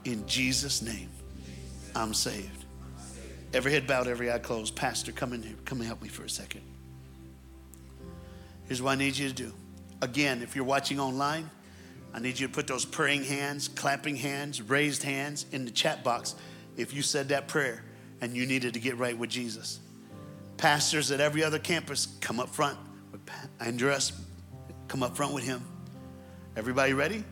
In 0.04 0.26
Jesus' 0.26 0.82
name, 0.82 1.10
I'm 1.94 2.14
saved. 2.14 2.64
Every 3.52 3.72
head 3.72 3.86
bowed, 3.86 4.06
every 4.08 4.30
eye 4.30 4.38
closed. 4.38 4.74
Pastor, 4.74 5.12
come 5.12 5.32
in 5.32 5.42
here. 5.42 5.56
Come 5.64 5.78
and 5.78 5.86
help 5.86 6.02
me 6.02 6.08
for 6.08 6.24
a 6.24 6.30
second. 6.30 6.62
Here's 8.66 8.82
what 8.82 8.92
I 8.92 8.94
need 8.96 9.16
you 9.16 9.28
to 9.28 9.34
do. 9.34 9.52
Again, 10.02 10.42
if 10.42 10.56
you're 10.56 10.64
watching 10.64 10.98
online, 10.98 11.48
I 12.12 12.18
need 12.18 12.38
you 12.38 12.48
to 12.48 12.52
put 12.52 12.66
those 12.66 12.84
praying 12.84 13.24
hands, 13.24 13.68
clapping 13.68 14.16
hands, 14.16 14.62
raised 14.62 15.02
hands 15.02 15.46
in 15.52 15.64
the 15.64 15.70
chat 15.70 16.02
box 16.02 16.34
if 16.76 16.92
you 16.92 17.02
said 17.02 17.28
that 17.28 17.46
prayer 17.48 17.82
and 18.20 18.36
you 18.36 18.46
needed 18.46 18.74
to 18.74 18.80
get 18.80 18.96
right 18.98 19.16
with 19.16 19.30
Jesus. 19.30 19.80
Pastors 20.56 21.10
at 21.10 21.20
every 21.20 21.42
other 21.44 21.58
campus, 21.58 22.06
come 22.20 22.40
up 22.40 22.48
front 22.48 22.78
with 23.12 23.20
Andres, 23.60 24.12
come 24.88 25.02
up 25.02 25.16
front 25.16 25.34
with 25.34 25.44
him. 25.44 25.62
Everybody 26.56 26.92
ready? 26.94 27.24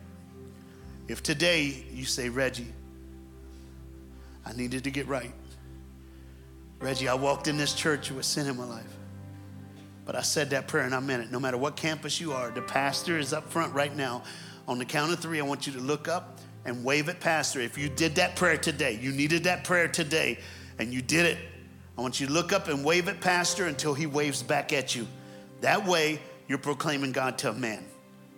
If 1.07 1.23
today 1.23 1.85
you 1.91 2.05
say, 2.05 2.29
Reggie, 2.29 2.71
I 4.45 4.53
needed 4.53 4.83
to 4.83 4.91
get 4.91 5.07
right. 5.07 5.31
Reggie, 6.79 7.07
I 7.07 7.15
walked 7.15 7.47
in 7.47 7.57
this 7.57 7.73
church 7.73 8.11
with 8.11 8.25
sin 8.25 8.47
in 8.47 8.57
my 8.57 8.65
life. 8.65 8.93
But 10.05 10.15
I 10.15 10.21
said 10.21 10.51
that 10.51 10.67
prayer 10.67 10.83
and 10.83 10.93
I 10.93 10.99
meant 10.99 11.23
it. 11.23 11.31
No 11.31 11.39
matter 11.39 11.57
what 11.57 11.75
campus 11.75 12.21
you 12.21 12.33
are, 12.33 12.51
the 12.51 12.61
pastor 12.61 13.17
is 13.17 13.33
up 13.33 13.51
front 13.51 13.73
right 13.73 13.95
now. 13.95 14.23
On 14.67 14.77
the 14.77 14.85
count 14.85 15.11
of 15.11 15.19
three, 15.19 15.39
I 15.39 15.43
want 15.43 15.65
you 15.65 15.73
to 15.73 15.79
look 15.79 16.07
up 16.07 16.39
and 16.65 16.83
wave 16.83 17.09
at 17.09 17.19
Pastor. 17.19 17.59
If 17.59 17.77
you 17.77 17.89
did 17.89 18.15
that 18.15 18.35
prayer 18.35 18.57
today, 18.57 18.99
you 19.01 19.11
needed 19.11 19.43
that 19.45 19.63
prayer 19.63 19.87
today, 19.87 20.39
and 20.79 20.93
you 20.93 21.01
did 21.01 21.25
it, 21.25 21.37
I 21.97 22.01
want 22.01 22.19
you 22.19 22.27
to 22.27 22.33
look 22.33 22.51
up 22.51 22.67
and 22.67 22.83
wave 22.83 23.07
at 23.07 23.21
Pastor 23.21 23.67
until 23.67 23.93
he 23.93 24.05
waves 24.05 24.43
back 24.43 24.73
at 24.73 24.95
you. 24.95 25.07
That 25.61 25.87
way, 25.87 26.19
you're 26.47 26.57
proclaiming 26.57 27.11
God 27.11 27.37
to 27.39 27.51
a 27.51 27.53
man. 27.53 27.83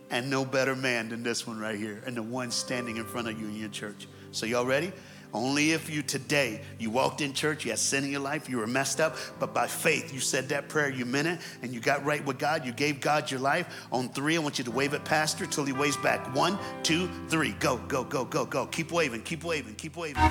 And 0.09 0.29
no 0.29 0.45
better 0.45 0.75
man 0.75 1.09
than 1.09 1.23
this 1.23 1.45
one 1.45 1.59
right 1.59 1.77
here, 1.77 2.01
and 2.05 2.15
the 2.15 2.23
one 2.23 2.51
standing 2.51 2.97
in 2.97 3.03
front 3.03 3.27
of 3.27 3.39
you 3.39 3.47
in 3.47 3.55
your 3.55 3.69
church. 3.69 4.07
So, 4.31 4.45
y'all 4.45 4.65
ready? 4.65 4.93
Only 5.33 5.71
if 5.71 5.89
you 5.89 6.01
today, 6.01 6.61
you 6.79 6.89
walked 6.89 7.19
in 7.19 7.33
church, 7.33 7.65
you 7.65 7.71
had 7.71 7.79
sin 7.79 8.05
in 8.05 8.11
your 8.11 8.21
life, 8.21 8.47
you 8.47 8.57
were 8.57 8.67
messed 8.67 9.01
up, 9.01 9.17
but 9.39 9.53
by 9.53 9.67
faith, 9.67 10.13
you 10.13 10.21
said 10.21 10.47
that 10.49 10.69
prayer, 10.69 10.89
you 10.89 11.05
meant 11.05 11.27
it, 11.27 11.39
and 11.61 11.73
you 11.73 11.81
got 11.81 12.05
right 12.05 12.25
with 12.25 12.39
God, 12.39 12.65
you 12.65 12.71
gave 12.71 13.01
God 13.01 13.29
your 13.29 13.41
life. 13.41 13.67
On 13.91 14.07
three, 14.09 14.37
I 14.37 14.39
want 14.39 14.57
you 14.57 14.63
to 14.63 14.71
wave 14.71 14.93
at 14.93 15.03
Pastor 15.03 15.45
till 15.45 15.65
he 15.65 15.73
waves 15.73 15.97
back. 15.97 16.33
One, 16.33 16.57
two, 16.81 17.09
three. 17.27 17.51
Go, 17.53 17.77
go, 17.89 18.05
go, 18.05 18.23
go, 18.23 18.45
go. 18.45 18.67
Keep 18.67 18.93
waving, 18.93 19.23
keep 19.23 19.43
waving, 19.43 19.75
keep 19.75 19.97
waving. 19.97 20.23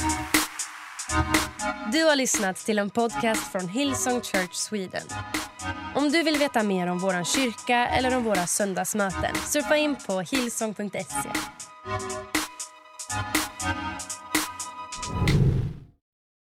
Du 1.93 2.05
har 2.05 2.17
lyssnat 2.17 2.57
till 2.57 2.79
en 2.79 2.91
podcast 2.91 3.53
från 3.53 3.69
Hillsong 3.69 4.21
Church 4.21 4.55
Sweden. 4.55 5.07
Om 5.95 6.11
du 6.11 6.23
vill 6.23 6.37
veta 6.37 6.63
mer 6.63 6.87
om 6.87 6.99
vår 6.99 7.25
kyrka 7.25 7.87
eller 7.89 8.17
om 8.17 8.25
våra 8.25 8.47
söndagsmöten 8.47 9.35
surfa 9.35 9.77
in 9.77 9.97
på 10.07 10.21
hillsong.se. 10.21 11.31